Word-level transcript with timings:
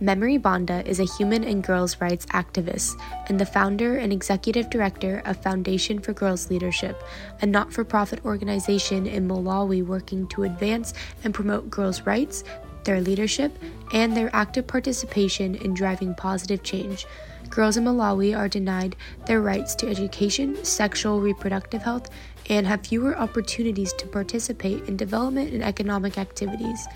Memory 0.00 0.38
Banda 0.38 0.86
is 0.86 0.98
a 0.98 1.04
human 1.04 1.44
and 1.44 1.62
girls' 1.62 2.00
rights 2.00 2.26
activist 2.26 3.00
and 3.28 3.38
the 3.38 3.46
founder 3.46 3.96
and 3.96 4.12
executive 4.12 4.68
director 4.68 5.22
of 5.24 5.36
Foundation 5.36 6.00
for 6.00 6.12
Girls 6.12 6.50
Leadership, 6.50 7.00
a 7.40 7.46
not 7.46 7.72
for 7.72 7.84
profit 7.84 8.24
organization 8.24 9.06
in 9.06 9.28
Malawi 9.28 9.86
working 9.86 10.26
to 10.28 10.42
advance 10.42 10.94
and 11.22 11.32
promote 11.32 11.70
girls' 11.70 12.02
rights, 12.02 12.42
their 12.82 13.00
leadership, 13.00 13.56
and 13.92 14.16
their 14.16 14.34
active 14.34 14.66
participation 14.66 15.54
in 15.54 15.74
driving 15.74 16.12
positive 16.14 16.64
change. 16.64 17.06
Girls 17.48 17.76
in 17.76 17.84
Malawi 17.84 18.36
are 18.36 18.48
denied 18.48 18.96
their 19.26 19.40
rights 19.40 19.76
to 19.76 19.88
education, 19.88 20.62
sexual 20.64 21.20
reproductive 21.20 21.82
health, 21.82 22.10
and 22.50 22.66
have 22.66 22.84
fewer 22.84 23.16
opportunities 23.16 23.92
to 23.94 24.08
participate 24.08 24.88
in 24.88 24.96
development 24.96 25.52
and 25.52 25.62
economic 25.62 26.18
activities. 26.18 26.86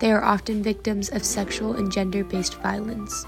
They 0.00 0.12
are 0.12 0.22
often 0.22 0.62
victims 0.62 1.08
of 1.08 1.24
sexual 1.24 1.74
and 1.74 1.90
gender 1.90 2.22
based 2.22 2.60
violence. 2.60 3.24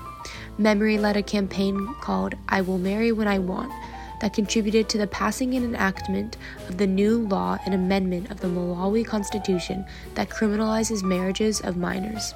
Memory 0.59 0.98
led 0.98 1.16
a 1.16 1.23
campaign 1.23 1.95
called 2.01 2.34
I 2.48 2.60
Will 2.60 2.79
Marry 2.79 3.12
When 3.12 3.29
I 3.29 3.38
Want 3.38 3.73
that 4.20 4.33
contributed 4.33 4.88
to 4.88 4.98
the 4.98 5.07
passing 5.07 5.55
and 5.55 5.65
enactment 5.65 6.37
of 6.69 6.77
the 6.77 6.87
new 6.87 7.27
law 7.29 7.59
and 7.65 7.74
amendment 7.74 8.30
of 8.30 8.41
the 8.41 8.48
Malawi 8.48 9.07
Constitution 9.07 9.87
that 10.15 10.29
criminalizes 10.29 11.02
marriages 11.02 11.60
of 11.60 11.77
minors. 11.77 12.34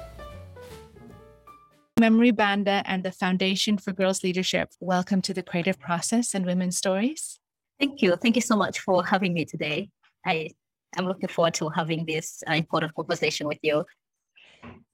Memory 1.99 2.31
Banda 2.31 2.81
and 2.85 3.03
the 3.03 3.11
Foundation 3.11 3.77
for 3.77 3.91
Girls 3.91 4.23
Leadership, 4.23 4.69
welcome 4.79 5.21
to 5.21 5.33
the 5.33 5.43
creative 5.43 5.79
process 5.79 6.33
and 6.33 6.45
women's 6.45 6.77
stories. 6.77 7.39
Thank 7.79 8.01
you. 8.01 8.15
Thank 8.15 8.35
you 8.35 8.41
so 8.41 8.55
much 8.55 8.79
for 8.79 9.05
having 9.05 9.33
me 9.33 9.45
today. 9.45 9.89
I 10.25 10.49
am 10.97 11.05
looking 11.05 11.29
forward 11.29 11.53
to 11.55 11.69
having 11.69 12.05
this 12.05 12.41
uh, 12.49 12.53
important 12.53 12.95
conversation 12.95 13.47
with 13.47 13.59
you. 13.61 13.85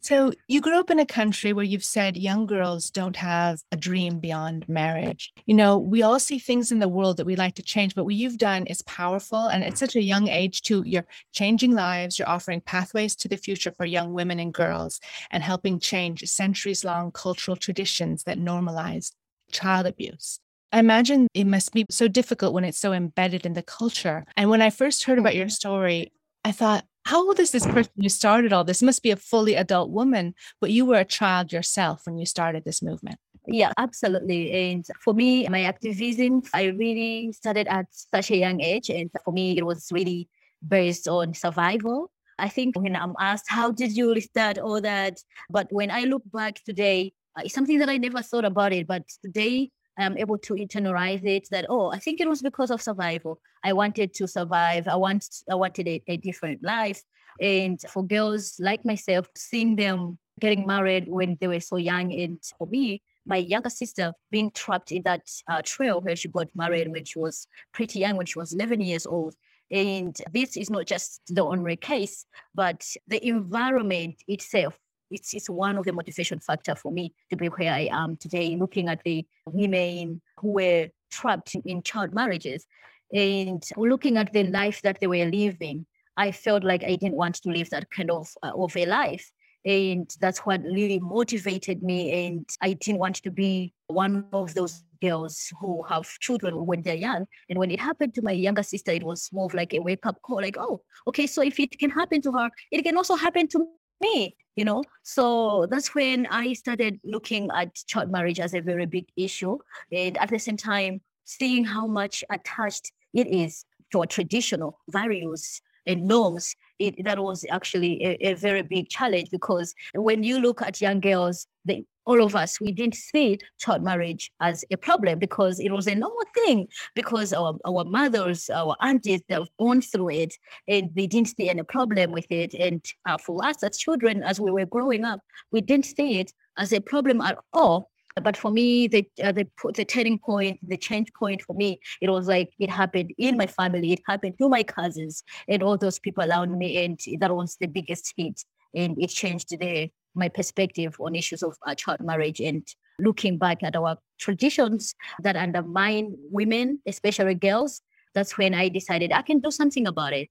So, 0.01 0.31
you 0.47 0.61
grew 0.61 0.79
up 0.79 0.89
in 0.89 0.99
a 0.99 1.05
country 1.05 1.51
where 1.51 1.65
you've 1.65 1.83
said 1.83 2.15
young 2.15 2.45
girls 2.45 2.89
don't 2.89 3.17
have 3.17 3.61
a 3.71 3.75
dream 3.75 4.19
beyond 4.19 4.67
marriage. 4.69 5.33
You 5.45 5.55
know, 5.55 5.77
we 5.77 6.03
all 6.03 6.19
see 6.19 6.39
things 6.39 6.71
in 6.71 6.79
the 6.79 6.87
world 6.87 7.17
that 7.17 7.25
we 7.25 7.35
like 7.35 7.55
to 7.55 7.63
change, 7.63 7.95
but 7.95 8.05
what 8.05 8.15
you've 8.15 8.37
done 8.37 8.65
is 8.67 8.81
powerful. 8.83 9.47
And 9.47 9.61
at 9.61 9.77
such 9.77 9.97
a 9.97 10.01
young 10.01 10.29
age, 10.29 10.61
too, 10.61 10.83
you're 10.85 11.05
changing 11.33 11.73
lives, 11.73 12.17
you're 12.17 12.29
offering 12.29 12.61
pathways 12.61 13.13
to 13.17 13.27
the 13.27 13.35
future 13.35 13.73
for 13.75 13.85
young 13.85 14.13
women 14.13 14.39
and 14.39 14.53
girls, 14.53 15.01
and 15.31 15.43
helping 15.43 15.79
change 15.79 16.23
centuries 16.23 16.85
long 16.85 17.11
cultural 17.11 17.57
traditions 17.57 18.23
that 18.23 18.39
normalize 18.39 19.11
child 19.51 19.85
abuse. 19.85 20.39
I 20.71 20.79
imagine 20.79 21.27
it 21.33 21.45
must 21.45 21.73
be 21.73 21.85
so 21.89 22.07
difficult 22.07 22.53
when 22.53 22.63
it's 22.63 22.77
so 22.77 22.93
embedded 22.93 23.45
in 23.45 23.53
the 23.53 23.63
culture. 23.63 24.25
And 24.37 24.49
when 24.49 24.61
I 24.61 24.69
first 24.69 25.03
heard 25.03 25.19
about 25.19 25.35
your 25.35 25.47
mm-hmm. 25.47 25.51
story, 25.51 26.13
I 26.45 26.51
thought, 26.51 26.85
how 27.09 27.25
old 27.25 27.39
is 27.39 27.49
this 27.49 27.65
person 27.65 27.91
who 27.97 28.07
started 28.07 28.53
all 28.53 28.63
this? 28.63 28.83
Must 28.83 29.01
be 29.01 29.09
a 29.09 29.15
fully 29.15 29.55
adult 29.55 29.89
woman, 29.89 30.35
but 30.61 30.69
you 30.69 30.85
were 30.85 30.99
a 30.99 31.05
child 31.05 31.51
yourself 31.51 32.05
when 32.05 32.19
you 32.19 32.25
started 32.27 32.65
this 32.65 32.83
movement. 32.83 33.17
Yeah, 33.47 33.73
absolutely. 33.77 34.51
And 34.51 34.85
for 35.03 35.15
me, 35.15 35.47
my 35.49 35.63
activism, 35.63 36.43
I 36.53 36.65
really 36.65 37.31
started 37.31 37.67
at 37.67 37.87
such 37.89 38.29
a 38.29 38.37
young 38.37 38.61
age. 38.61 38.91
And 38.91 39.09
for 39.25 39.31
me, 39.33 39.57
it 39.57 39.65
was 39.65 39.91
really 39.91 40.29
based 40.61 41.07
on 41.07 41.33
survival. 41.33 42.11
I 42.37 42.47
think 42.47 42.77
when 42.77 42.95
I'm 42.95 43.15
asked, 43.19 43.45
how 43.47 43.71
did 43.71 43.97
you 43.97 44.21
start 44.21 44.59
all 44.59 44.79
that? 44.81 45.17
But 45.49 45.65
when 45.71 45.89
I 45.89 46.03
look 46.03 46.21
back 46.31 46.63
today, 46.63 47.13
uh, 47.35 47.41
it's 47.43 47.55
something 47.55 47.79
that 47.79 47.89
I 47.89 47.97
never 47.97 48.21
thought 48.21 48.45
about 48.45 48.71
it. 48.71 48.85
But 48.85 49.03
today, 49.25 49.71
I'm 49.99 50.17
able 50.17 50.37
to 50.39 50.53
internalize 50.53 51.25
it 51.25 51.47
that, 51.51 51.65
oh, 51.69 51.91
I 51.91 51.99
think 51.99 52.21
it 52.21 52.29
was 52.29 52.41
because 52.41 52.71
of 52.71 52.81
survival. 52.81 53.39
I 53.63 53.73
wanted 53.73 54.13
to 54.15 54.27
survive. 54.27 54.87
I 54.87 54.95
want 54.95 55.25
I 55.49 55.55
wanted 55.55 55.87
a, 55.87 56.01
a 56.07 56.17
different 56.17 56.63
life. 56.63 57.01
And 57.41 57.79
for 57.89 58.05
girls 58.05 58.55
like 58.59 58.85
myself, 58.85 59.27
seeing 59.35 59.75
them 59.75 60.17
getting 60.39 60.65
married 60.65 61.07
when 61.07 61.37
they 61.39 61.47
were 61.47 61.59
so 61.59 61.77
young, 61.77 62.13
and 62.13 62.39
for 62.57 62.67
me, 62.67 63.01
my 63.25 63.37
younger 63.37 63.69
sister 63.69 64.13
being 64.31 64.51
trapped 64.51 64.91
in 64.91 65.03
that 65.03 65.21
uh, 65.49 65.61
trail 65.63 66.01
where 66.01 66.15
she 66.15 66.27
got 66.27 66.47
married 66.55 66.91
when 66.91 67.05
she 67.05 67.19
was 67.19 67.47
pretty 67.73 67.99
young, 67.99 68.17
when 68.17 68.25
she 68.25 68.39
was 68.39 68.53
11 68.53 68.81
years 68.81 69.05
old. 69.05 69.35
And 69.71 70.17
this 70.33 70.57
is 70.57 70.69
not 70.69 70.87
just 70.87 71.21
the 71.27 71.43
only 71.43 71.75
case, 71.75 72.25
but 72.55 72.85
the 73.07 73.25
environment 73.25 74.15
itself 74.27 74.77
it's, 75.11 75.33
it's 75.33 75.49
one 75.49 75.77
of 75.77 75.85
the 75.85 75.93
motivation 75.93 76.39
factor 76.39 76.75
for 76.75 76.91
me 76.91 77.13
to 77.29 77.35
be 77.35 77.47
where 77.47 77.73
I 77.73 77.89
am 77.91 78.17
today, 78.17 78.55
looking 78.55 78.89
at 78.89 79.03
the 79.03 79.25
women 79.45 80.21
who 80.37 80.53
were 80.53 80.89
trapped 81.11 81.55
in 81.65 81.83
child 81.83 82.13
marriages 82.13 82.65
and 83.13 83.63
looking 83.77 84.17
at 84.17 84.33
the 84.33 84.43
life 84.43 84.81
that 84.83 84.99
they 84.99 85.07
were 85.07 85.25
living. 85.25 85.85
I 86.17 86.31
felt 86.31 86.63
like 86.63 86.83
I 86.83 86.95
didn't 86.95 87.15
want 87.15 87.35
to 87.35 87.49
live 87.49 87.69
that 87.69 87.89
kind 87.89 88.11
of, 88.11 88.27
uh, 88.43 88.51
of 88.55 88.75
a 88.75 88.85
life. 88.85 89.31
And 89.65 90.09
that's 90.21 90.39
what 90.39 90.61
really 90.63 90.99
motivated 90.99 91.83
me. 91.83 92.27
And 92.27 92.47
I 92.61 92.73
didn't 92.73 92.99
want 92.99 93.17
to 93.17 93.31
be 93.31 93.73
one 93.87 94.25
of 94.31 94.53
those 94.53 94.83
girls 95.01 95.51
who 95.59 95.83
have 95.83 96.07
children 96.19 96.65
when 96.65 96.81
they're 96.81 96.95
young. 96.95 97.25
And 97.49 97.59
when 97.59 97.71
it 97.71 97.79
happened 97.79 98.13
to 98.15 98.21
my 98.21 98.31
younger 98.31 98.63
sister, 98.63 98.91
it 98.91 99.03
was 99.03 99.29
more 99.31 99.45
of 99.45 99.53
like 99.53 99.73
a 99.73 99.79
wake 99.79 100.05
up 100.05 100.21
call 100.21 100.37
like, 100.37 100.57
oh, 100.57 100.81
okay, 101.07 101.27
so 101.27 101.41
if 101.41 101.59
it 101.59 101.77
can 101.77 101.89
happen 101.89 102.21
to 102.21 102.31
her, 102.33 102.49
it 102.71 102.83
can 102.83 102.97
also 102.97 103.15
happen 103.15 103.47
to 103.49 103.67
me 104.01 104.35
you 104.59 104.65
know? 104.65 104.83
So 105.03 105.67
that's 105.71 105.95
when 105.95 106.27
i 106.29 106.51
started 106.53 106.99
looking 107.03 107.49
at 107.55 107.73
child 107.87 108.11
marriage 108.11 108.41
as 108.41 108.53
a 108.53 108.59
very 108.59 108.85
big 108.85 109.05
issue 109.15 109.57
and 109.91 110.17
at 110.17 110.29
the 110.29 110.37
same 110.37 110.57
time 110.57 110.99
seeing 111.23 111.63
how 111.63 111.87
much 111.87 112.23
attached 112.29 112.91
it 113.13 113.27
is 113.27 113.63
to 113.91 113.99
our 114.01 114.05
traditional 114.05 114.79
values 114.89 115.61
and 115.87 116.05
norms 116.05 116.55
it, 116.77 117.03
that 117.05 117.17
was 117.19 117.45
actually 117.49 118.03
a, 118.03 118.31
a, 118.31 118.33
very 118.33 118.61
big 118.61 118.89
challenge 118.89 119.29
because 119.31 119.73
when 119.95 120.23
you 120.23 120.39
look 120.39 120.61
at 120.61 120.81
young 120.81 120.99
girls 120.99 121.47
they 121.65 121.85
all 122.09 122.23
of 122.23 122.35
us, 122.35 122.59
we 122.59 122.71
didn't 122.71 122.95
see 122.95 123.37
child 123.59 123.83
marriage 123.83 124.31
as 124.41 124.65
a 124.71 124.77
problem 124.77 125.19
because 125.19 125.59
it 125.59 125.71
was 125.71 125.85
a 125.85 125.93
normal 125.93 126.25
thing 126.33 126.67
because 126.95 127.31
our, 127.33 127.55
our 127.65 127.85
mothers, 127.85 128.49
our 128.49 128.75
aunties, 128.81 129.21
they've 129.29 129.55
gone 129.59 129.79
through 129.79 130.09
it 130.09 130.33
and 130.67 130.89
they 130.95 131.05
didn't 131.05 131.35
see 131.37 131.49
any 131.49 131.61
problem 131.61 132.11
with 132.11 132.25
it. 132.31 132.55
And 132.55 132.83
uh, 133.07 133.19
for 133.19 133.45
us 133.45 133.61
as 133.61 133.77
children, 133.77 134.23
as 134.23 134.39
we 134.39 134.49
were 134.49 134.65
growing 134.65 135.05
up, 135.05 135.19
we 135.51 135.61
didn't 135.61 135.85
see 135.85 136.19
it 136.19 136.33
as 136.57 136.73
a 136.73 136.81
problem 136.81 137.21
at 137.21 137.37
all. 137.53 137.91
But 138.23 138.35
for 138.35 138.49
me, 138.49 138.87
the 138.87 139.07
uh, 139.23 139.31
the 139.31 139.47
the 139.75 139.85
turning 139.85 140.17
point, 140.17 140.59
the 140.67 140.77
change 140.77 141.13
point 141.13 141.43
for 141.43 141.53
me, 141.53 141.79
it 142.01 142.09
was 142.09 142.27
like 142.27 142.51
it 142.59 142.69
happened 142.69 143.13
in 143.19 143.37
my 143.37 143.45
family, 143.47 143.93
it 143.93 144.01
happened 144.07 144.33
to 144.39 144.49
my 144.49 144.63
cousins 144.63 145.23
and 145.47 145.61
all 145.63 145.77
those 145.77 145.99
people 145.99 146.23
around 146.23 146.57
me, 146.57 146.83
and 146.83 146.99
that 147.21 147.33
was 147.33 147.55
the 147.61 147.67
biggest 147.67 148.13
hit, 148.17 148.43
and 148.75 148.97
it 148.99 149.09
changed 149.09 149.57
the 149.57 149.89
my 150.19 150.29
perspective 150.29 150.95
on 150.99 151.15
issues 151.15 151.41
of 151.41 151.57
uh, 151.65 151.73
child 151.73 152.01
marriage 152.01 152.39
and 152.39 152.67
looking 152.99 153.37
back 153.37 153.63
at 153.63 153.75
our 153.75 153.97
traditions 154.19 154.93
that 155.23 155.35
undermine 155.35 156.15
women, 156.29 156.79
especially 156.85 157.35
girls, 157.35 157.81
that's 158.13 158.37
when 158.37 158.53
I 158.53 158.69
decided 158.69 159.11
I 159.11 159.21
can 159.21 159.39
do 159.39 159.51
something 159.51 159.87
about 159.87 160.13
it. 160.13 160.29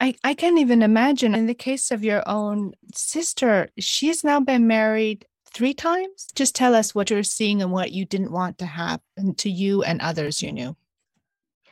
I, 0.00 0.14
I 0.24 0.34
can't 0.34 0.58
even 0.58 0.82
imagine. 0.82 1.34
In 1.34 1.46
the 1.46 1.54
case 1.54 1.90
of 1.90 2.02
your 2.02 2.22
own 2.26 2.72
sister, 2.94 3.68
she's 3.78 4.24
now 4.24 4.40
been 4.40 4.66
married 4.66 5.26
three 5.52 5.74
times. 5.74 6.28
Just 6.34 6.54
tell 6.54 6.74
us 6.74 6.94
what 6.94 7.10
you're 7.10 7.22
seeing 7.22 7.60
and 7.60 7.72
what 7.72 7.92
you 7.92 8.04
didn't 8.06 8.32
want 8.32 8.58
to 8.58 8.66
happen 8.66 9.34
to 9.36 9.50
you 9.50 9.82
and 9.82 10.00
others 10.00 10.42
you 10.42 10.52
knew. 10.52 10.76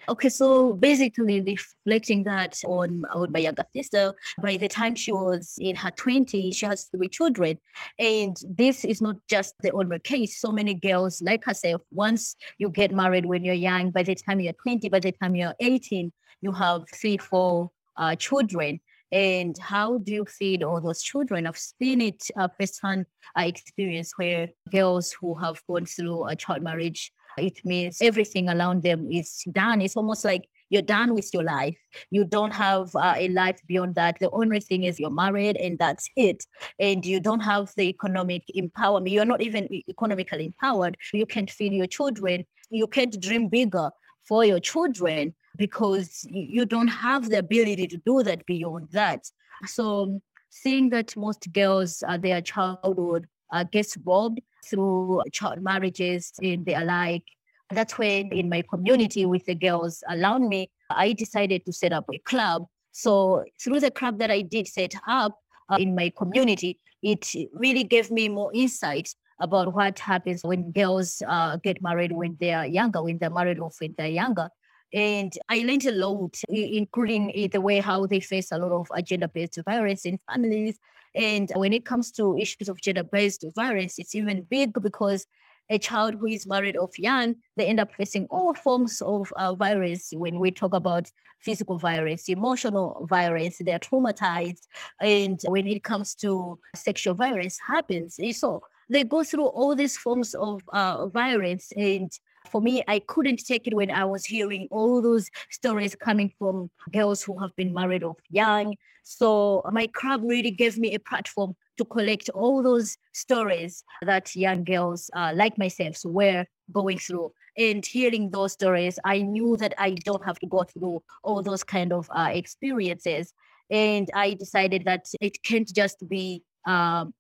Okay, 0.09 0.31
so 0.31 0.73
basically 0.73 1.43
reflecting 1.43 2.25
that 2.25 2.59
on, 2.65 3.05
on 3.13 3.31
my 3.31 3.41
younger 3.41 3.65
sister, 3.77 4.15
by 4.41 4.57
the 4.57 4.67
time 4.67 4.95
she 4.95 5.13
was 5.13 5.57
in 5.61 5.77
her 5.77 5.91
20s, 5.91 6.57
she 6.57 6.65
has 6.65 6.85
three 6.85 7.09
children. 7.09 7.59
And 7.99 8.35
this 8.49 8.87
is 8.87 9.03
not 9.03 9.17
just 9.29 9.55
the 9.61 9.71
only 9.73 9.99
case. 9.99 10.41
So 10.41 10.51
many 10.51 10.73
girls 10.73 11.21
like 11.21 11.45
herself, 11.45 11.83
once 11.91 12.37
you 12.57 12.71
get 12.71 12.91
married 12.91 13.27
when 13.27 13.45
you're 13.45 13.55
young, 13.55 13.91
by 13.91 14.03
the 14.03 14.15
time 14.15 14.41
you're 14.41 14.55
20, 14.55 14.89
by 14.89 15.01
the 15.01 15.13
time 15.13 15.37
you're 15.37 15.55
18, 15.61 16.11
you 16.41 16.53
have 16.53 16.85
three, 16.95 17.19
four 17.19 17.71
uh, 17.99 18.17
children 18.17 18.81
and 19.11 19.57
how 19.59 19.99
do 19.99 20.13
you 20.13 20.25
feed 20.27 20.63
all 20.63 20.81
those 20.81 21.03
children? 21.03 21.47
I've 21.47 21.57
seen 21.59 22.01
it 22.01 22.29
uh, 22.37 22.49
firsthand 22.59 23.07
uh, 23.39 23.43
experience 23.43 24.13
where 24.17 24.49
girls 24.71 25.13
who 25.13 25.35
have 25.37 25.63
gone 25.67 25.87
through 25.87 26.27
a 26.27 26.37
child 26.37 26.63
marriage 26.63 27.11
it 27.41 27.65
means 27.65 27.99
everything 28.01 28.49
around 28.49 28.83
them 28.83 29.11
is 29.11 29.43
done. 29.53 29.81
It's 29.81 29.97
almost 29.97 30.25
like 30.25 30.49
you're 30.71 30.83
done 30.83 31.15
with 31.15 31.33
your 31.33 31.43
life. 31.43 31.77
You 32.11 32.25
don't 32.25 32.53
have 32.53 32.95
uh, 32.95 33.15
a 33.17 33.29
life 33.29 33.61
beyond 33.67 33.95
that. 33.95 34.19
The 34.21 34.31
only 34.31 34.61
thing 34.61 34.85
is 34.85 35.01
you're 35.01 35.11
married 35.11 35.57
and 35.57 35.79
that's 35.79 36.09
it. 36.17 36.45
And 36.79 37.05
you 37.05 37.21
don't 37.21 37.41
have 37.41 37.73
the 37.77 37.89
economic 37.89 38.45
empowerment. 38.55 39.11
You're 39.11 39.25
not 39.25 39.41
even 39.41 39.69
economically 39.89 40.47
empowered. 40.47 40.97
You 41.13 41.27
can't 41.27 41.51
feed 41.51 41.73
your 41.73 41.87
children. 41.87 42.45
You 42.71 42.87
can't 42.87 43.19
dream 43.21 43.49
bigger 43.49 43.91
for 44.27 44.45
your 44.45 44.61
children 44.61 45.35
because 45.57 46.27
you 46.29 46.67
don't 46.67 46.89
have 46.89 47.31
the 47.31 47.39
ability 47.39 47.87
to 47.89 47.97
do 48.05 48.23
that 48.23 48.45
beyond 48.47 48.89
that. 48.93 49.25
So 49.67 50.21
seeing 50.51 50.91
that 50.91 51.17
most 51.17 51.51
girls, 51.53 52.03
uh, 52.07 52.19
their 52.19 52.41
childhood 52.43 53.27
uh, 53.53 53.65
gets 53.65 53.97
robbed 54.05 54.41
through 54.69 55.23
child 55.33 55.63
marriages 55.63 56.33
and 56.43 56.65
the 56.67 56.75
alike. 56.75 57.25
That's 57.71 57.99
when 57.99 58.33
in 58.33 58.49
my 58.49 58.63
community 58.63 59.27
with 59.27 59.45
the 59.45 59.55
girls 59.55 60.03
around 60.09 60.49
me, 60.49 60.71
I 60.91 61.13
decided 61.13 61.67
to 61.67 61.73
set 61.73 61.93
up 61.93 62.07
a 62.13 62.19
club. 62.19 62.67
So 62.93 63.45
through 63.63 63.81
the 63.81 63.91
club 63.91 64.19
that 64.19 64.31
I 64.31 64.43
did 64.43 64.67
set 64.67 64.95
up, 65.07 65.39
uh, 65.71 65.77
in 65.79 65.95
my 65.95 66.11
community, 66.17 66.81
it 67.03 67.31
really 67.53 67.85
gave 67.85 68.11
me 68.11 68.29
more 68.29 68.51
insight 68.55 69.15
about 69.41 69.75
what 69.75 69.99
happens 69.99 70.43
when 70.43 70.73
girls 70.73 71.23
uh, 71.29 71.57
get 71.57 71.81
married 71.83 72.13
when 72.13 72.37
they 72.41 72.53
are 72.53 72.67
younger, 72.67 73.03
when 73.03 73.19
they're 73.19 73.31
married 73.31 73.61
off 73.61 73.77
when 73.81 73.95
they're 73.97 74.09
younger. 74.09 74.49
And 74.93 75.33
I 75.49 75.59
learned 75.59 75.85
a 75.85 75.93
lot, 75.93 76.41
including 76.49 77.51
the 77.53 77.61
way 77.61 77.81
how 77.81 78.07
they 78.07 78.21
face 78.21 78.51
a 78.51 78.59
lot 78.59 78.73
of 78.73 79.05
gender-based 79.05 79.59
violence 79.65 80.07
in 80.07 80.19
families. 80.31 80.79
And 81.19 81.51
when 81.57 81.73
it 81.73 81.85
comes 81.85 82.13
to 82.13 82.39
issues 82.39 82.69
of 82.69 82.81
gender-based 82.81 83.45
violence, 83.57 83.99
it's 83.99 84.15
even 84.15 84.43
big 84.43 84.73
because 84.81 85.27
a 85.69 85.79
child 85.79 86.15
who 86.15 86.29
is 86.29 86.47
married 86.47 86.77
off 86.77 86.99
young, 86.99 87.35
they 87.57 87.67
end 87.67 87.81
up 87.81 87.93
facing 87.93 88.27
all 88.31 88.55
forms 88.55 89.03
of 89.03 89.31
uh, 89.37 89.55
violence 89.55 90.11
when 90.15 90.39
we 90.39 90.51
talk 90.51 90.73
about 90.73 91.11
physical 91.41 91.77
violence, 91.77 92.29
emotional 92.29 93.07
violence, 93.11 93.61
they're 93.61 93.79
traumatized. 93.79 94.67
And 95.01 95.41
when 95.47 95.67
it 95.67 95.83
comes 95.85 96.15
to 96.17 96.59
sexual 96.75 97.15
violence 97.15 97.59
happens, 97.67 98.19
so 98.39 98.63
they 98.89 99.05
go 99.05 99.25
through 99.25 99.47
all 99.47 99.75
these 99.75 99.99
forms 99.99 100.35
of 100.35 100.63
uh, 100.73 101.09
violence. 101.09 101.73
And 101.77 102.11
for 102.51 102.61
me, 102.61 102.83
I 102.89 102.99
couldn't 103.01 103.45
take 103.47 103.67
it 103.67 103.75
when 103.75 103.91
I 103.91 104.05
was 104.05 104.25
hearing 104.25 104.69
all 104.71 105.01
those 105.03 105.31
stories 105.51 105.95
coming 105.95 106.33
from 106.39 106.71
girls 106.93 107.23
who 107.23 107.39
have 107.39 107.55
been 107.57 107.73
married 107.73 108.03
off 108.03 108.19
young. 108.31 108.75
So 109.05 109.63
my 109.73 109.87
club 109.87 110.23
really 110.25 110.51
gave 110.51 110.79
me 110.79 110.95
a 110.95 110.99
platform 110.99 111.55
to 111.79 111.85
collect 111.85 112.29
all 112.31 112.63
those 112.63 112.97
stories 113.13 113.85
that 114.03 114.35
young 114.37 114.65
girls 114.65 115.11
uh, 115.15 115.33
like 115.35 115.57
myself 115.57 115.97
were 116.05 116.45
going 116.73 116.99
through. 116.99 117.33
And 117.57 117.85
hearing 117.85 118.31
those 118.31 118.53
stories, 118.53 118.99
I 119.05 119.23
knew 119.23 119.57
that 119.57 119.75
I 119.79 119.93
don't 120.05 120.25
have 120.25 120.39
to 120.41 120.47
go 120.47 120.63
through 120.65 121.03
all 121.25 121.43
those 121.43 121.65
kind 121.65 121.93
of 121.93 122.09
uh, 122.15 122.31
experiences. 122.33 123.33
And 123.71 124.09
I 124.15 124.35
decided 124.35 124.85
that 124.85 125.07
it 125.21 125.43
can't 125.43 125.73
just 125.73 126.09
be 126.09 126.43
um, 126.67 127.15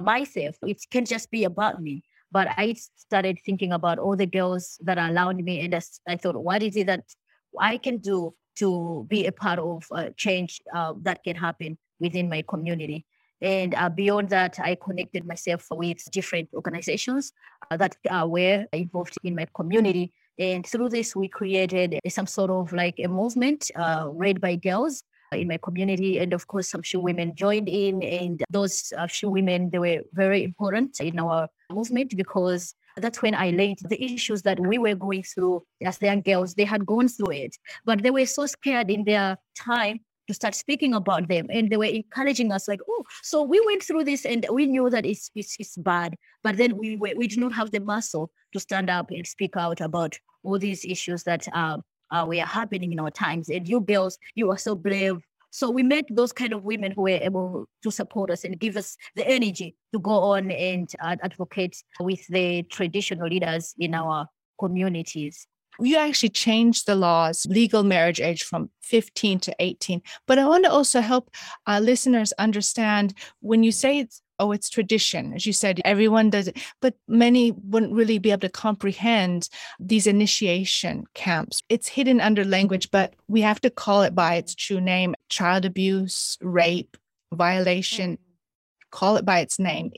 myself, 0.00 0.56
it 0.62 0.82
can't 0.90 1.06
just 1.06 1.30
be 1.30 1.44
about 1.44 1.82
me. 1.82 2.02
But 2.36 2.48
I 2.58 2.74
started 2.96 3.38
thinking 3.46 3.72
about 3.72 3.98
all 3.98 4.14
the 4.14 4.26
girls 4.26 4.78
that 4.82 4.98
are 4.98 5.32
me. 5.32 5.60
And 5.60 5.74
I 6.06 6.16
thought, 6.16 6.36
what 6.36 6.62
is 6.62 6.76
it 6.76 6.86
that 6.86 7.04
I 7.58 7.78
can 7.78 7.96
do 7.96 8.34
to 8.56 9.06
be 9.08 9.24
a 9.24 9.32
part 9.32 9.58
of 9.58 9.86
uh, 9.90 10.10
change 10.18 10.60
uh, 10.76 10.92
that 11.00 11.24
can 11.24 11.34
happen 11.34 11.78
within 11.98 12.28
my 12.28 12.44
community? 12.46 13.06
And 13.40 13.74
uh, 13.74 13.88
beyond 13.88 14.28
that, 14.36 14.60
I 14.60 14.74
connected 14.74 15.26
myself 15.26 15.66
with 15.70 16.04
different 16.10 16.50
organizations 16.52 17.32
uh, 17.70 17.78
that 17.78 17.96
uh, 18.10 18.26
were 18.28 18.66
involved 18.70 19.16
in 19.24 19.34
my 19.34 19.46
community. 19.54 20.12
And 20.38 20.66
through 20.66 20.90
this, 20.90 21.16
we 21.16 21.28
created 21.28 21.98
some 22.06 22.26
sort 22.26 22.50
of 22.50 22.70
like 22.74 22.96
a 23.02 23.08
movement 23.08 23.70
led 24.12 24.42
by 24.42 24.56
girls 24.56 25.02
in 25.32 25.48
my 25.48 25.56
community. 25.56 26.18
And 26.18 26.34
of 26.34 26.46
course, 26.46 26.68
some 26.68 26.82
Shu 26.82 27.00
women 27.00 27.34
joined 27.34 27.70
in. 27.70 28.02
And 28.02 28.44
those 28.50 28.92
uh, 28.94 29.06
Shu 29.06 29.30
women, 29.30 29.70
they 29.70 29.78
were 29.78 30.02
very 30.12 30.44
important 30.44 31.00
in 31.00 31.18
our 31.18 31.48
movement 31.70 32.16
because 32.16 32.74
that's 32.96 33.22
when 33.22 33.34
I 33.34 33.50
learned 33.50 33.78
the 33.88 34.02
issues 34.02 34.42
that 34.42 34.58
we 34.58 34.78
were 34.78 34.94
going 34.94 35.22
through 35.22 35.62
as 35.82 36.00
young 36.00 36.22
girls. 36.22 36.54
They 36.54 36.64
had 36.64 36.86
gone 36.86 37.08
through 37.08 37.32
it, 37.32 37.56
but 37.84 38.02
they 38.02 38.10
were 38.10 38.26
so 38.26 38.46
scared 38.46 38.90
in 38.90 39.04
their 39.04 39.36
time 39.56 40.00
to 40.28 40.34
start 40.34 40.54
speaking 40.54 40.94
about 40.94 41.28
them. 41.28 41.46
And 41.50 41.70
they 41.70 41.76
were 41.76 41.84
encouraging 41.84 42.50
us, 42.52 42.68
like, 42.68 42.80
oh, 42.88 43.04
so 43.22 43.42
we 43.42 43.62
went 43.64 43.82
through 43.82 44.04
this 44.04 44.24
and 44.24 44.46
we 44.50 44.66
knew 44.66 44.90
that 44.90 45.06
it's, 45.06 45.30
it's, 45.34 45.56
it's 45.58 45.76
bad. 45.76 46.16
But 46.42 46.56
then 46.56 46.76
we, 46.76 46.96
we, 46.96 47.28
did 47.28 47.38
not 47.38 47.52
have 47.52 47.70
the 47.70 47.80
muscle 47.80 48.30
to 48.52 48.60
stand 48.60 48.90
up 48.90 49.10
and 49.10 49.26
speak 49.26 49.56
out 49.56 49.80
about 49.80 50.18
all 50.42 50.58
these 50.58 50.84
issues 50.84 51.22
that 51.24 51.46
uh, 51.52 51.78
uh, 52.10 52.24
were 52.26 52.36
happening 52.36 52.92
in 52.92 53.00
our 53.00 53.10
times. 53.10 53.48
And 53.48 53.68
you 53.68 53.80
girls, 53.80 54.18
you 54.34 54.50
are 54.50 54.58
so 54.58 54.74
brave. 54.74 55.18
So 55.56 55.70
we 55.70 55.82
met 55.82 56.04
those 56.10 56.34
kind 56.34 56.52
of 56.52 56.64
women 56.64 56.92
who 56.92 57.00
were 57.04 57.08
able 57.08 57.66
to 57.82 57.90
support 57.90 58.30
us 58.30 58.44
and 58.44 58.60
give 58.60 58.76
us 58.76 58.94
the 59.14 59.26
energy 59.26 59.74
to 59.94 59.98
go 59.98 60.10
on 60.10 60.50
and 60.50 60.86
uh, 61.00 61.16
advocate 61.22 61.82
with 61.98 62.26
the 62.26 62.64
traditional 62.64 63.26
leaders 63.26 63.74
in 63.78 63.94
our 63.94 64.28
communities 64.60 65.46
you 65.80 65.96
actually 65.96 66.30
changed 66.30 66.86
the 66.86 66.94
laws, 66.94 67.46
legal 67.48 67.82
marriage 67.82 68.20
age 68.20 68.42
from 68.42 68.70
15 68.82 69.40
to 69.40 69.54
18. 69.58 70.02
But 70.26 70.38
I 70.38 70.46
want 70.46 70.64
to 70.64 70.70
also 70.70 71.00
help 71.00 71.30
our 71.66 71.80
listeners 71.80 72.32
understand 72.38 73.14
when 73.40 73.62
you 73.62 73.72
say 73.72 73.98
it's, 73.98 74.22
oh, 74.38 74.52
it's 74.52 74.68
tradition, 74.68 75.32
as 75.32 75.46
you 75.46 75.52
said, 75.52 75.80
everyone 75.84 76.30
does 76.30 76.48
it, 76.48 76.58
but 76.82 76.94
many 77.08 77.52
wouldn't 77.52 77.92
really 77.92 78.18
be 78.18 78.30
able 78.30 78.40
to 78.40 78.48
comprehend 78.48 79.48
these 79.80 80.06
initiation 80.06 81.04
camps. 81.14 81.62
It's 81.68 81.88
hidden 81.88 82.20
under 82.20 82.44
language, 82.44 82.90
but 82.90 83.14
we 83.28 83.40
have 83.40 83.60
to 83.62 83.70
call 83.70 84.02
it 84.02 84.14
by 84.14 84.34
its 84.34 84.54
true 84.54 84.80
name 84.80 85.14
child 85.28 85.64
abuse, 85.64 86.38
rape, 86.40 86.96
violation, 87.32 88.18
call 88.90 89.16
it 89.16 89.24
by 89.24 89.40
its 89.40 89.58
name. 89.58 89.92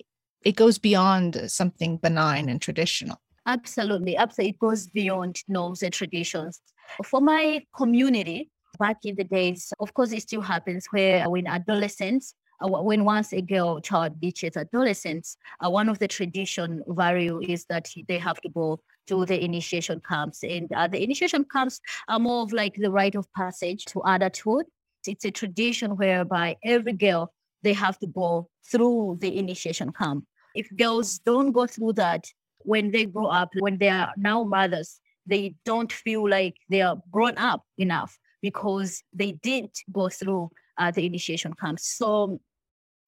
It 0.45 0.57
goes 0.57 0.79
beyond 0.79 1.51
something 1.51 1.97
benign 1.99 2.49
and 2.49 2.61
traditional. 2.61 3.21
Absolutely. 3.47 4.17
Absolutely. 4.17 4.51
It 4.51 4.59
goes 4.59 4.87
beyond 4.87 5.43
norms 5.49 5.83
and 5.83 5.93
traditions. 5.93 6.61
For 7.05 7.21
my 7.21 7.65
community, 7.77 8.51
back 8.79 8.99
in 9.05 9.17
the 9.17 9.25
days, 9.25 9.73
of 9.81 9.95
course, 9.95 10.13
it 10.13 10.23
still 10.23 10.41
happens 10.41 10.87
where 10.91 11.29
when 11.29 11.47
adolescents, 11.47 12.35
uh, 12.63 12.69
when 12.69 13.05
once 13.05 13.33
a 13.33 13.41
girl 13.41 13.81
child 13.81 14.15
reaches 14.23 14.57
adolescence, 14.57 15.37
uh, 15.65 15.71
one 15.71 15.89
of 15.89 15.99
the 15.99 16.09
tradition 16.09 16.83
value 16.89 17.41
is 17.41 17.65
that 17.67 17.89
they 18.09 18.19
have 18.19 18.41
to 18.41 18.49
go 18.49 18.81
to 19.07 19.25
the 19.25 19.43
initiation 19.43 20.01
camps. 20.07 20.43
And 20.43 20.71
uh, 20.73 20.87
the 20.87 21.03
initiation 21.03 21.45
camps 21.45 21.81
are 22.09 22.19
more 22.19 22.43
of 22.43 22.53
like 22.53 22.75
the 22.77 22.91
rite 22.91 23.15
of 23.15 23.33
passage 23.33 23.85
to 23.87 24.03
adulthood. 24.05 24.67
It's 25.09 25.25
a 25.25 25.31
tradition 25.31 25.97
whereby 25.97 26.57
every 26.65 26.93
girl, 26.93 27.33
they 27.63 27.73
have 27.73 27.99
to 27.99 28.07
go 28.07 28.49
through 28.71 29.19
the 29.21 29.37
initiation 29.37 29.93
camp. 29.93 30.25
If 30.55 30.69
girls 30.77 31.19
don't 31.19 31.53
go 31.53 31.67
through 31.67 31.95
that, 31.95 32.25
when 32.61 32.91
they 32.91 33.07
grow 33.07 33.27
up, 33.27 33.51
when 33.59 33.79
they 33.79 33.89
are 33.89 34.13
now 34.17 34.45
mothers, 34.45 35.01
they 35.27 35.55
don't 35.65 35.93
feel 35.93 36.29
like 36.29 36.57
they 36.69 36.83
are 36.83 36.97
grown 37.11 37.37
up 37.39 37.63
enough 37.79 38.19
because 38.43 39.03
they 39.13 39.33
didn't 39.33 39.79
go 39.93 40.09
through 40.09 40.51
uh, 40.79 40.91
the 40.91 41.05
initiation 41.05 41.53
camp. 41.55 41.81
So 41.81 42.41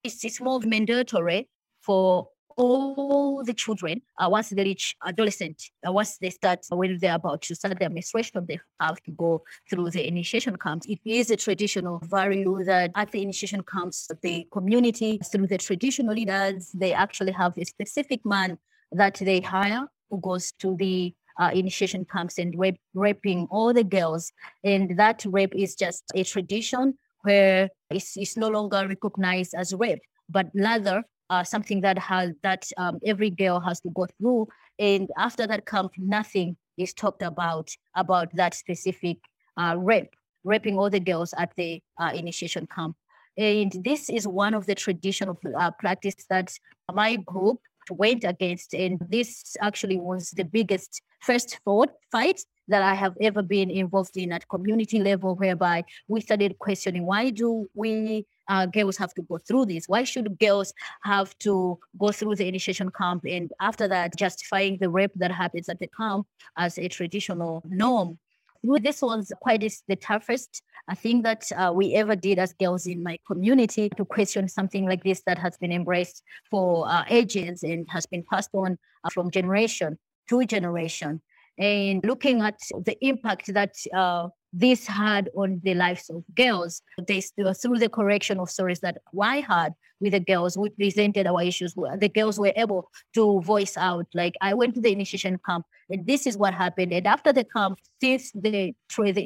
it's, 0.03 0.25
it's 0.25 0.41
more 0.41 0.61
mandatory 0.61 1.49
for 1.81 2.29
all 2.57 3.43
the 3.45 3.55
children 3.55 4.03
uh, 4.19 4.29
once 4.29 4.51
they 4.51 4.65
reach 4.65 4.97
adolescent, 5.05 5.63
uh, 5.87 5.93
once 5.93 6.19
they 6.19 6.31
start 6.31 6.61
when 6.71 6.99
they're 6.99 7.15
about 7.15 7.43
to 7.43 7.55
start 7.55 7.79
their 7.79 7.91
menstruation, 7.91 8.45
they 8.47 8.61
have 8.81 9.01
to 9.03 9.11
go 9.13 9.43
through 9.69 9.91
the 9.91 10.07
initiation 10.07 10.57
camps. 10.57 10.87
It 10.87 11.01
is 11.05 11.31
a 11.31 11.37
traditional 11.37 12.01
value 12.05 12.63
that 12.65 12.91
at 12.95 13.11
the 13.13 13.23
initiation 13.23 13.63
camps, 13.63 14.09
the 14.23 14.47
community 14.53 15.21
through 15.31 15.47
the 15.47 15.59
traditional 15.59 16.15
leaders, 16.15 16.71
they 16.73 16.93
actually 16.93 17.33
have 17.33 17.57
a 17.59 17.65
specific 17.65 18.25
man 18.25 18.59
that 18.93 19.15
they 19.15 19.41
hire 19.41 19.87
who 20.11 20.21
goes 20.21 20.53
to 20.53 20.77
the 20.77 21.15
uh, 21.39 21.51
initiation 21.55 22.05
camps 22.05 22.39
and 22.39 22.59
rape, 22.59 22.79
raping 22.95 23.47
all 23.51 23.73
the 23.73 23.85
girls. 23.85 24.33
And 24.65 24.99
that 24.99 25.25
rape 25.27 25.55
is 25.55 25.75
just 25.75 26.05
a 26.15 26.25
tradition 26.25 26.99
where 27.23 27.71
it's, 27.91 28.17
it's 28.17 28.37
no 28.37 28.49
longer 28.49 28.87
recognized 28.87 29.55
as 29.55 29.75
rape, 29.75 30.01
but 30.29 30.47
rather 30.55 31.05
uh, 31.31 31.45
something 31.45 31.81
that 31.81 31.99
has 31.99 32.33
that 32.43 32.69
um, 32.77 32.99
every 33.07 33.31
girl 33.31 33.61
has 33.61 33.81
to 33.81 33.91
go 33.91 34.07
through. 34.19 34.49
And 34.79 35.09
after 35.17 35.47
that 35.47 35.65
camp, 35.65 35.93
nothing 35.97 36.57
is 36.77 36.93
talked 36.93 37.23
about 37.23 37.71
about 37.95 38.35
that 38.35 38.55
specific 38.55 39.19
uh, 39.57 39.77
rape, 39.79 40.15
raping 40.45 40.79
all 40.79 40.91
the 40.91 41.01
girls 41.01 41.33
at 41.39 41.55
the 41.57 41.81
uh, 41.99 42.11
initiation 42.15 42.67
camp. 42.67 42.97
And 43.39 43.73
this 43.85 44.11
is 44.11 44.27
one 44.27 44.55
of 44.55 44.67
the 44.67 44.75
traditional 44.75 45.39
uh, 45.57 45.71
practice 45.79 46.27
that 46.29 46.53
my 46.93 47.17
group 47.17 47.61
went 47.91 48.25
against. 48.25 48.75
And 48.75 48.99
this 49.09 49.57
actually 49.61 49.99
was 49.99 50.31
the 50.31 50.45
biggest 50.45 51.01
first 51.23 51.61
fight 51.65 52.41
that 52.69 52.83
I 52.83 52.95
have 52.95 53.15
ever 53.21 53.43
been 53.43 53.71
involved 53.71 54.17
in 54.17 54.33
at 54.33 54.49
community 54.49 55.01
level, 55.01 55.35
whereby 55.37 55.85
we 56.09 56.21
started 56.21 56.59
questioning 56.59 57.07
why 57.07 57.31
do 57.31 57.69
we 57.75 58.27
uh, 58.51 58.67
girls 58.67 58.97
have 58.99 59.15
to 59.15 59.23
go 59.23 59.39
through 59.39 59.67
this? 59.67 59.87
Why 59.87 60.05
should 60.05 60.39
girls 60.39 60.75
have 61.05 61.39
to 61.39 61.79
go 61.99 62.11
through 62.11 62.35
the 62.37 62.49
initiation 62.49 62.91
camp 62.91 63.25
and 63.27 63.51
after 63.61 63.89
that 63.89 64.17
justifying 64.17 64.77
the 64.81 64.91
rape 64.91 65.13
that 65.15 65.31
happens 65.31 65.69
at 65.69 65.79
the 65.79 65.89
camp 65.97 66.27
as 66.59 66.77
a 66.77 66.89
traditional 66.89 67.63
norm? 67.67 68.19
This 68.63 69.01
was 69.01 69.33
quite 69.41 69.65
the 69.89 69.97
toughest 69.97 70.63
thing 70.97 71.23
that 71.23 71.51
uh, 71.57 71.73
we 71.75 71.95
ever 71.95 72.15
did 72.15 72.39
as 72.39 72.53
girls 72.55 72.87
in 72.87 73.03
my 73.03 73.19
community 73.27 73.89
to 73.97 74.05
question 74.05 74.49
something 74.49 74.85
like 74.87 75.03
this 75.03 75.23
that 75.27 75.39
has 75.39 75.57
been 75.57 75.73
embraced 75.73 76.23
for 76.51 76.87
uh, 76.89 77.05
ages 77.09 77.63
and 77.63 77.87
has 77.89 78.05
been 78.05 78.25
passed 78.31 78.51
on 78.53 78.77
uh, 79.05 79.11
from 79.11 79.31
generation 79.31 79.97
to 80.29 80.45
generation. 80.45 81.23
And 81.59 82.05
looking 82.05 82.43
at 82.43 82.59
the 82.85 82.97
impact 83.01 83.53
that 83.55 83.75
uh, 83.95 84.29
this 84.53 84.87
had 84.87 85.29
on 85.35 85.61
the 85.63 85.75
lives 85.75 86.11
of 86.11 86.25
girls. 86.35 86.83
They 87.07 87.23
uh, 87.45 87.55
through 87.55 87.79
the 87.79 87.89
correction 87.89 88.39
of 88.39 88.51
stories 88.51 88.81
that 88.81 88.99
I 89.21 89.41
had 89.41 89.75
with 90.01 90.13
the 90.13 90.21
girls, 90.21 90.57
we 90.57 90.71
presented 90.71 91.27
our 91.27 91.43
issues. 91.43 91.75
The 91.75 92.09
girls 92.09 92.39
were 92.39 92.53
able 92.57 92.91
to 93.15 93.41
voice 93.43 93.77
out. 93.77 94.07
Like 94.15 94.35
I 94.41 94.55
went 94.55 94.75
to 94.75 94.81
the 94.81 94.93
initiation 94.93 95.39
camp, 95.47 95.67
and 95.91 96.07
this 96.07 96.27
is 96.27 96.37
what 96.37 96.55
happened. 96.55 96.93
And 96.93 97.07
after 97.07 97.33
the 97.33 97.45
camp, 97.45 97.79
since 98.01 98.33
the 98.33 98.75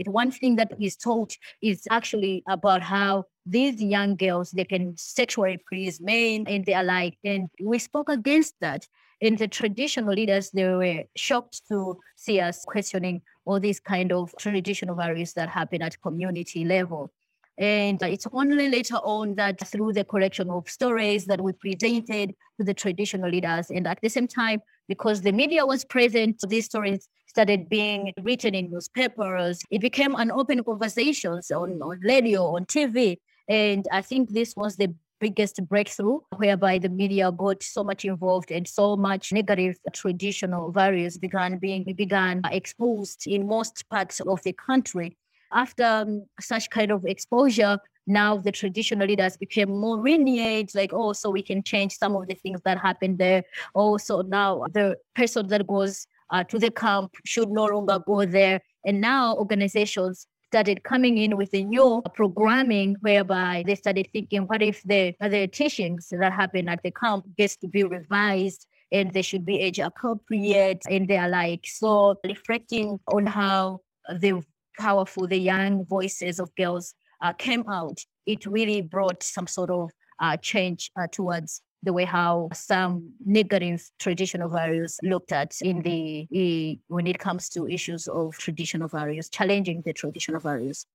one 0.06 0.30
thing 0.30 0.56
that 0.56 0.72
is 0.80 0.96
taught 0.96 1.36
is 1.62 1.86
actually 1.90 2.42
about 2.48 2.82
how 2.82 3.24
these 3.46 3.80
young 3.82 4.16
girls 4.16 4.50
they 4.50 4.64
can 4.64 4.96
sexually 4.96 5.58
please 5.68 6.00
men 6.00 6.44
and 6.46 6.64
they 6.64 6.74
are 6.74 6.84
like, 6.84 7.16
and 7.24 7.48
we 7.62 7.78
spoke 7.78 8.08
against 8.08 8.54
that. 8.60 8.86
And 9.22 9.38
the 9.38 9.48
traditional 9.48 10.14
leaders 10.14 10.50
they 10.50 10.68
were 10.68 11.04
shocked 11.16 11.62
to 11.68 11.98
see 12.16 12.40
us 12.40 12.64
questioning 12.66 13.22
all 13.44 13.60
these 13.60 13.80
kind 13.80 14.12
of 14.12 14.34
traditional 14.38 14.94
values 14.94 15.32
that 15.34 15.48
happen 15.48 15.82
at 15.82 16.00
community 16.00 16.64
level. 16.64 17.12
And 17.56 18.02
it's 18.02 18.26
only 18.32 18.68
later 18.68 18.96
on 18.96 19.36
that 19.36 19.64
through 19.68 19.92
the 19.92 20.04
collection 20.04 20.50
of 20.50 20.68
stories 20.68 21.26
that 21.26 21.40
we 21.40 21.52
presented 21.52 22.34
to 22.58 22.64
the 22.64 22.74
traditional 22.74 23.30
leaders. 23.30 23.70
And 23.70 23.86
at 23.86 24.00
the 24.02 24.08
same 24.08 24.26
time, 24.26 24.60
because 24.88 25.22
the 25.22 25.32
media 25.32 25.64
was 25.64 25.84
present, 25.84 26.40
these 26.48 26.64
stories 26.64 27.08
started 27.28 27.68
being 27.68 28.12
written 28.22 28.54
in 28.54 28.70
newspapers. 28.70 29.60
It 29.70 29.80
became 29.80 30.14
an 30.16 30.30
open 30.30 30.64
conversations 30.64 31.50
on, 31.50 31.80
on 31.80 32.00
radio, 32.00 32.56
on 32.56 32.64
TV. 32.64 33.18
And 33.48 33.86
I 33.92 34.02
think 34.02 34.30
this 34.30 34.54
was 34.56 34.76
the 34.76 34.94
biggest 35.20 35.60
breakthrough 35.68 36.18
whereby 36.36 36.78
the 36.78 36.88
media 36.88 37.30
got 37.32 37.62
so 37.62 37.82
much 37.84 38.04
involved 38.04 38.50
and 38.50 38.66
so 38.66 38.96
much 38.96 39.32
negative 39.32 39.76
traditional 39.92 40.70
values 40.72 41.18
began 41.18 41.58
being 41.58 41.84
began 41.96 42.40
exposed 42.50 43.26
in 43.26 43.46
most 43.46 43.88
parts 43.88 44.20
of 44.20 44.42
the 44.42 44.52
country 44.52 45.16
after 45.54 45.84
um, 45.84 46.26
such 46.40 46.68
kind 46.68 46.90
of 46.90 47.04
exposure, 47.06 47.78
now 48.06 48.36
the 48.36 48.52
traditional 48.52 49.06
leaders 49.06 49.36
became 49.36 49.70
more 49.70 50.00
renegade, 50.00 50.74
like, 50.74 50.92
oh, 50.92 51.12
so 51.12 51.30
we 51.30 51.42
can 51.42 51.62
change 51.62 51.96
some 51.96 52.14
of 52.16 52.26
the 52.26 52.34
things 52.34 52.60
that 52.64 52.78
happened 52.78 53.18
there. 53.18 53.44
Also, 53.72 54.22
now 54.22 54.64
the 54.72 54.96
person 55.14 55.46
that 55.48 55.66
goes 55.66 56.06
uh, 56.30 56.44
to 56.44 56.58
the 56.58 56.70
camp 56.70 57.12
should 57.24 57.48
no 57.48 57.64
longer 57.66 57.98
go 58.06 58.26
there. 58.26 58.60
And 58.84 59.00
now 59.00 59.36
organizations 59.36 60.26
started 60.54 60.84
coming 60.84 61.18
in 61.18 61.36
with 61.36 61.52
a 61.52 61.64
new 61.64 62.00
programming 62.14 62.94
whereby 63.00 63.64
they 63.66 63.74
started 63.74 64.08
thinking, 64.12 64.42
what 64.42 64.62
if 64.62 64.80
the, 64.84 65.12
the 65.20 65.48
teachings 65.48 66.06
that 66.12 66.32
happen 66.32 66.68
at 66.68 66.80
the 66.84 66.92
camp 66.92 67.24
gets 67.36 67.56
to 67.56 67.66
be 67.66 67.82
revised 67.82 68.64
and 68.92 69.12
they 69.12 69.20
should 69.20 69.44
be 69.44 69.58
age 69.58 69.80
appropriate 69.80 70.80
and 70.88 71.08
they 71.08 71.16
are 71.16 71.28
like 71.28 71.66
so 71.66 72.14
reflecting 72.24 73.00
on 73.12 73.26
how 73.26 73.80
the 74.20 74.40
powerful 74.78 75.26
the 75.26 75.36
young 75.36 75.84
voices 75.86 76.38
of 76.38 76.54
girls 76.54 76.94
uh, 77.20 77.32
came 77.32 77.64
out, 77.68 77.98
it 78.24 78.46
really 78.46 78.80
brought 78.80 79.24
some 79.24 79.48
sort 79.48 79.70
of 79.70 79.90
uh, 80.20 80.36
change 80.36 80.92
uh, 80.96 81.08
towards 81.10 81.62
the 81.84 81.92
way 81.92 82.04
how 82.04 82.48
some 82.52 83.12
negative 83.24 83.88
traditional 83.98 84.48
values 84.48 84.98
looked 85.02 85.32
at 85.32 85.54
in 85.60 85.82
the 85.82 86.78
when 86.88 87.06
it 87.06 87.18
comes 87.18 87.48
to 87.50 87.68
issues 87.68 88.08
of 88.08 88.36
traditional 88.36 88.88
values, 88.88 89.28
challenging 89.28 89.82
the 89.84 89.92
traditional 89.92 90.40
values. 90.40 90.86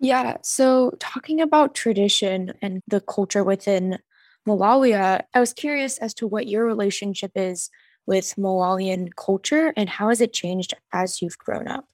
Yeah. 0.00 0.36
So 0.42 0.92
talking 1.00 1.40
about 1.40 1.74
tradition 1.74 2.52
and 2.62 2.82
the 2.86 3.00
culture 3.00 3.42
within 3.42 3.98
Malawi, 4.46 4.94
I 5.34 5.40
was 5.40 5.52
curious 5.52 5.98
as 5.98 6.14
to 6.14 6.26
what 6.26 6.46
your 6.46 6.64
relationship 6.64 7.32
is 7.34 7.68
with 8.06 8.34
Malawian 8.36 9.08
culture 9.16 9.74
and 9.76 9.88
how 9.88 10.08
has 10.08 10.20
it 10.20 10.32
changed 10.32 10.72
as 10.92 11.20
you've 11.20 11.36
grown 11.38 11.68
up? 11.68 11.84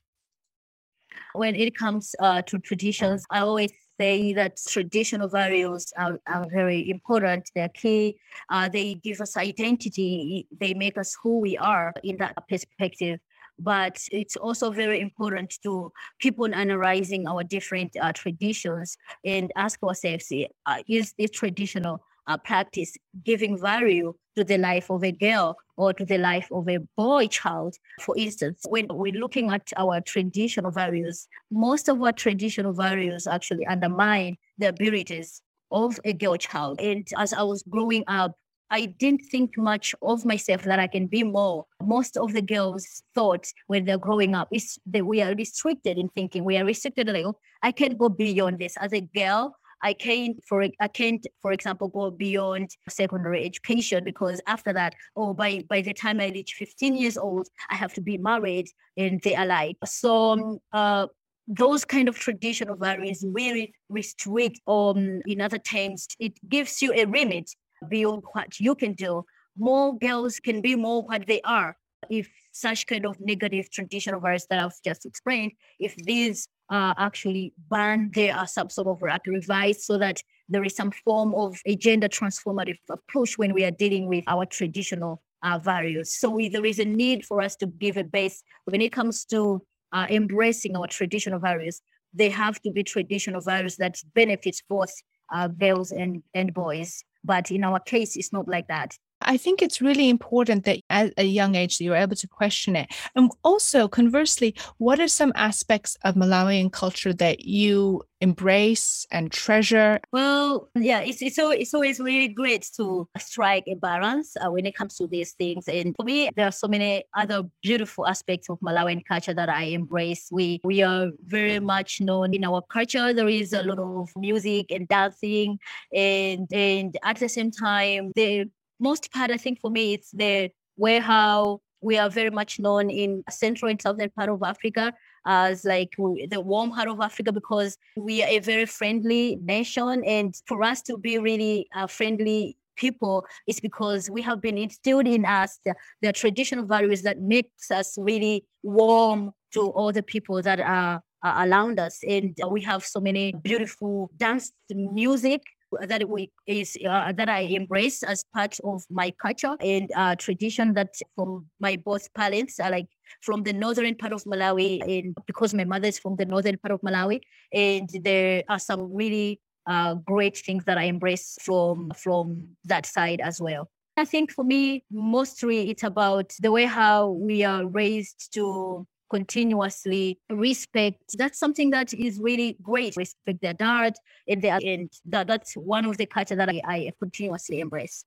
when 1.35 1.55
it 1.57 1.77
comes 1.77 2.15
uh, 2.21 2.43
to 2.43 2.59
traditions, 2.59 3.25
I 3.31 3.41
always 3.41 3.73
say 4.01 4.33
that 4.33 4.59
traditional 4.69 5.29
values 5.29 5.93
are, 5.97 6.19
are 6.27 6.47
very 6.51 6.91
important. 6.91 7.51
They're 7.55 7.69
key. 7.69 8.17
Uh, 8.49 8.69
they 8.69 8.95
give 8.95 9.21
us 9.21 9.37
identity. 9.37 10.47
They 10.61 10.75
make 10.75 10.99
us 10.99 11.17
who 11.23 11.41
we 11.41 11.57
are 11.59 11.93
in 12.03 12.17
that 12.19 12.37
perspective. 12.49 13.21
But 13.59 14.03
it's 14.11 14.37
also 14.37 14.73
very 14.73 15.01
important 15.01 15.59
to 15.63 15.93
keep 16.21 16.41
on 16.41 16.55
analyzing 16.55 17.29
our 17.29 17.45
different 17.45 17.97
uh, 18.01 18.13
traditions 18.13 18.97
and 19.25 19.53
ask 19.55 19.81
ourselves, 19.83 20.33
uh, 20.67 20.83
is 20.89 21.15
this 21.17 21.31
traditional 21.31 22.01
uh, 22.27 22.39
practice 22.39 22.97
giving 23.25 23.59
value 23.59 24.15
to 24.37 24.45
the 24.45 24.59
life 24.59 24.91
of 24.91 25.05
a 25.05 25.13
girl 25.13 25.57
or 25.77 25.93
to 25.93 26.05
the 26.05 26.19
life 26.19 26.49
of 26.53 26.69
a 26.69 26.79
boy 26.97 27.27
child. 27.27 27.77
For 28.01 28.17
instance, 28.17 28.65
when 28.69 28.87
we're 28.91 29.13
looking 29.13 29.51
at 29.51 29.73
our 29.77 30.01
traditional 30.01 30.71
values, 30.71 31.29
most 31.51 31.89
of 31.89 32.03
our 32.03 32.13
traditional 32.13 32.73
values 32.73 33.27
actually 33.27 33.67
undermine 33.67 34.37
the 34.59 34.69
abilities 34.69 35.43
of 35.71 35.99
a 36.05 36.13
girl 36.13 36.37
child. 36.37 36.81
And 36.81 37.07
as 37.17 37.33
I 37.33 37.43
was 37.43 37.63
growing 37.63 38.05
up, 38.07 38.33
I 38.71 38.87
didn't 38.87 39.23
think 39.31 39.57
much 39.57 39.95
of 40.03 40.25
myself 40.25 40.63
that 40.63 40.79
I 40.79 40.87
can 40.87 41.07
be 41.07 41.23
more. 41.23 41.67
Most 41.83 42.17
of 42.17 42.33
the 42.33 42.43
girls 42.43 43.03
thought 43.15 43.47
when 43.67 43.85
they're 43.85 43.99
growing 43.99 44.35
up 44.35 44.49
is 44.53 44.79
that 44.87 45.07
we 45.07 45.21
are 45.23 45.35
restricted 45.35 45.99
in 45.99 46.09
thinking. 46.09 46.45
We 46.45 46.57
are 46.57 46.65
restricted 46.65 47.09
like, 47.09 47.25
oh, 47.25 47.37
I 47.63 47.73
can't 47.73 47.99
go 47.99 48.09
beyond 48.09 48.59
this. 48.59 48.77
As 48.79 48.93
a 48.93 49.01
girl, 49.01 49.55
I 49.85 49.93
can't, 49.93 50.43
for 50.49 50.67
I 50.81 50.89
can't, 50.89 51.25
for 51.43 51.53
example, 51.53 51.89
go 51.89 52.11
beyond 52.11 52.71
secondary 52.89 53.45
education 53.45 54.03
because 54.03 54.41
after 54.47 54.73
that, 54.73 54.95
oh, 55.15 55.35
by 55.35 55.63
by 55.69 55.83
the 55.83 55.93
time 55.93 56.21
I 56.21 56.29
reach 56.29 56.55
15 56.55 56.97
years 56.97 57.19
old, 57.19 57.49
I 57.71 57.77
have 57.77 57.93
to 57.95 58.01
be 58.01 58.17
married 58.19 58.69
and 58.97 59.21
they 59.23 59.37
are 59.37 59.47
like 59.47 59.77
so. 59.85 60.33
Um, 60.33 60.59
uh, 60.73 61.07
those 61.47 61.85
kind 61.85 62.09
of 62.09 62.19
traditional 62.19 62.75
values 62.75 63.23
really 63.23 63.75
restrict, 63.91 64.61
um, 64.67 65.21
in 65.27 65.43
other 65.43 65.59
terms, 65.59 66.09
it 66.19 66.33
gives 66.49 66.81
you 66.81 66.91
a 66.95 67.05
limit 67.05 67.51
beyond 67.91 68.23
what 68.33 68.59
you 68.59 68.75
can 68.75 68.95
do. 68.95 69.25
More 69.59 69.99
girls 69.99 70.41
can 70.41 70.63
be 70.63 70.75
more 70.75 71.03
what 71.03 71.27
they 71.27 71.43
are 71.43 71.77
if 72.11 72.29
such 72.53 72.87
kind 72.87 73.07
of 73.07 73.17
negative 73.21 73.71
traditional 73.71 74.21
values 74.21 74.47
that 74.49 74.63
I've 74.63 74.81
just 74.85 75.07
explained, 75.07 75.53
if 75.79 75.95
these 75.97 76.49
uh, 76.71 76.95
actually 76.97 77.53
are 77.71 78.47
some 78.47 78.71
sort 78.71 78.89
of 78.89 79.03
like 79.03 79.27
revised 79.27 79.81
so 79.81 79.99
that 79.99 80.23
there 80.49 80.65
is 80.65 80.77
some 80.77 80.91
form 80.91 81.35
of 81.35 81.61
a 81.67 81.77
gender 81.77 82.09
transformative 82.09 82.79
approach 82.91 83.39
when 83.39 83.55
we 83.55 83.65
are 83.65 83.71
dealing 83.71 84.07
with 84.09 84.25
our 84.27 84.47
traditional 84.47 85.23
uh, 85.43 85.59
values. 85.59 86.15
So 86.19 86.31
we, 86.31 86.49
there 86.49 86.65
is 86.65 86.79
a 86.79 86.85
need 86.85 87.25
for 87.27 87.41
us 87.43 87.57
to 87.57 87.67
give 87.67 87.97
a 87.97 88.05
base 88.05 88.43
when 88.65 88.81
it 88.81 88.93
comes 88.93 89.25
to 89.27 89.63
uh, 89.93 90.07
embracing 90.11 90.77
our 90.77 90.87
traditional 90.87 91.39
values. 91.39 91.81
They 92.13 92.31
have 92.31 92.61
to 92.63 92.71
be 92.71 92.83
traditional 92.83 93.41
values 93.41 93.77
that 93.77 93.99
benefits 94.15 94.63
both 94.69 94.93
uh, 95.33 95.49
girls 95.49 95.93
and, 95.93 96.23
and 96.35 96.53
boys. 96.55 97.05
But 97.23 97.51
in 97.51 97.65
our 97.65 97.81
case, 97.81 98.17
it's 98.17 98.33
not 98.33 98.49
like 98.49 98.69
that. 98.69 98.97
I 99.25 99.37
think 99.37 99.63
it's 99.63 99.81
really 99.81 100.09
important 100.09 100.65
that 100.65 100.81
at 100.91 101.13
a 101.17 101.25
young 101.25 101.55
age 101.55 101.79
that 101.79 101.85
you're 101.85 101.97
able 101.97 102.17
to 102.17 102.29
question 102.29 102.77
it. 102.77 102.91
And 103.15 103.31
also, 103.43 103.89
conversely, 103.89 104.55
what 104.79 105.01
are 105.01 105.09
some 105.09 105.33
aspects 105.35 105.97
of 106.05 106.15
Malawian 106.15 106.71
culture 106.73 107.13
that 107.15 107.45
you 107.45 108.03
embrace 108.21 109.07
and 109.11 109.31
treasure? 109.31 110.01
Well, 110.13 110.69
yeah, 110.75 111.01
it's 111.01 111.21
it's 111.21 111.39
always, 111.39 111.61
it's 111.61 111.75
always 111.75 112.01
really 112.01 112.29
great 112.29 112.69
to 112.77 113.09
strike 113.19 113.65
a 113.67 113.75
balance 113.75 114.37
uh, 114.37 114.51
when 114.51 114.67
it 114.67 114.75
comes 114.75 114.97
to 114.97 115.07
these 115.07 115.33
things. 115.33 115.69
And 115.69 115.95
for 115.97 116.05
me, 116.05 116.31
there 116.37 116.47
are 116.47 116.53
so 116.53 116.69
many 116.69 117.05
other 117.15 117.43
beautiful 117.63 118.07
aspects 118.07 118.49
of 118.49 118.59
Malawian 118.61 119.05
culture 119.05 119.35
that 119.35 119.49
I 119.49 119.65
embrace. 119.65 120.29
We 120.31 120.61
we 120.65 120.83
are 120.83 121.11
very 121.27 121.61
much 121.61 122.01
known 122.01 122.35
in 122.35 122.45
our 122.45 122.63
culture. 122.63 123.13
There 123.13 123.29
is 123.29 123.53
a 123.53 123.63
lot 123.63 123.79
of 123.79 124.11
music 124.17 124.67
and 124.71 124.89
dancing, 124.89 125.59
and 125.93 126.49
and 126.53 126.97
at 127.03 127.17
the 127.19 127.29
same 127.29 127.51
time, 127.51 128.13
the 128.15 128.49
most 128.81 129.11
part, 129.13 129.31
I 129.31 129.37
think 129.37 129.61
for 129.61 129.71
me, 129.71 129.95
it's 129.95 130.11
the 130.11 130.51
way 130.77 130.99
how 130.99 131.61
we 131.81 131.99
are 131.99 132.09
very 132.09 132.31
much 132.31 132.59
known 132.59 132.89
in 132.89 133.23
central 133.31 133.71
and 133.71 133.81
southern 133.81 134.11
part 134.11 134.31
of 134.31 134.43
Africa 134.43 134.93
as 135.27 135.65
like 135.65 135.95
the 135.97 136.41
warm 136.41 136.71
heart 136.71 136.89
of 136.89 137.01
Africa 137.01 137.31
because 137.31 137.77
we 137.97 138.23
are 138.23 138.29
a 138.29 138.39
very 138.39 138.67
friendly 138.67 139.37
nation. 139.43 140.03
And 140.05 140.35
for 140.47 140.63
us 140.63 140.81
to 140.83 140.97
be 140.97 141.19
really 141.19 141.69
uh, 141.75 141.87
friendly 141.87 142.57
people 142.77 143.25
is 143.47 143.61
because 143.61 144.11
we 144.11 144.23
have 144.23 144.41
been 144.41 144.59
instilled 144.59 145.07
in 145.07 145.25
us 145.25 145.61
the, 145.65 145.75
the 146.03 146.13
traditional 146.13 146.65
values 146.65 147.03
that 147.03 147.21
makes 147.21 147.71
us 147.71 147.97
really 147.99 148.45
warm 148.63 149.31
to 149.53 149.61
all 149.61 149.93
the 149.93 150.03
people 150.03 150.43
that 150.43 150.59
are, 150.61 151.01
are 151.23 151.49
around 151.49 151.79
us. 151.79 152.01
And 152.09 152.37
we 152.51 152.63
have 152.63 152.85
so 152.85 152.99
many 153.01 153.33
beautiful 153.33 154.11
dance 154.17 154.53
music 154.71 155.43
that 155.83 156.09
we 156.09 156.31
is 156.47 156.77
uh, 156.89 157.13
that 157.13 157.29
I 157.29 157.41
embrace 157.41 158.03
as 158.03 158.25
part 158.35 158.59
of 158.65 158.85
my 158.91 159.13
culture 159.21 159.57
and 159.61 159.91
uh, 159.95 160.15
tradition 160.17 160.75
that 160.75 160.95
from 161.15 161.47
my 161.61 161.77
both 161.77 162.13
parents 162.15 162.61
are 162.61 162.71
like 162.71 162.87
from 163.21 163.43
the 163.43 163.53
northern 163.53 163.95
part 163.95 164.13
of 164.13 164.25
Malawi 164.25 164.81
and 164.83 165.17
because 165.27 165.55
my 165.55 165.65
mother 165.65 165.89
is 165.89 165.99
from 165.99 166.17
the 166.17 166.25
northern 166.25 166.59
part 166.59 166.73
of 166.73 166.81
Malawi 166.81 167.21
and 167.53 167.89
there 168.03 168.43
are 168.49 168.59
some 168.59 168.93
really 168.93 169.41
uh, 169.67 169.95
great 169.95 170.37
things 170.37 170.65
that 170.65 170.79
I 170.79 170.85
embrace 170.85 171.37
from 171.41 171.91
from 171.97 172.49
that 172.65 172.87
side 172.87 173.21
as 173.21 173.41
well. 173.41 173.71
I 173.97 174.05
think 174.05 174.33
for 174.33 174.45
me, 174.45 174.85
mostly 174.91 175.71
it's 175.71 175.85
about 175.85 176.33
the 176.41 176.51
way 176.51 176.65
how 176.65 177.11
we 177.11 177.45
are 177.45 177.65
raised 177.67 178.33
to 178.35 178.87
continuously 179.11 180.19
respect. 180.31 181.17
That's 181.17 181.39
something 181.39 181.71
that 181.71 181.93
is 181.95 182.19
really 182.19 182.57
great. 182.63 182.97
Respect 182.97 183.41
their 183.43 183.55
dad 183.55 183.95
and 184.29 184.43
their 184.43 184.59
and 184.65 184.91
that, 185.07 185.27
that's 185.27 185.55
one 185.55 185.85
of 185.85 185.97
the 185.97 186.07
culture 186.07 186.37
that 186.37 186.49
I, 186.49 186.61
I 186.65 186.93
continuously 187.01 187.61
embrace. 187.61 188.05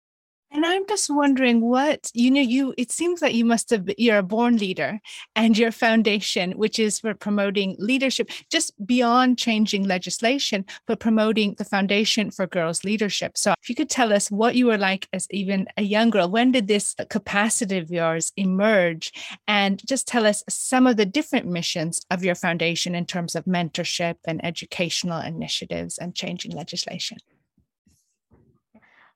And 0.50 0.66
I'm 0.66 0.88
just 0.88 1.10
wondering 1.10 1.62
what, 1.62 2.10
you 2.14 2.32
know, 2.32 2.42
you, 2.42 2.74
it 2.78 2.92
seems 2.92 3.20
that 3.20 3.34
you 3.34 3.44
must 3.44 3.70
have, 3.70 3.90
you're 3.98 4.20
a 4.20 4.24
born 4.24 4.58
leader 4.58 5.00
and 5.36 5.58
your 5.58 5.72
foundation, 5.72 6.54
which 6.54 6.80
is 6.80 7.00
for 7.00 7.14
promoting 7.14 7.76
leadership, 7.80 8.30
just 8.50 8.74
beyond 8.86 9.38
changing 9.38 9.84
legislation, 9.84 10.66
but 10.86 11.02
promoting 11.02 11.56
the 11.58 11.66
foundation 11.66 12.32
for 12.32 12.48
girls' 12.48 12.86
leadership. 12.86 13.38
So 13.38 13.54
if 13.62 13.70
you 13.70 13.76
could 13.76 13.90
tell 13.90 14.14
us 14.14 14.32
what 14.32 14.56
you 14.56 14.68
were 14.68 14.78
like 14.78 15.10
as 15.12 15.28
even 15.32 15.68
a 15.76 15.84
young 15.84 16.10
girl, 16.10 16.30
when 16.30 16.54
did 16.54 16.68
this 16.68 16.96
capacity 17.10 17.78
of 17.78 17.92
yours 17.92 18.32
emerge? 18.38 19.12
And 19.48 19.86
just 19.86 20.08
tell 20.08 20.26
us 20.26 20.44
some 20.48 20.88
of 20.88 20.96
the 20.96 21.06
different 21.06 21.46
missions 21.46 22.06
of 22.10 22.24
your 22.24 22.36
foundation 22.36 22.96
in 22.96 23.06
terms 23.06 23.36
of 23.36 23.46
mentorship 23.46 24.16
and 24.26 24.44
educational 24.46 25.20
initiatives 25.20 25.98
and 25.98 26.16
changing 26.16 26.54
legislation. 26.54 27.18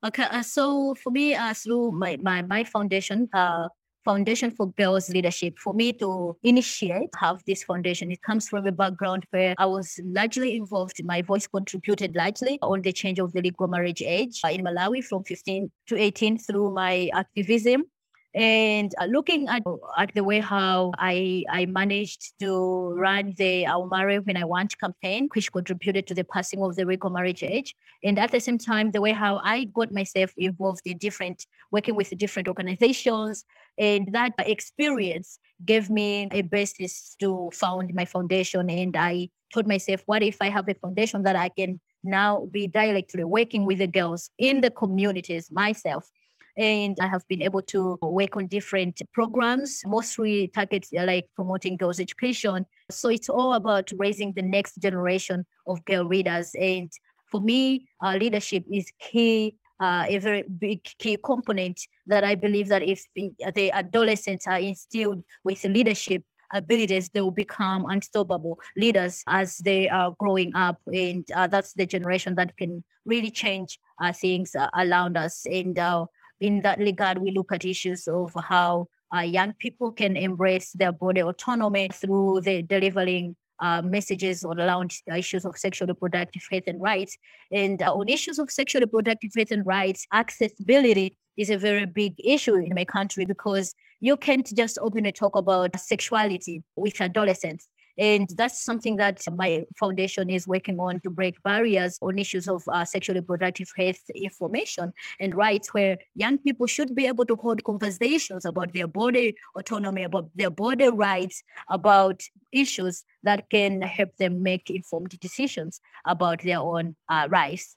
Okay, 0.04 0.24
uh, 0.24 0.42
so 0.42 0.96
for 0.96 1.12
me, 1.12 1.36
uh, 1.36 1.54
through 1.54 1.92
my, 1.92 2.18
my, 2.22 2.42
my 2.42 2.64
foundation, 2.64 3.30
uh, 3.34 3.68
Foundation 4.04 4.50
for 4.50 4.72
Girls 4.72 5.10
Leadership, 5.10 5.60
for 5.60 5.76
me 5.76 5.94
to 5.94 6.36
initiate, 6.42 7.10
have 7.20 7.44
this 7.46 7.64
foundation, 7.64 8.12
it 8.12 8.20
comes 8.24 8.50
from 8.50 8.66
a 8.66 8.72
background 8.72 9.28
where 9.30 9.54
I 9.60 9.68
was 9.68 10.00
largely 10.04 10.56
involved. 10.56 11.04
My 11.06 11.22
voice 11.22 11.46
contributed 11.46 12.16
largely 12.16 12.58
on 12.64 12.82
the 12.82 12.92
change 12.92 13.20
of 13.20 13.32
the 13.34 13.42
legal 13.44 13.68
marriage 13.68 14.02
age 14.02 14.42
uh, 14.44 14.48
in 14.48 14.64
Malawi 14.64 15.04
from 15.04 15.24
15 15.24 15.70
to 15.90 15.98
18 15.98 16.40
through 16.40 16.74
my 16.74 17.12
activism 17.14 17.84
and 18.34 18.94
uh, 18.98 19.06
looking 19.06 19.50
at, 19.50 19.62
at 19.98 20.14
the 20.14 20.24
way 20.24 20.40
how 20.40 20.92
I, 20.98 21.44
I 21.50 21.66
managed 21.66 22.40
to 22.40 22.94
run 22.96 23.34
the 23.38 23.66
I'll 23.66 23.90
When 23.90 24.38
I 24.38 24.46
Want 24.46 24.80
campaign, 24.80 25.28
which 25.34 25.52
contributed 25.52 26.08
to 26.08 26.14
the 26.14 26.24
passing 26.24 26.64
of 26.64 26.76
the 26.76 26.86
legal 26.86 27.10
marriage 27.10 27.44
age. 27.44 27.76
And 28.04 28.18
at 28.18 28.32
the 28.32 28.40
same 28.40 28.58
time, 28.58 28.92
the 28.92 29.02
way 29.02 29.12
how 29.12 29.42
I 29.44 29.66
got 29.66 29.92
myself 29.92 30.32
involved 30.38 30.82
in 30.86 30.98
different, 30.98 31.46
working 31.72 31.96
with 31.96 32.18
different 32.18 32.48
organizations. 32.48 33.44
And 33.78 34.08
that 34.14 34.34
experience 34.40 35.38
gave 35.66 35.90
me 35.90 36.30
a 36.32 36.42
basis 36.42 37.18
to 37.20 37.50
found 37.54 37.94
my 37.94 38.06
foundation. 38.06 38.70
And 38.70 38.96
I 38.96 39.30
told 39.54 39.68
myself, 39.68 40.04
what 40.06 40.24
if 40.24 40.38
I 40.40 40.50
have 40.50 40.70
a 40.70 40.74
foundation 40.76 41.24
that 41.24 41.36
I 41.36 41.50
can 41.50 41.82
now 42.04 42.48
be 42.50 42.68
directly 42.68 43.26
working 43.26 43.66
with 43.66 43.80
the 43.80 43.88
girls 43.88 44.30
in 44.38 44.62
the 44.62 44.72
communities 44.72 45.52
myself 45.52 46.10
and 46.58 46.98
I 47.02 47.08
have 47.08 47.28
been 47.28 47.42
able 47.42 47.62
to 47.64 47.98
work 48.02 48.38
on 48.38 48.48
different 48.48 49.02
programs, 49.14 49.82
mostly 49.86 50.48
targets 50.50 50.90
uh, 50.98 51.06
like 51.06 51.28
promoting 51.36 51.78
girls' 51.78 52.00
education. 52.00 52.66
So 52.90 53.10
it's 53.10 53.30
all 53.30 53.54
about 53.54 53.92
raising 53.98 54.34
the 54.34 54.42
next 54.42 54.76
generation 54.82 55.46
of 55.68 55.84
girl 55.86 56.06
readers. 56.06 56.52
And 56.60 56.92
for 57.26 57.42
me, 57.42 57.88
uh, 58.04 58.18
leadership 58.20 58.64
is 58.72 58.92
key 59.00 59.56
uh, 59.82 60.06
a 60.08 60.20
very 60.20 60.44
big 60.44 60.84
key 61.00 61.18
component 61.26 61.82
that 62.06 62.24
I 62.24 62.36
believe 62.36 62.68
that 62.68 62.84
if 62.84 63.04
the 63.16 63.72
adolescents 63.72 64.46
are 64.46 64.60
instilled 64.60 65.24
with 65.44 65.64
leadership 65.64 66.24
abilities, 66.54 67.10
they 67.10 67.22
will 67.22 67.32
become 67.32 67.86
unstoppable 67.90 68.60
leaders 68.78 69.24
as 69.28 69.58
they 69.58 69.90
are 69.90 70.14
growing 70.20 70.56
up. 70.56 70.80
And 70.94 71.26
uh, 71.32 71.48
that's 71.48 71.74
the 71.74 71.86
generation 71.86 72.36
that 72.36 72.56
can 72.58 72.84
really 73.06 73.32
change 73.32 73.80
uh, 74.00 74.14
things 74.14 74.56
uh, 74.56 74.70
around 74.78 75.18
us. 75.18 75.46
And 75.50 75.78
uh, 75.80 76.06
in 76.42 76.62
that 76.62 76.80
regard, 76.80 77.20
we 77.20 77.32
look 77.32 77.52
at 77.52 77.64
issues 77.64 78.08
of 78.08 78.34
how 78.36 78.88
uh, 79.16 79.22
young 79.22 79.54
people 79.60 79.92
can 79.92 80.18
embrace 80.18 80.72
their 80.74 80.92
body 80.92 81.22
autonomy 81.22 81.90
through 81.94 82.42
the 82.42 82.64
delivering 82.64 83.36
uh, 83.60 83.82
messages 83.84 84.44
or 84.44 84.58
around 84.58 84.92
the 85.06 85.16
issues 85.16 85.46
of 85.46 85.56
sexual 85.56 85.88
reproductive 85.88 86.42
health 86.50 86.64
and 86.66 86.82
rights. 86.82 87.16
And 87.52 87.82
uh, 87.82 87.94
on 87.94 88.10
issues 88.10 88.40
of 88.40 88.50
sexual 88.50 88.82
reproductive 88.82 89.32
health 89.36 89.52
and 89.52 89.66
rights, 89.66 90.08
accessibility 90.12 91.16
is 91.38 91.52
a 91.52 91.58
very 91.58 91.86
big 91.86 92.16
issue 92.18 92.56
in 92.56 92.74
my 92.74 92.86
country 92.86 93.26
because 93.26 93.76
you 94.00 94.18
can't 94.18 94.52
just 94.56 94.80
openly 94.82 95.12
talk 95.12 95.36
about 95.36 95.80
sexuality 95.80 96.64
with 96.76 97.00
adolescents. 97.00 97.70
And 97.98 98.30
that's 98.36 98.64
something 98.64 98.96
that 98.98 99.24
my 99.36 99.66
foundation 99.78 100.30
is 100.30 100.48
working 100.48 100.80
on 100.80 101.00
to 101.02 101.10
break 101.10 101.42
barriers 101.44 101.98
on 102.02 102.18
issues 102.18 102.48
of 102.48 102.64
uh, 102.68 102.86
sexual 102.86 103.16
reproductive 103.16 103.72
health 103.76 104.02
information 104.16 104.94
and 105.20 105.36
rights, 105.36 105.74
where 105.74 105.98
young 106.16 106.38
people 106.38 106.68
should 106.68 106.96
be 106.96 107.08
able 107.08 107.26
to 107.26 107.36
hold 107.36 107.64
conversations 107.64 108.46
about 108.46 108.74
their 108.74 108.88
body 108.88 109.36
autonomy, 109.56 110.04
about 110.04 110.30
their 110.36 110.50
body 110.50 110.90
rights, 110.90 111.44
about 111.70 112.22
issues 112.52 113.04
that 113.24 113.50
can 113.50 113.82
help 113.82 114.16
them 114.18 114.42
make 114.42 114.70
informed 114.70 115.20
decisions 115.20 115.82
about 116.06 116.42
their 116.42 116.60
own 116.60 116.96
uh, 117.10 117.28
rights. 117.30 117.76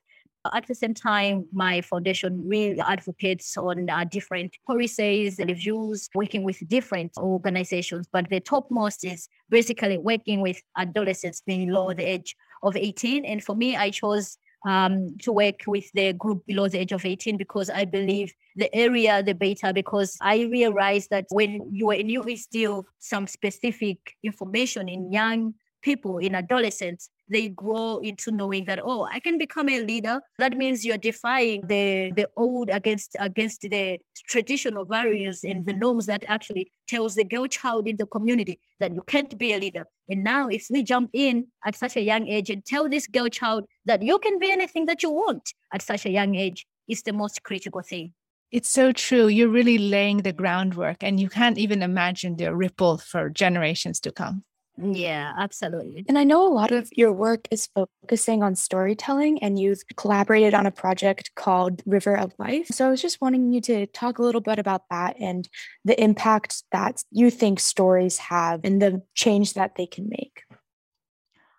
At 0.52 0.66
the 0.66 0.74
same 0.74 0.94
time, 0.94 1.46
my 1.52 1.80
foundation 1.80 2.46
really 2.46 2.80
advocates 2.80 3.56
on 3.56 3.88
uh, 3.88 4.04
different 4.04 4.56
policies, 4.66 5.38
reviews, 5.38 6.10
working 6.14 6.42
with 6.42 6.66
different 6.68 7.12
organizations. 7.16 8.06
But 8.12 8.28
the 8.28 8.40
topmost 8.40 9.04
is 9.04 9.28
basically 9.48 9.96
working 9.96 10.40
with 10.40 10.60
adolescents 10.76 11.40
below 11.40 11.94
the 11.94 12.04
age 12.04 12.36
of 12.62 12.76
18. 12.76 13.24
And 13.24 13.42
for 13.42 13.54
me, 13.54 13.76
I 13.76 13.90
chose 13.90 14.36
um, 14.66 15.16
to 15.22 15.32
work 15.32 15.60
with 15.66 15.90
the 15.92 16.12
group 16.12 16.44
below 16.46 16.68
the 16.68 16.78
age 16.78 16.92
of 16.92 17.04
18 17.04 17.36
because 17.36 17.70
I 17.70 17.84
believe 17.84 18.32
the 18.56 18.74
area, 18.74 19.22
the 19.22 19.34
better, 19.34 19.72
because 19.72 20.16
I 20.20 20.42
realized 20.42 21.10
that 21.10 21.26
when 21.30 21.68
you, 21.70 21.86
when 21.86 22.08
you 22.08 22.22
instill 22.22 22.86
some 22.98 23.26
specific 23.26 23.98
information 24.22 24.88
in 24.88 25.12
young 25.12 25.54
people, 25.82 26.18
in 26.18 26.34
adolescents, 26.34 27.10
they 27.28 27.48
grow 27.48 27.98
into 27.98 28.30
knowing 28.30 28.64
that 28.64 28.80
oh 28.82 29.08
i 29.10 29.18
can 29.18 29.38
become 29.38 29.68
a 29.68 29.80
leader 29.80 30.20
that 30.38 30.56
means 30.56 30.84
you're 30.84 30.98
defying 30.98 31.60
the 31.66 32.12
the 32.16 32.28
old 32.36 32.68
against 32.70 33.16
against 33.18 33.62
the 33.62 33.98
traditional 34.28 34.84
values 34.84 35.44
and 35.44 35.64
the 35.66 35.72
norms 35.72 36.06
that 36.06 36.24
actually 36.28 36.70
tells 36.88 37.14
the 37.14 37.24
girl 37.24 37.46
child 37.46 37.88
in 37.88 37.96
the 37.96 38.06
community 38.06 38.58
that 38.80 38.94
you 38.94 39.02
can't 39.06 39.36
be 39.38 39.52
a 39.54 39.58
leader 39.58 39.86
and 40.08 40.22
now 40.22 40.48
if 40.48 40.66
we 40.70 40.82
jump 40.82 41.10
in 41.12 41.46
at 41.64 41.74
such 41.74 41.96
a 41.96 42.00
young 42.02 42.26
age 42.28 42.50
and 42.50 42.64
tell 42.64 42.88
this 42.88 43.06
girl 43.06 43.28
child 43.28 43.64
that 43.84 44.02
you 44.02 44.18
can 44.18 44.38
be 44.38 44.50
anything 44.50 44.86
that 44.86 45.02
you 45.02 45.10
want 45.10 45.52
at 45.72 45.82
such 45.82 46.06
a 46.06 46.10
young 46.10 46.34
age 46.34 46.66
is 46.88 47.02
the 47.02 47.12
most 47.12 47.42
critical 47.42 47.82
thing 47.82 48.12
it's 48.54 48.70
so 48.70 48.92
true. 48.92 49.26
You're 49.26 49.48
really 49.48 49.78
laying 49.78 50.18
the 50.18 50.32
groundwork, 50.32 51.02
and 51.02 51.18
you 51.18 51.28
can't 51.28 51.58
even 51.58 51.82
imagine 51.82 52.36
the 52.36 52.54
ripple 52.54 52.98
for 52.98 53.28
generations 53.28 53.98
to 54.02 54.12
come. 54.12 54.44
Yeah, 54.76 55.32
absolutely. 55.38 56.04
And 56.08 56.18
I 56.18 56.24
know 56.24 56.46
a 56.46 56.52
lot 56.52 56.72
of 56.72 56.88
your 56.96 57.12
work 57.12 57.46
is 57.52 57.68
focusing 57.74 58.42
on 58.42 58.56
storytelling, 58.56 59.40
and 59.42 59.58
you've 59.58 59.82
collaborated 59.96 60.52
on 60.52 60.66
a 60.66 60.72
project 60.72 61.30
called 61.36 61.80
River 61.86 62.16
of 62.16 62.32
Life. 62.38 62.66
So 62.68 62.86
I 62.86 62.90
was 62.90 63.00
just 63.00 63.20
wanting 63.20 63.52
you 63.52 63.60
to 63.62 63.86
talk 63.86 64.18
a 64.18 64.22
little 64.22 64.40
bit 64.40 64.58
about 64.58 64.82
that 64.90 65.16
and 65.20 65.48
the 65.84 66.00
impact 66.02 66.64
that 66.72 67.04
you 67.12 67.30
think 67.30 67.60
stories 67.60 68.18
have 68.18 68.62
and 68.64 68.82
the 68.82 69.02
change 69.14 69.54
that 69.54 69.76
they 69.76 69.86
can 69.86 70.08
make. 70.08 70.42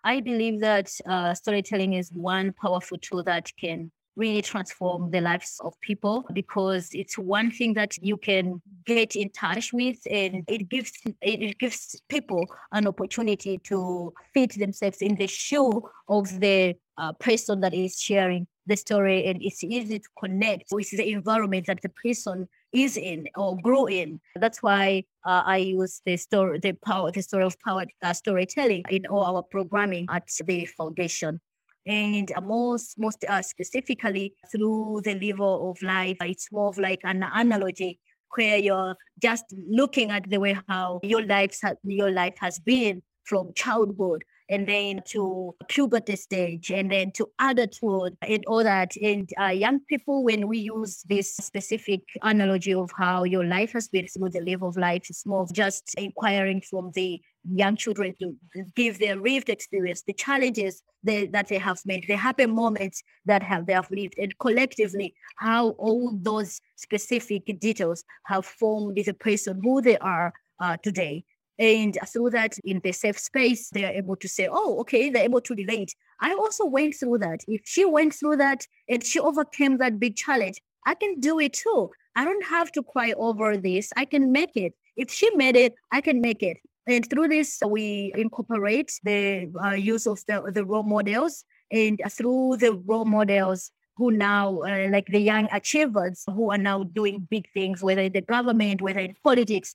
I 0.04 0.20
believe 0.20 0.60
that 0.60 0.92
uh, 1.06 1.32
storytelling 1.34 1.94
is 1.94 2.12
one 2.12 2.52
powerful 2.52 2.98
tool 2.98 3.24
that 3.24 3.50
can 3.58 3.90
really 4.16 4.42
transform 4.42 5.10
the 5.10 5.20
lives 5.20 5.60
of 5.62 5.78
people 5.80 6.26
because 6.32 6.88
it's 6.92 7.18
one 7.18 7.50
thing 7.50 7.74
that 7.74 7.96
you 7.98 8.16
can 8.16 8.60
get 8.86 9.14
in 9.14 9.30
touch 9.30 9.72
with 9.72 9.98
and 10.10 10.44
it 10.48 10.68
gives 10.68 10.92
it 11.20 11.58
gives 11.58 12.00
people 12.08 12.44
an 12.72 12.86
opportunity 12.86 13.58
to 13.58 14.12
fit 14.32 14.52
themselves 14.58 14.98
in 15.02 15.14
the 15.16 15.26
shoe 15.26 15.82
of 16.08 16.40
the 16.40 16.74
uh, 16.98 17.12
person 17.14 17.60
that 17.60 17.74
is 17.74 18.00
sharing 18.00 18.46
the 18.66 18.76
story 18.76 19.26
and 19.26 19.40
it's 19.42 19.62
easy 19.62 19.98
to 19.98 20.08
connect 20.18 20.64
with 20.72 20.90
the 20.90 21.12
environment 21.12 21.66
that 21.66 21.82
the 21.82 21.88
person 21.88 22.48
is 22.72 22.96
in 22.96 23.26
or 23.36 23.56
grow 23.62 23.86
in. 23.86 24.20
That's 24.34 24.62
why 24.62 25.04
uh, 25.24 25.42
I 25.46 25.58
use 25.58 26.02
the 26.04 26.16
story, 26.16 26.58
the 26.58 26.72
power, 26.72 27.10
the 27.12 27.22
story 27.22 27.44
of 27.44 27.58
power 27.60 27.84
uh, 28.02 28.12
storytelling 28.12 28.84
in 28.90 29.06
all 29.06 29.36
our 29.36 29.42
programming 29.42 30.06
at 30.10 30.28
the 30.44 30.66
foundation 30.66 31.40
and 31.86 32.32
most 32.42 32.98
most 32.98 33.24
uh, 33.28 33.42
specifically 33.42 34.34
through 34.50 35.00
the 35.04 35.18
River 35.18 35.44
of 35.44 35.80
Life 35.82 36.16
it's 36.20 36.50
more 36.52 36.68
of 36.68 36.78
like 36.78 37.00
an 37.04 37.24
analogy 37.34 38.00
where 38.34 38.58
you're 38.58 38.96
just 39.22 39.44
looking 39.68 40.10
at 40.10 40.28
the 40.28 40.38
way 40.38 40.58
how 40.68 41.00
your 41.02 41.24
life 41.24 41.58
your 41.84 42.10
life 42.10 42.34
has 42.40 42.58
been 42.58 43.02
from 43.24 43.52
childhood 43.54 44.24
and 44.48 44.68
then 44.68 45.02
to 45.06 45.54
puberty 45.68 46.16
stage 46.16 46.70
and 46.70 46.90
then 46.90 47.10
to 47.12 47.28
adulthood 47.40 48.16
and 48.22 48.44
all 48.46 48.62
that. 48.62 48.96
And 48.96 49.28
uh, 49.40 49.46
young 49.46 49.80
people, 49.80 50.24
when 50.24 50.48
we 50.48 50.58
use 50.58 51.02
this 51.08 51.34
specific 51.34 52.02
analogy 52.22 52.74
of 52.74 52.90
how 52.96 53.24
your 53.24 53.44
life 53.44 53.72
has 53.72 53.88
been 53.88 54.06
through 54.06 54.30
the 54.30 54.40
life 54.40 54.62
of 54.62 54.76
life, 54.76 55.06
it's 55.08 55.26
more 55.26 55.46
just 55.52 55.94
inquiring 55.96 56.60
from 56.60 56.90
the 56.94 57.20
young 57.54 57.76
children 57.76 58.14
to 58.20 58.36
give 58.74 58.98
their 58.98 59.16
lived 59.16 59.48
experience, 59.48 60.02
the 60.02 60.12
challenges 60.12 60.82
they, 61.02 61.26
that 61.26 61.48
they 61.48 61.58
have 61.58 61.80
made, 61.84 62.04
the 62.08 62.16
happy 62.16 62.46
moments 62.46 63.02
that 63.24 63.42
have 63.42 63.66
they 63.66 63.72
have 63.72 63.90
lived, 63.90 64.14
and 64.18 64.36
collectively 64.38 65.14
how 65.36 65.70
all 65.70 66.12
those 66.20 66.60
specific 66.76 67.44
details 67.60 68.04
have 68.24 68.44
formed 68.44 68.96
the 68.96 69.12
person 69.12 69.60
who 69.62 69.80
they 69.80 69.98
are 69.98 70.32
uh, 70.60 70.76
today. 70.82 71.24
And 71.58 71.96
through 72.06 72.30
that, 72.30 72.58
in 72.64 72.80
the 72.84 72.92
safe 72.92 73.18
space, 73.18 73.70
they 73.70 73.84
are 73.84 73.92
able 73.92 74.16
to 74.16 74.28
say, 74.28 74.48
oh, 74.50 74.78
okay, 74.80 75.08
they're 75.08 75.24
able 75.24 75.40
to 75.40 75.54
relate. 75.54 75.94
I 76.20 76.34
also 76.34 76.66
went 76.66 76.96
through 76.96 77.18
that. 77.18 77.40
If 77.48 77.62
she 77.64 77.84
went 77.84 78.14
through 78.14 78.36
that 78.36 78.66
and 78.88 79.02
she 79.02 79.18
overcame 79.18 79.78
that 79.78 79.98
big 79.98 80.16
challenge, 80.16 80.60
I 80.84 80.94
can 80.94 81.18
do 81.18 81.40
it 81.40 81.54
too. 81.54 81.90
I 82.14 82.24
don't 82.24 82.44
have 82.44 82.72
to 82.72 82.82
cry 82.82 83.12
over 83.16 83.56
this. 83.56 83.92
I 83.96 84.04
can 84.04 84.32
make 84.32 84.56
it. 84.56 84.74
If 84.96 85.10
she 85.10 85.34
made 85.34 85.56
it, 85.56 85.74
I 85.92 86.00
can 86.00 86.20
make 86.20 86.42
it. 86.42 86.58
And 86.86 87.08
through 87.08 87.28
this, 87.28 87.60
we 87.66 88.12
incorporate 88.16 88.92
the 89.02 89.50
uh, 89.64 89.70
use 89.70 90.06
of 90.06 90.22
the, 90.28 90.50
the 90.52 90.64
role 90.64 90.84
models. 90.84 91.44
And 91.72 92.00
through 92.10 92.58
the 92.58 92.74
role 92.86 93.04
models, 93.04 93.72
who 93.96 94.10
now, 94.10 94.60
uh, 94.60 94.88
like 94.90 95.06
the 95.06 95.18
young 95.18 95.48
achievers 95.52 96.22
who 96.26 96.50
are 96.50 96.58
now 96.58 96.84
doing 96.84 97.26
big 97.30 97.50
things, 97.52 97.82
whether 97.82 98.02
in 98.02 98.12
the 98.12 98.20
government, 98.20 98.82
whether 98.82 99.00
in 99.00 99.14
politics, 99.24 99.74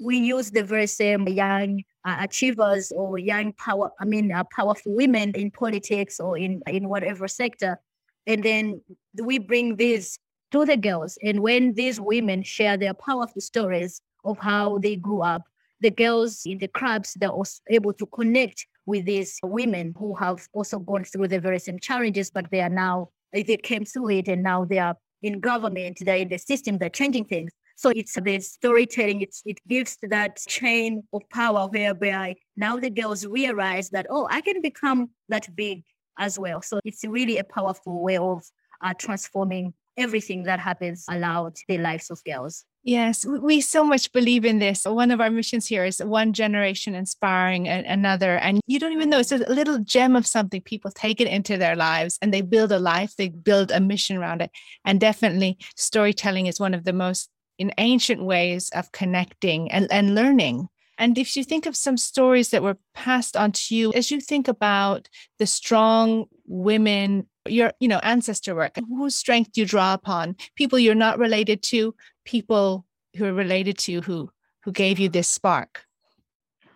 we 0.00 0.18
use 0.18 0.50
the 0.50 0.62
very 0.62 0.86
same 0.86 1.28
young 1.28 1.82
uh, 2.04 2.16
achievers 2.20 2.92
or 2.94 3.18
young 3.18 3.52
power, 3.54 3.90
I 4.00 4.04
mean, 4.04 4.32
uh, 4.32 4.44
powerful 4.54 4.94
women 4.94 5.32
in 5.34 5.50
politics 5.50 6.20
or 6.20 6.36
in, 6.36 6.62
in 6.66 6.88
whatever 6.88 7.28
sector. 7.28 7.78
And 8.26 8.42
then 8.42 8.80
we 9.22 9.38
bring 9.38 9.76
this 9.76 10.18
to 10.52 10.64
the 10.64 10.76
girls. 10.76 11.18
And 11.22 11.40
when 11.40 11.74
these 11.74 12.00
women 12.00 12.42
share 12.42 12.76
their 12.76 12.94
powerful 12.94 13.40
stories 13.40 14.00
of 14.24 14.38
how 14.38 14.78
they 14.78 14.96
grew 14.96 15.22
up, 15.22 15.42
the 15.80 15.90
girls 15.90 16.42
in 16.46 16.58
the 16.58 16.68
clubs, 16.68 17.14
they're 17.14 17.30
able 17.70 17.92
to 17.92 18.06
connect 18.06 18.66
with 18.86 19.04
these 19.04 19.38
women 19.42 19.94
who 19.98 20.14
have 20.14 20.46
also 20.52 20.78
gone 20.78 21.04
through 21.04 21.28
the 21.28 21.40
very 21.40 21.58
same 21.58 21.78
challenges, 21.78 22.30
but 22.30 22.50
they 22.50 22.60
are 22.60 22.68
now, 22.68 23.08
they 23.32 23.42
came 23.56 23.84
through 23.84 24.10
it 24.10 24.28
and 24.28 24.42
now 24.42 24.64
they 24.64 24.78
are 24.78 24.96
in 25.22 25.40
government, 25.40 25.98
they're 26.00 26.16
in 26.16 26.28
the 26.28 26.38
system, 26.38 26.78
they're 26.78 26.90
changing 26.90 27.24
things. 27.24 27.50
So 27.76 27.90
it's 27.90 28.14
the 28.14 28.40
storytelling, 28.40 29.20
it's, 29.20 29.42
it 29.44 29.58
gives 29.68 29.98
that 30.02 30.36
chain 30.48 31.02
of 31.12 31.22
power 31.30 31.68
whereby 31.68 32.36
now 32.56 32.78
the 32.78 32.90
girls 32.90 33.26
realize 33.26 33.90
that, 33.90 34.06
oh, 34.10 34.28
I 34.30 34.40
can 34.40 34.60
become 34.60 35.10
that 35.28 35.54
big 35.54 35.84
as 36.18 36.38
well. 36.38 36.62
So 36.62 36.80
it's 36.84 37.04
really 37.04 37.38
a 37.38 37.44
powerful 37.44 38.02
way 38.02 38.18
of 38.18 38.44
uh, 38.82 38.94
transforming 38.96 39.74
everything 39.96 40.42
that 40.44 40.60
happens 40.60 41.04
allowed 41.08 41.56
the 41.68 41.78
lives 41.78 42.10
of 42.10 42.22
girls. 42.24 42.64
Yes, 42.86 43.24
we 43.24 43.62
so 43.62 43.82
much 43.82 44.12
believe 44.12 44.44
in 44.44 44.58
this. 44.58 44.84
One 44.84 45.10
of 45.10 45.18
our 45.18 45.30
missions 45.30 45.66
here 45.66 45.86
is 45.86 46.04
one 46.04 46.34
generation 46.34 46.94
inspiring 46.94 47.66
another. 47.66 48.36
And 48.36 48.60
you 48.66 48.78
don't 48.78 48.92
even 48.92 49.08
know 49.08 49.20
it's 49.20 49.32
a 49.32 49.38
little 49.38 49.78
gem 49.78 50.14
of 50.14 50.26
something. 50.26 50.60
People 50.60 50.90
take 50.90 51.18
it 51.18 51.26
into 51.26 51.56
their 51.56 51.76
lives 51.76 52.18
and 52.20 52.34
they 52.34 52.42
build 52.42 52.72
a 52.72 52.78
life, 52.78 53.16
they 53.16 53.30
build 53.30 53.70
a 53.70 53.80
mission 53.80 54.18
around 54.18 54.42
it. 54.42 54.50
And 54.84 55.00
definitely, 55.00 55.56
storytelling 55.76 56.46
is 56.46 56.60
one 56.60 56.74
of 56.74 56.84
the 56.84 56.92
most 56.92 57.30
in 57.58 57.72
ancient 57.78 58.24
ways 58.24 58.70
of 58.70 58.92
connecting 58.92 59.70
and, 59.70 59.86
and 59.90 60.14
learning. 60.14 60.68
And 60.98 61.18
if 61.18 61.36
you 61.36 61.44
think 61.44 61.66
of 61.66 61.76
some 61.76 61.96
stories 61.96 62.50
that 62.50 62.62
were 62.62 62.78
passed 62.94 63.36
on 63.36 63.52
to 63.52 63.74
you, 63.74 63.92
as 63.94 64.10
you 64.10 64.20
think 64.20 64.46
about 64.46 65.08
the 65.38 65.46
strong 65.46 66.26
women, 66.46 67.26
your 67.46 67.72
you 67.80 67.88
know 67.88 67.98
ancestor 67.98 68.54
work, 68.54 68.76
whose 68.88 69.16
strength 69.16 69.52
do 69.52 69.62
you 69.62 69.66
draw 69.66 69.94
upon? 69.94 70.36
People 70.54 70.78
you're 70.78 70.94
not 70.94 71.18
related 71.18 71.62
to, 71.64 71.94
people 72.24 72.86
who 73.16 73.24
are 73.24 73.32
related 73.32 73.78
to 73.78 73.92
you 73.92 74.00
who 74.02 74.30
who 74.62 74.72
gave 74.72 74.98
you 74.98 75.08
this 75.08 75.28
spark. 75.28 75.84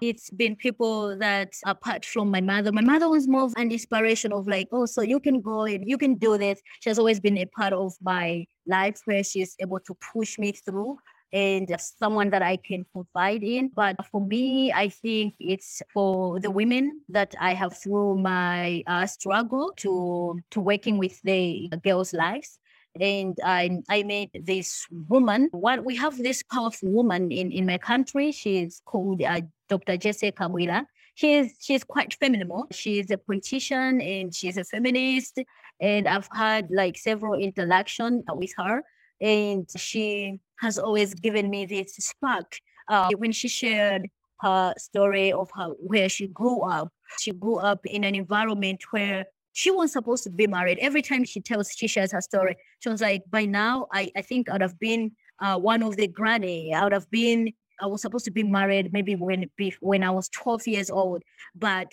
It's 0.01 0.31
been 0.31 0.55
people 0.55 1.17
that 1.19 1.55
apart 1.67 2.05
from 2.05 2.31
my 2.31 2.41
mother, 2.41 2.71
my 2.71 2.83
mother 2.83 3.09
was 3.09 3.27
more 3.27 3.43
of 3.43 3.55
an 3.57 3.73
inspiration 3.73 4.33
of 4.33 4.47
like, 4.47 4.69
oh, 4.71 4.87
so 4.87 5.03
you 5.03 5.19
can 5.19 5.41
go 5.41 5.64
and 5.64 5.88
you 5.88 5.99
can 5.99 6.14
do 6.14 6.38
this. 6.38 6.61
She 6.81 6.91
has 6.91 7.01
always 7.01 7.19
been 7.19 7.37
a 7.37 7.47
part 7.47 7.73
of 7.73 7.95
my 8.01 8.47
life 8.69 9.01
where 9.05 9.25
she's 9.25 9.57
able 9.59 9.81
to 9.81 9.97
push 10.13 10.39
me 10.39 10.53
through 10.53 10.99
and 11.33 11.75
someone 11.79 12.31
that 12.31 12.43
I 12.43 12.57
can 12.57 12.85
confide 12.93 13.43
in. 13.43 13.71
But 13.75 13.97
for 14.11 14.21
me, 14.21 14.73
I 14.73 14.89
think 14.89 15.35
it's 15.39 15.83
for 15.93 16.41
the 16.41 16.51
women 16.51 17.03
that 17.09 17.35
I 17.41 17.55
have 17.55 17.77
through 17.77 18.19
my 18.19 18.83
uh, 18.87 19.07
struggle 19.07 19.73
to 19.79 20.39
to 20.51 20.61
working 20.61 20.99
with 20.99 21.21
the 21.23 21.69
girls' 21.83 22.15
lives. 22.15 22.59
And 23.01 23.37
I, 23.45 23.79
I 23.89 24.03
met 24.03 24.31
this 24.35 24.87
woman. 24.91 25.49
What 25.53 25.85
we 25.85 25.95
have 25.97 26.17
this 26.19 26.43
powerful 26.43 26.91
woman 26.91 27.31
in, 27.31 27.53
in 27.53 27.67
my 27.67 27.79
country. 27.79 28.33
She's 28.33 28.83
called 28.85 29.23
uh, 29.23 29.43
Dr. 29.69 29.97
Jessica 29.97 30.33
Kabwila. 30.33 30.85
She's 31.15 31.55
she's 31.61 31.85
quite 31.85 32.15
feminine. 32.15 32.51
She's 32.73 33.11
a 33.11 33.19
politician 33.19 34.01
and 34.01 34.35
she's 34.35 34.57
a 34.57 34.65
feminist. 34.65 35.39
And 35.81 36.09
I've 36.09 36.29
had 36.33 36.69
like 36.71 36.97
several 36.99 37.35
interactions 37.35 38.25
with 38.35 38.53
her 38.59 38.83
and 39.21 39.69
she 39.77 40.38
has 40.61 40.79
always 40.79 41.14
given 41.14 41.51
me 41.51 41.67
this 41.67 41.95
spark. 41.97 42.59
Uh, 42.88 43.11
when 43.19 43.33
she 43.33 43.49
shared 43.49 44.09
her 44.41 44.73
story 44.79 45.33
of 45.33 45.51
how 45.55 45.73
where 45.79 46.09
she 46.09 46.29
grew 46.29 46.62
up, 46.62 46.88
she 47.19 47.33
grew 47.33 47.57
up 47.57 47.85
in 47.85 48.05
an 48.05 48.14
environment 48.14 48.83
where 48.91 49.27
she 49.53 49.71
wasn't 49.71 49.91
supposed 49.91 50.25
to 50.25 50.31
be 50.31 50.47
married. 50.47 50.79
Every 50.81 51.03
time 51.03 51.25
she 51.25 51.41
tells, 51.41 51.73
she 51.73 51.88
shares 51.88 52.12
her 52.12 52.21
story. 52.21 52.57
She 52.79 52.88
was 52.88 53.01
like, 53.01 53.23
by 53.29 53.45
now, 53.45 53.88
I, 53.93 54.11
I 54.17 54.23
think 54.23 54.49
I'd 54.49 54.62
have 54.62 54.79
been 54.79 55.12
uh, 55.41 55.59
one 55.59 55.83
of 55.83 55.97
the 55.97 56.07
granny. 56.07 56.73
I 56.73 56.85
would 56.85 56.93
have 56.93 57.11
been, 57.11 57.53
I 57.81 57.87
was 57.87 58.03
supposed 58.03 58.25
to 58.27 58.31
be 58.31 58.45
married 58.45 58.93
maybe 58.93 59.17
when 59.17 59.51
when 59.81 60.03
I 60.03 60.11
was 60.11 60.29
12 60.29 60.67
years 60.69 60.91
old. 60.91 61.23
But 61.55 61.93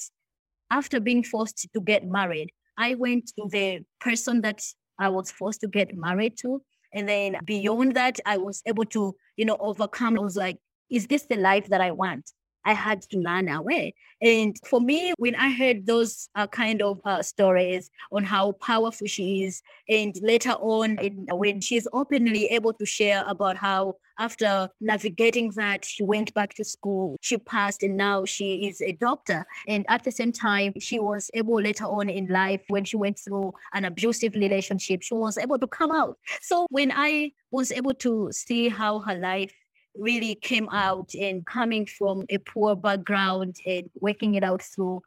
after 0.69 0.99
being 0.99 1.23
forced 1.23 1.67
to 1.73 1.81
get 1.81 2.05
married, 2.05 2.51
I 2.77 2.95
went 2.95 3.27
to 3.37 3.47
the 3.49 3.81
person 3.99 4.41
that 4.41 4.61
I 4.99 5.09
was 5.09 5.31
forced 5.31 5.61
to 5.61 5.67
get 5.67 5.95
married 5.95 6.37
to. 6.39 6.61
And 6.93 7.07
then 7.09 7.37
beyond 7.43 7.95
that, 7.95 8.19
I 8.25 8.37
was 8.37 8.61
able 8.65 8.85
to, 8.85 9.15
you 9.35 9.45
know, 9.45 9.57
overcome. 9.59 10.17
I 10.17 10.21
was 10.21 10.37
like, 10.37 10.57
is 10.89 11.07
this 11.07 11.25
the 11.25 11.35
life 11.35 11.67
that 11.67 11.81
I 11.81 11.91
want? 11.91 12.31
I 12.65 12.73
had 12.73 13.01
to 13.03 13.17
learn 13.17 13.47
away. 13.47 13.93
And 14.21 14.55
for 14.65 14.81
me, 14.81 15.13
when 15.17 15.35
I 15.35 15.51
heard 15.51 15.85
those 15.85 16.29
uh, 16.35 16.47
kind 16.47 16.81
of 16.81 16.99
uh, 17.05 17.21
stories 17.21 17.89
on 18.11 18.23
how 18.23 18.53
powerful 18.53 19.07
she 19.07 19.43
is, 19.43 19.61
and 19.87 20.15
later 20.21 20.51
on, 20.53 20.97
in, 20.99 21.27
when 21.31 21.61
she's 21.61 21.87
openly 21.93 22.45
able 22.47 22.73
to 22.73 22.85
share 22.85 23.23
about 23.27 23.57
how 23.57 23.95
after 24.17 24.69
navigating 24.79 25.51
that, 25.51 25.83
she 25.83 26.03
went 26.03 26.33
back 26.33 26.53
to 26.53 26.63
school, 26.63 27.17
she 27.21 27.37
passed, 27.37 27.83
and 27.83 27.97
now 27.97 28.23
she 28.25 28.67
is 28.67 28.81
a 28.81 28.93
doctor. 28.93 29.45
And 29.67 29.85
at 29.89 30.03
the 30.03 30.11
same 30.11 30.31
time, 30.31 30.73
she 30.79 30.99
was 30.99 31.29
able 31.33 31.61
later 31.61 31.85
on 31.85 32.09
in 32.09 32.27
life, 32.27 32.61
when 32.69 32.85
she 32.85 32.97
went 32.97 33.19
through 33.19 33.53
an 33.73 33.85
abusive 33.85 34.33
relationship, 34.35 35.01
she 35.03 35.13
was 35.13 35.37
able 35.37 35.59
to 35.59 35.67
come 35.67 35.91
out. 35.91 36.17
So 36.41 36.65
when 36.69 36.91
I 36.95 37.33
was 37.51 37.71
able 37.71 37.93
to 37.95 38.29
see 38.31 38.69
how 38.69 38.99
her 38.99 39.15
life 39.15 39.53
really 39.97 40.35
came 40.35 40.69
out 40.69 41.13
and 41.13 41.45
coming 41.45 41.85
from 41.85 42.25
a 42.29 42.37
poor 42.37 42.75
background 42.75 43.57
and 43.65 43.89
working 44.01 44.35
it 44.35 44.43
out 44.43 44.61
through 44.61 45.01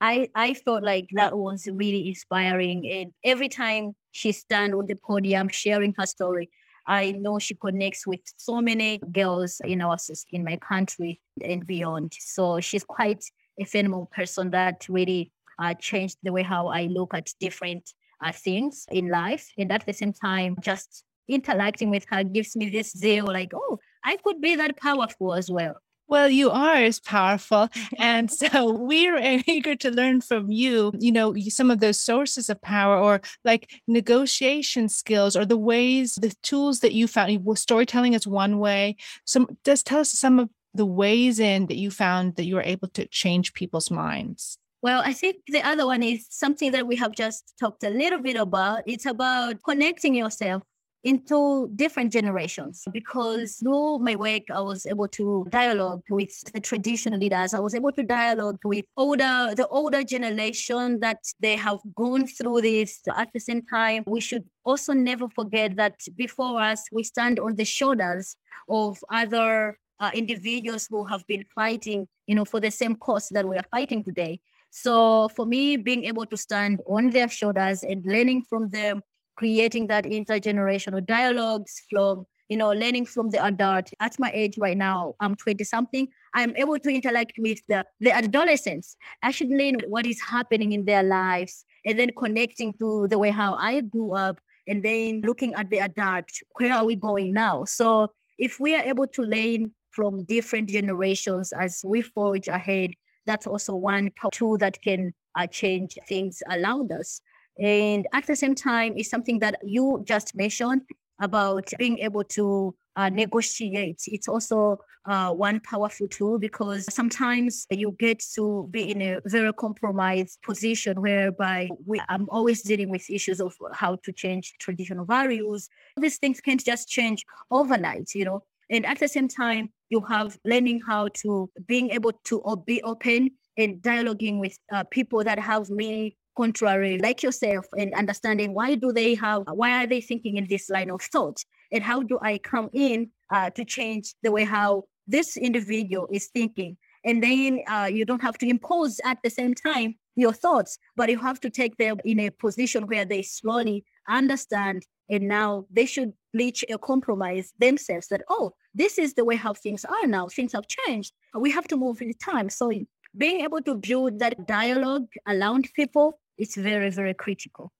I, 0.00 0.30
I 0.34 0.54
felt 0.54 0.82
like 0.82 1.08
that 1.12 1.36
was 1.36 1.68
really 1.70 2.08
inspiring. 2.08 2.90
And 2.90 3.12
every 3.22 3.48
time 3.48 3.94
she 4.12 4.32
stand 4.32 4.74
on 4.74 4.86
the 4.86 4.94
podium 4.94 5.48
sharing 5.48 5.94
her 5.98 6.06
story, 6.06 6.48
I 6.86 7.12
know 7.12 7.38
she 7.38 7.54
connects 7.54 8.06
with 8.06 8.20
so 8.36 8.60
many 8.62 8.98
girls 9.12 9.60
in 9.62 9.82
our 9.82 9.98
in 10.32 10.42
my 10.42 10.56
country 10.56 11.20
and 11.42 11.66
beyond. 11.66 12.14
So 12.18 12.60
she's 12.60 12.84
quite 12.84 13.22
a 13.60 13.64
phenomenal 13.64 14.08
person 14.10 14.50
that 14.52 14.86
really 14.88 15.32
uh, 15.58 15.74
changed 15.74 16.16
the 16.22 16.32
way 16.32 16.42
how 16.42 16.68
I 16.68 16.84
look 16.84 17.12
at 17.12 17.28
different 17.38 17.92
uh, 18.24 18.32
things 18.32 18.86
in 18.90 19.08
life. 19.08 19.52
And 19.58 19.70
at 19.70 19.84
the 19.84 19.92
same 19.92 20.14
time, 20.14 20.56
just 20.60 21.04
interacting 21.28 21.90
with 21.90 22.06
her 22.08 22.24
gives 22.24 22.56
me 22.56 22.70
this 22.70 22.92
zeal 22.92 23.26
like, 23.26 23.52
oh, 23.54 23.78
I 24.04 24.16
could 24.16 24.40
be 24.40 24.56
that 24.56 24.76
powerful 24.76 25.34
as 25.34 25.50
well. 25.50 25.76
Well, 26.10 26.28
you 26.28 26.50
are 26.50 26.74
as 26.74 26.98
powerful. 26.98 27.68
And 27.98 28.30
so 28.30 28.72
we're 28.72 29.42
eager 29.46 29.76
to 29.76 29.90
learn 29.90 30.20
from 30.20 30.50
you, 30.50 30.92
you 30.98 31.12
know, 31.12 31.34
some 31.48 31.70
of 31.70 31.78
those 31.78 32.00
sources 32.00 32.50
of 32.50 32.60
power 32.62 32.98
or 32.98 33.20
like 33.44 33.70
negotiation 33.86 34.88
skills 34.88 35.36
or 35.36 35.44
the 35.46 35.56
ways, 35.56 36.16
the 36.16 36.34
tools 36.42 36.80
that 36.80 36.92
you 36.92 37.06
found. 37.06 37.30
Storytelling 37.56 38.14
is 38.14 38.26
one 38.26 38.58
way. 38.58 38.96
Some 39.24 39.56
just 39.64 39.86
tell 39.86 40.00
us 40.00 40.10
some 40.10 40.40
of 40.40 40.48
the 40.74 40.86
ways 40.86 41.38
in 41.38 41.66
that 41.66 41.76
you 41.76 41.92
found 41.92 42.34
that 42.36 42.44
you 42.44 42.56
were 42.56 42.62
able 42.62 42.88
to 42.88 43.06
change 43.06 43.54
people's 43.54 43.90
minds. 43.90 44.58
Well, 44.82 45.02
I 45.04 45.12
think 45.12 45.36
the 45.46 45.62
other 45.62 45.86
one 45.86 46.02
is 46.02 46.26
something 46.30 46.72
that 46.72 46.86
we 46.86 46.96
have 46.96 47.12
just 47.12 47.54
talked 47.60 47.84
a 47.84 47.90
little 47.90 48.18
bit 48.20 48.36
about. 48.36 48.82
It's 48.86 49.06
about 49.06 49.62
connecting 49.62 50.14
yourself 50.14 50.62
into 51.04 51.70
different 51.76 52.12
generations 52.12 52.84
because 52.92 53.56
through 53.56 53.98
my 54.00 54.14
work 54.14 54.42
i 54.52 54.60
was 54.60 54.84
able 54.84 55.08
to 55.08 55.46
dialogue 55.50 56.02
with 56.10 56.30
the 56.52 56.60
traditional 56.60 57.18
leaders. 57.18 57.54
I 57.54 57.60
was 57.60 57.74
able 57.74 57.92
to 57.92 58.02
dialogue 58.02 58.58
with 58.64 58.84
older 58.96 59.54
the 59.56 59.66
older 59.68 60.02
generation 60.02 61.00
that 61.00 61.18
they 61.40 61.56
have 61.56 61.80
gone 61.94 62.26
through 62.26 62.62
this. 62.62 63.00
At 63.16 63.32
the 63.32 63.40
same 63.40 63.62
time 63.62 64.04
we 64.06 64.20
should 64.20 64.44
also 64.64 64.92
never 64.92 65.28
forget 65.28 65.76
that 65.76 65.96
before 66.16 66.60
us 66.60 66.84
we 66.92 67.02
stand 67.02 67.38
on 67.38 67.56
the 67.56 67.64
shoulders 67.64 68.36
of 68.68 68.98
other 69.10 69.78
uh, 70.00 70.10
individuals 70.14 70.86
who 70.90 71.04
have 71.04 71.26
been 71.26 71.44
fighting 71.54 72.08
you 72.26 72.34
know 72.34 72.44
for 72.44 72.60
the 72.60 72.70
same 72.70 72.94
cause 72.96 73.28
that 73.30 73.48
we 73.48 73.56
are 73.56 73.68
fighting 73.70 74.04
today. 74.04 74.40
So 74.70 75.28
for 75.30 75.46
me 75.46 75.76
being 75.76 76.04
able 76.04 76.26
to 76.26 76.36
stand 76.36 76.80
on 76.86 77.10
their 77.10 77.28
shoulders 77.28 77.82
and 77.82 78.04
learning 78.06 78.44
from 78.48 78.68
them 78.70 79.02
creating 79.36 79.86
that 79.88 80.04
intergenerational 80.04 81.04
dialogues 81.04 81.82
from 81.90 82.26
you 82.50 82.56
know, 82.56 82.72
learning 82.72 83.06
from 83.06 83.30
the 83.30 83.42
adult. 83.42 83.90
At 84.00 84.18
my 84.18 84.30
age 84.34 84.58
right 84.58 84.76
now, 84.76 85.14
I'm 85.20 85.36
20 85.36 85.62
something. 85.62 86.08
I'm 86.34 86.54
able 86.56 86.80
to 86.80 86.90
interact 86.90 87.34
with 87.38 87.60
the, 87.68 87.86
the 88.00 88.10
adolescents, 88.10 88.96
actually 89.22 89.56
learn 89.56 89.76
what 89.86 90.04
is 90.04 90.20
happening 90.20 90.72
in 90.72 90.84
their 90.84 91.04
lives, 91.04 91.64
and 91.86 91.96
then 91.96 92.10
connecting 92.18 92.74
to 92.80 93.06
the 93.08 93.18
way 93.18 93.30
how 93.30 93.54
I 93.54 93.80
grew 93.82 94.14
up, 94.14 94.40
and 94.66 94.82
then 94.84 95.22
looking 95.24 95.54
at 95.54 95.70
the 95.70 95.78
adult, 95.78 96.28
where 96.56 96.74
are 96.74 96.84
we 96.84 96.96
going 96.96 97.32
now? 97.32 97.64
So 97.64 98.12
if 98.36 98.58
we 98.58 98.74
are 98.74 98.82
able 98.82 99.06
to 99.06 99.22
learn 99.22 99.72
from 99.90 100.24
different 100.24 100.68
generations 100.68 101.52
as 101.52 101.82
we 101.84 102.02
forge 102.02 102.48
ahead, 102.48 102.90
that's 103.26 103.46
also 103.46 103.76
one 103.76 104.10
tool 104.32 104.58
that 104.58 104.82
can 104.82 105.14
uh, 105.36 105.46
change 105.46 105.96
things 106.08 106.42
around 106.50 106.90
us. 106.90 107.20
And 107.60 108.06
at 108.12 108.26
the 108.26 108.36
same 108.36 108.54
time, 108.54 108.94
it's 108.96 109.10
something 109.10 109.38
that 109.40 109.56
you 109.62 110.02
just 110.06 110.34
mentioned 110.34 110.82
about 111.20 111.70
being 111.78 111.98
able 111.98 112.24
to 112.24 112.74
uh, 112.96 113.08
negotiate. 113.10 114.02
It's 114.06 114.28
also 114.28 114.78
uh, 115.06 115.32
one 115.32 115.60
powerful 115.60 116.08
tool 116.08 116.38
because 116.38 116.92
sometimes 116.92 117.66
you 117.70 117.94
get 117.98 118.22
to 118.34 118.68
be 118.70 118.90
in 118.90 119.02
a 119.02 119.20
very 119.26 119.52
compromised 119.52 120.38
position 120.42 121.00
whereby 121.00 121.68
we, 121.86 122.00
I'm 122.08 122.28
always 122.30 122.62
dealing 122.62 122.90
with 122.90 123.08
issues 123.10 123.40
of 123.40 123.54
how 123.72 123.96
to 124.04 124.12
change 124.12 124.54
traditional 124.58 125.04
values. 125.04 125.68
These 125.96 126.18
things 126.18 126.40
can't 126.40 126.64
just 126.64 126.88
change 126.88 127.24
overnight, 127.50 128.14
you 128.14 128.24
know. 128.24 128.42
And 128.70 128.86
at 128.86 128.98
the 129.00 129.08
same 129.08 129.28
time, 129.28 129.70
you 129.88 130.00
have 130.02 130.38
learning 130.44 130.80
how 130.86 131.08
to 131.22 131.50
being 131.66 131.90
able 131.90 132.12
to 132.24 132.62
be 132.66 132.82
open 132.82 133.30
and 133.56 133.82
dialoguing 133.82 134.38
with 134.38 134.56
uh, 134.72 134.84
people 134.90 135.24
that 135.24 135.38
have 135.38 135.68
many 135.70 136.16
contrary 136.36 136.98
like 136.98 137.22
yourself 137.22 137.66
and 137.76 137.92
understanding 137.94 138.54
why 138.54 138.74
do 138.74 138.92
they 138.92 139.14
have 139.14 139.42
why 139.52 139.82
are 139.82 139.86
they 139.86 140.00
thinking 140.00 140.36
in 140.36 140.46
this 140.48 140.70
line 140.70 140.90
of 140.90 141.02
thought? 141.02 141.44
And 141.72 141.82
how 141.82 142.02
do 142.02 142.18
i 142.22 142.38
come 142.38 142.68
in 142.72 143.10
uh, 143.30 143.50
to 143.50 143.64
change 143.64 144.14
the 144.22 144.32
way 144.32 144.44
how 144.44 144.84
this 145.06 145.36
individual 145.36 146.08
is 146.12 146.28
thinking? 146.28 146.76
And 147.04 147.22
then 147.22 147.60
uh, 147.66 147.88
you 147.90 148.04
don't 148.04 148.22
have 148.22 148.38
to 148.38 148.48
impose 148.48 149.00
at 149.04 149.18
the 149.24 149.30
same 149.30 149.54
time 149.54 149.94
your 150.16 150.32
thoughts 150.32 150.78
but 150.96 151.08
you 151.08 151.18
have 151.18 151.40
to 151.40 151.50
take 151.50 151.76
them 151.76 151.98
in 152.04 152.20
a 152.20 152.30
position 152.30 152.86
where 152.86 153.04
they 153.04 153.22
slowly 153.22 153.84
understand 154.08 154.82
and 155.08 155.26
now 155.26 155.64
they 155.70 155.86
should 155.86 156.12
reach 156.34 156.64
a 156.68 156.76
compromise 156.76 157.52
themselves 157.58 158.08
that 158.08 158.22
oh 158.28 158.52
this 158.74 158.98
is 158.98 159.14
the 159.14 159.24
way 159.24 159.36
how 159.36 159.52
things 159.52 159.84
are 159.84 160.06
now. 160.06 160.28
Things 160.28 160.52
have 160.52 160.66
changed. 160.66 161.12
We 161.34 161.50
have 161.50 161.66
to 161.68 161.76
move 161.76 162.00
with 162.00 162.18
time. 162.18 162.50
So 162.50 162.70
being 163.16 163.40
able 163.42 163.60
to 163.62 163.74
build 163.74 164.18
that 164.18 164.46
dialogue 164.46 165.06
around 165.26 165.68
people 165.74 166.18
is 166.38 166.54
very, 166.54 166.90
very 166.90 167.14
critical. 167.14 167.72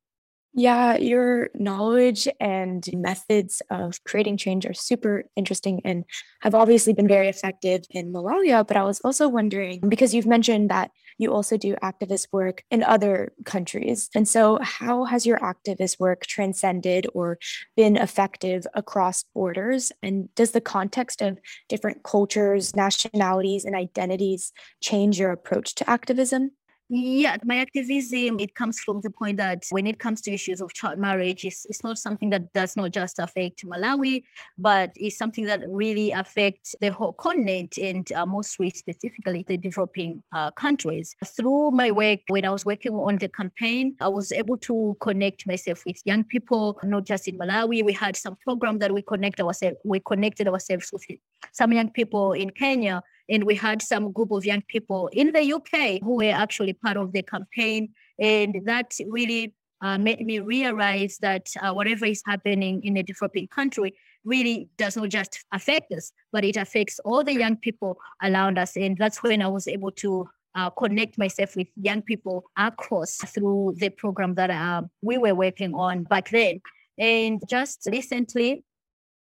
Yeah, 0.53 0.97
your 0.97 1.51
knowledge 1.55 2.27
and 2.41 2.85
methods 2.93 3.63
of 3.71 4.03
creating 4.03 4.37
change 4.37 4.67
are 4.67 4.75
super 4.75 5.25
interesting 5.37 5.81
and 5.85 6.05
have 6.41 6.57
obviously 6.57 6.93
been 6.93 7.07
very 7.07 7.29
effective 7.29 7.83
in 7.91 8.13
Malawi. 8.13 8.67
But 8.67 8.77
I 8.77 8.83
was 8.83 9.01
also 9.05 9.29
wondering 9.29 9.81
because 9.89 10.13
you've 10.13 10.27
mentioned 10.27 10.69
that 10.71 10.91
you 11.21 11.33
also 11.33 11.57
do 11.59 11.77
activist 11.77 12.29
work 12.33 12.65
in 12.71 12.83
other 12.83 13.33
countries. 13.45 14.09
And 14.15 14.27
so, 14.27 14.59
how 14.63 15.05
has 15.05 15.27
your 15.27 15.39
activist 15.39 16.01
work 16.01 16.27
transcended 16.27 17.07
or 17.13 17.39
been 17.77 17.97
effective 17.97 18.67
across 18.75 19.25
borders? 19.35 19.93
And 20.03 20.35
does 20.35 20.53
the 20.53 20.63
context 20.63 21.21
of 21.21 21.39
different 21.69 22.03
cultures, 22.03 22.75
nationalities, 22.75 23.67
and 23.67 23.77
identities 23.77 24.53
change 24.81 25.19
your 25.21 25.31
approach 25.31 25.75
to 25.77 25.91
activism? 25.91 26.53
Yeah, 26.93 27.37
my 27.45 27.59
activism, 27.59 28.41
it 28.41 28.57
comes 28.57 28.81
from 28.81 29.01
the 29.01 29.11
point 29.11 29.37
that 29.37 29.65
when 29.71 29.87
it 29.87 30.01
comes 30.01 30.21
to 30.23 30.33
issues 30.33 30.61
of 30.61 30.73
child 30.75 30.99
marriage, 30.99 31.45
it's, 31.45 31.65
it's 31.67 31.85
not 31.85 31.99
something 31.99 32.31
that 32.31 32.53
does 32.53 32.77
not 32.77 32.91
just 32.91 33.21
affect 33.21 33.65
Malawi, 33.65 34.25
but 34.59 34.91
it's 34.97 35.17
something 35.17 35.45
that 35.45 35.61
really 35.69 36.11
affects 36.11 36.75
the 36.81 36.89
whole 36.89 37.13
continent 37.13 37.79
and 37.79 38.11
uh, 38.11 38.27
mostly 38.27 38.71
specifically 38.71 39.45
the 39.47 39.57
developing 39.57 40.21
uh, 40.33 40.51
countries. 40.51 41.15
Through 41.25 41.71
my 41.71 41.93
work, 41.93 42.19
when 42.27 42.45
I 42.45 42.51
was 42.51 42.67
working 42.67 42.95
on 42.95 43.19
the 43.19 43.29
campaign, 43.29 43.95
I 44.01 44.09
was 44.09 44.33
able 44.33 44.57
to 44.57 44.97
connect 45.01 45.47
myself 45.47 45.85
with 45.87 46.05
young 46.05 46.25
people, 46.25 46.77
not 46.83 47.05
just 47.05 47.29
in 47.29 47.39
Malawi. 47.39 47.85
We 47.85 47.93
had 47.93 48.17
some 48.17 48.35
program 48.43 48.81
that 48.81 48.93
we 48.93 49.03
connect 49.03 49.41
ourselves, 49.41 49.77
we 49.85 50.01
connected 50.01 50.49
ourselves 50.49 50.91
with 50.93 51.05
some 51.53 51.73
young 51.73 51.91
people 51.91 52.33
in 52.33 52.51
Kenya 52.51 53.01
and 53.31 53.45
we 53.45 53.55
had 53.55 53.81
some 53.81 54.13
group 54.13 54.33
of 54.33 54.45
young 54.45 54.63
people 54.63 55.09
in 55.13 55.33
the 55.33 55.53
UK 55.53 56.03
who 56.03 56.17
were 56.17 56.33
actually 56.33 56.73
part 56.73 56.97
of 56.97 57.13
the 57.13 57.23
campaign. 57.23 57.91
And 58.19 58.57
that 58.65 58.93
really 59.09 59.55
uh, 59.81 59.97
made 59.97 60.27
me 60.27 60.41
realize 60.41 61.19
that 61.19 61.49
uh, 61.63 61.73
whatever 61.73 62.05
is 62.05 62.23
happening 62.27 62.83
in 62.85 62.97
a 62.97 63.03
developing 63.03 63.49
country 63.49 63.95
really 64.25 64.69
does 64.77 64.97
not 64.97 65.09
just 65.09 65.45
affect 65.53 65.93
us, 65.93 66.13
but 66.33 66.45
it 66.45 66.57
affects 66.57 66.99
all 67.05 67.25
the 67.25 67.33
young 67.33 67.57
people 67.57 67.99
around 68.23 68.59
us. 68.59 68.77
And 68.77 68.99
that's 68.99 69.23
when 69.23 69.41
I 69.41 69.49
was 69.49 69.67
able 69.69 69.93
to 69.93 70.29
uh, 70.55 70.71
connect 70.71 71.17
myself 71.17 71.57
with 71.57 71.69
young 71.77 72.03
people 72.03 72.45
across 72.59 73.17
through 73.17 73.77
the 73.79 73.91
program 73.91 74.35
that 74.35 74.51
uh, 74.51 74.83
we 75.01 75.17
were 75.17 75.35
working 75.35 75.75
on 75.75 76.03
back 76.05 76.31
then. 76.31 76.61
And 76.99 77.41
just 77.49 77.89
recently, 77.91 78.65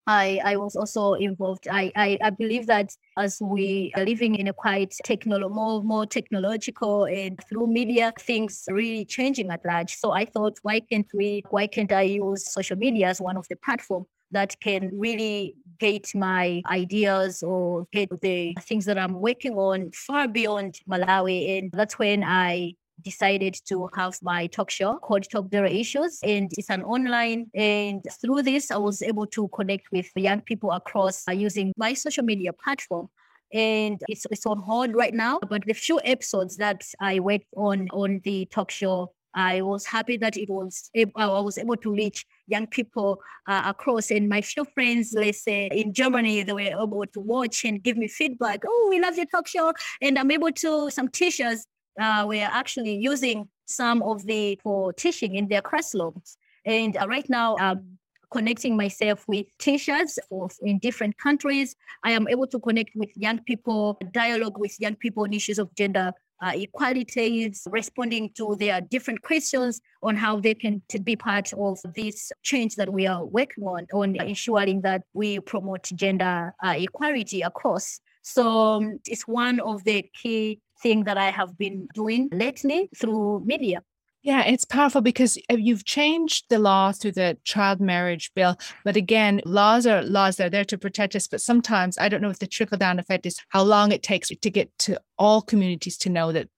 I, 0.07 0.41
I 0.45 0.57
was 0.57 0.77
also 0.77 1.15
involved. 1.15 1.67
I, 1.69 1.91
I, 1.97 2.19
I 2.23 2.31
believe 2.31 2.67
that 2.67 2.91
as 3.19 3.39
we 3.41 3.93
are 3.97 4.05
living 4.05 4.37
in 4.37 4.47
a 4.47 4.53
quite 4.53 4.95
technolo- 5.05 5.51
more, 5.51 5.83
more 5.83 6.07
technological 6.07 7.07
and 7.07 7.39
through 7.49 7.67
media, 7.67 8.13
things 8.21 8.65
really 8.69 9.05
changing 9.05 9.51
at 9.51 9.65
large. 9.65 9.97
So 9.97 10.13
I 10.13 10.25
thought, 10.25 10.59
why 10.63 10.81
can't 10.81 11.11
we, 11.13 11.43
why 11.51 11.67
can't 11.67 11.91
I 11.91 12.03
use 12.03 12.53
social 12.53 12.77
media 12.77 13.09
as 13.09 13.21
one 13.21 13.37
of 13.37 13.47
the 13.49 13.57
platform 13.57 14.07
that 14.31 14.59
can 14.61 14.91
really 14.93 15.55
get 15.79 16.15
my 16.15 16.63
ideas 16.67 17.43
or 17.43 17.87
get 17.93 18.09
the 18.21 18.55
things 18.63 18.85
that 18.85 18.99
I'm 18.99 19.15
working 19.15 19.55
on 19.55 19.91
far 19.93 20.29
beyond 20.29 20.81
Malawi. 20.89 21.59
And 21.59 21.71
that's 21.73 21.99
when 21.99 22.25
I 22.25 22.75
decided 23.03 23.59
to 23.69 23.89
have 23.95 24.19
my 24.23 24.47
talk 24.47 24.71
show 24.71 24.97
called 24.99 25.29
Talk 25.31 25.51
Their 25.51 25.67
Issues. 25.67 26.19
And 26.23 26.51
it's 26.57 26.71
an 26.71 26.83
online. 26.83 27.51
And 27.55 28.03
through 28.21 28.43
this, 28.43 28.71
I 28.71 28.77
was 28.77 29.03
able 29.03 29.27
to 29.29 29.49
connect 29.49 29.93
with 29.93 30.11
young 30.15 30.41
people 30.41 30.73
across 30.73 31.25
uh, 31.29 31.33
using 31.33 31.73
my 31.77 31.95
social 31.95 32.25
media 32.25 32.53
platform 32.53 33.09
and 33.53 34.01
it's, 34.09 34.27
it's 34.31 34.47
on 34.47 34.59
hold 34.59 34.95
right 34.95 35.15
now. 35.15 35.39
But 35.49 35.65
the 35.65 35.73
few 35.73 36.01
episodes 36.05 36.57
that 36.57 36.83
I 37.01 37.21
worked 37.21 37.47
on 37.57 37.89
on 37.93 38.21
the 38.25 38.47
talk 38.47 38.71
show, 38.71 39.13
I 39.35 39.61
was 39.61 39.85
happy 39.85 40.17
that 40.17 40.37
it 40.37 40.49
was 40.49 40.91
able, 40.95 41.13
I 41.17 41.41
was 41.41 41.59
able 41.59 41.77
to 41.77 41.93
reach 41.93 42.25
young 42.47 42.67
people 42.67 43.21
uh, 43.47 43.63
across. 43.67 44.11
And 44.11 44.29
my 44.29 44.41
few 44.41 44.65
friends, 44.65 45.15
let's 45.17 45.43
say 45.43 45.69
in 45.69 45.93
Germany, 45.93 46.43
they 46.43 46.53
were 46.53 46.61
able 46.61 47.05
to 47.07 47.21
watch 47.21 47.65
and 47.65 47.83
give 47.83 47.97
me 47.97 48.09
feedback. 48.09 48.63
Oh, 48.67 48.87
we 48.91 49.01
love 49.01 49.17
your 49.17 49.27
talk 49.27 49.47
show, 49.47 49.73
and 50.01 50.19
I'm 50.19 50.31
able 50.31 50.53
to 50.53 50.91
some 50.91 51.09
teachers 51.09 51.67
uh, 52.01 52.25
we 52.29 52.41
are 52.41 52.51
actually 52.53 52.97
using 52.97 53.49
some 53.67 54.03
of 54.03 54.25
the 54.27 54.59
for 54.63 54.93
teaching 54.93 55.35
in 55.35 55.49
their 55.49 55.63
classrooms. 55.63 56.39
And 56.65 56.97
uh, 56.97 57.07
right 57.07 57.29
now, 57.29 57.57
I'm 57.59 57.99
connecting 58.31 58.77
myself 58.77 59.25
with 59.29 59.47
teachers 59.59 60.19
of, 60.31 60.53
in 60.63 60.79
different 60.79 61.17
countries. 61.19 61.77
I 62.03 62.11
am 62.11 62.29
able 62.29 62.47
to 62.49 62.59
connect 62.59 62.91
with 62.95 63.11
young 63.15 63.39
people, 63.41 63.99
dialogue 64.13 64.59
with 64.59 64.79
young 64.81 64.97
people 64.97 65.25
on 65.25 65.33
issues 65.33 65.59
of 65.59 65.75
gender 65.75 66.13
uh, 66.43 66.53
equalities, 66.55 67.67
responding 67.71 68.31
to 68.37 68.57
their 68.59 68.81
different 68.81 69.23
questions 69.23 69.81
on 70.03 70.17
how 70.17 70.39
they 70.39 70.55
can 70.55 70.83
be 71.03 71.17
part 71.17 71.53
of 71.55 71.79
this 71.95 72.31
change 72.43 72.77
that 72.77 72.93
we 72.93 73.07
are 73.07 73.25
working 73.25 73.65
on, 73.65 73.87
on 73.93 74.17
ensuring 74.17 74.83
that 74.83 75.03
we 75.15 75.41
promote 75.41 75.85
gender 75.95 76.53
uh, 76.63 76.75
equality 76.77 77.43
across. 77.43 78.01
So 78.23 78.49
um, 78.49 78.99
it's 79.07 79.27
one 79.27 79.61
of 79.61 79.85
the 79.85 80.05
key 80.13 80.61
thing 80.83 81.05
that 81.05 81.19
I 81.19 81.31
have 81.31 81.57
been 81.57 81.89
doing 81.95 82.29
lately 82.33 82.89
through 82.97 83.43
media. 83.45 83.83
Yeah, 84.23 84.43
it's 84.43 84.65
powerful 84.65 85.03
because 85.03 85.39
uh, 85.49 85.55
you've 85.55 85.85
changed 85.85 86.47
the 86.51 86.59
law 86.59 86.91
through 86.91 87.13
the 87.13 87.39
child 87.45 87.81
marriage 87.81 88.33
bill. 88.35 88.59
But 88.85 88.97
again, 88.97 89.41
laws 89.45 89.87
are 89.87 90.03
laws. 90.03 90.37
They're 90.37 90.51
there 90.51 90.65
to 90.65 90.77
protect 90.77 91.15
us. 91.15 91.29
But 91.29 91.41
sometimes 91.41 91.97
I 91.97 92.09
don't 92.09 92.21
know 92.21 92.31
if 92.31 92.41
the 92.41 92.49
trickle 92.49 92.77
down 92.77 92.99
effect 92.99 93.25
is 93.25 93.39
how 93.51 93.63
long 93.63 93.93
it 93.93 94.03
takes 94.03 94.31
to 94.31 94.51
get 94.51 94.77
to 94.81 95.01
all 95.17 95.43
communities 95.43 95.97
to 95.99 96.11
know 96.11 96.33
that 96.33 96.49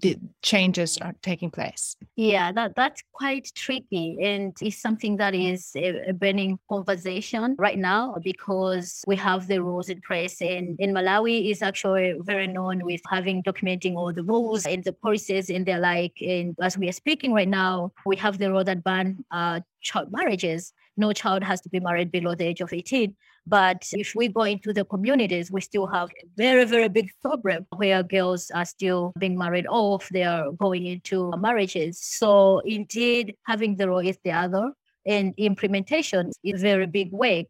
the 0.00 0.16
changes 0.42 0.98
are 0.98 1.14
taking 1.22 1.50
place? 1.50 1.96
Yeah, 2.16 2.52
that 2.52 2.74
that's 2.74 3.02
quite 3.12 3.50
tricky, 3.54 4.18
and 4.22 4.56
it's 4.60 4.78
something 4.78 5.16
that 5.16 5.34
is 5.34 5.72
a, 5.76 6.10
a, 6.10 6.12
burning 6.12 6.58
conversation 6.68 7.56
right 7.58 7.78
now 7.78 8.16
because 8.22 9.04
we 9.06 9.16
have 9.16 9.46
the 9.48 9.62
rules 9.62 9.88
in 9.88 10.00
place, 10.06 10.40
and 10.40 10.76
in 10.78 10.92
Malawi 10.92 11.50
is 11.50 11.62
actually 11.62 12.14
very 12.20 12.46
known 12.46 12.84
with 12.84 13.00
having 13.08 13.42
documenting 13.42 13.96
all 13.96 14.12
the 14.12 14.24
rules 14.24 14.66
and 14.66 14.82
the 14.84 14.92
policies 14.92 15.50
and 15.50 15.66
their 15.66 15.80
like. 15.80 16.16
And 16.20 16.56
as 16.60 16.78
we 16.78 16.88
are 16.88 16.92
speaking 16.92 17.32
right 17.32 17.48
now, 17.48 17.92
we 18.06 18.16
have 18.16 18.38
the 18.38 18.48
law 18.48 18.64
that 18.64 18.82
ban 18.82 19.24
uh, 19.30 19.60
child 19.82 20.10
marriages. 20.10 20.72
No 20.96 21.12
child 21.12 21.42
has 21.42 21.60
to 21.62 21.68
be 21.68 21.80
married 21.80 22.12
below 22.12 22.34
the 22.34 22.44
age 22.44 22.60
of 22.60 22.72
18. 22.72 23.14
But 23.46 23.88
if 23.92 24.14
we 24.14 24.28
go 24.28 24.42
into 24.42 24.72
the 24.72 24.84
communities, 24.84 25.50
we 25.50 25.60
still 25.60 25.86
have 25.86 26.10
a 26.10 26.26
very, 26.36 26.64
very 26.64 26.88
big 26.88 27.10
problem 27.20 27.66
where 27.74 28.02
girls 28.02 28.50
are 28.54 28.64
still 28.64 29.12
being 29.18 29.36
married 29.36 29.66
off, 29.66 30.08
they 30.10 30.22
are 30.22 30.52
going 30.52 30.86
into 30.86 31.32
marriages. 31.36 31.98
So 32.00 32.60
indeed, 32.60 33.34
having 33.46 33.76
the 33.76 33.86
law 33.86 33.98
is 33.98 34.18
the 34.24 34.32
other, 34.32 34.72
and 35.06 35.34
implementation 35.36 36.30
is 36.44 36.62
very 36.62 36.86
big 36.86 37.10
work. 37.12 37.46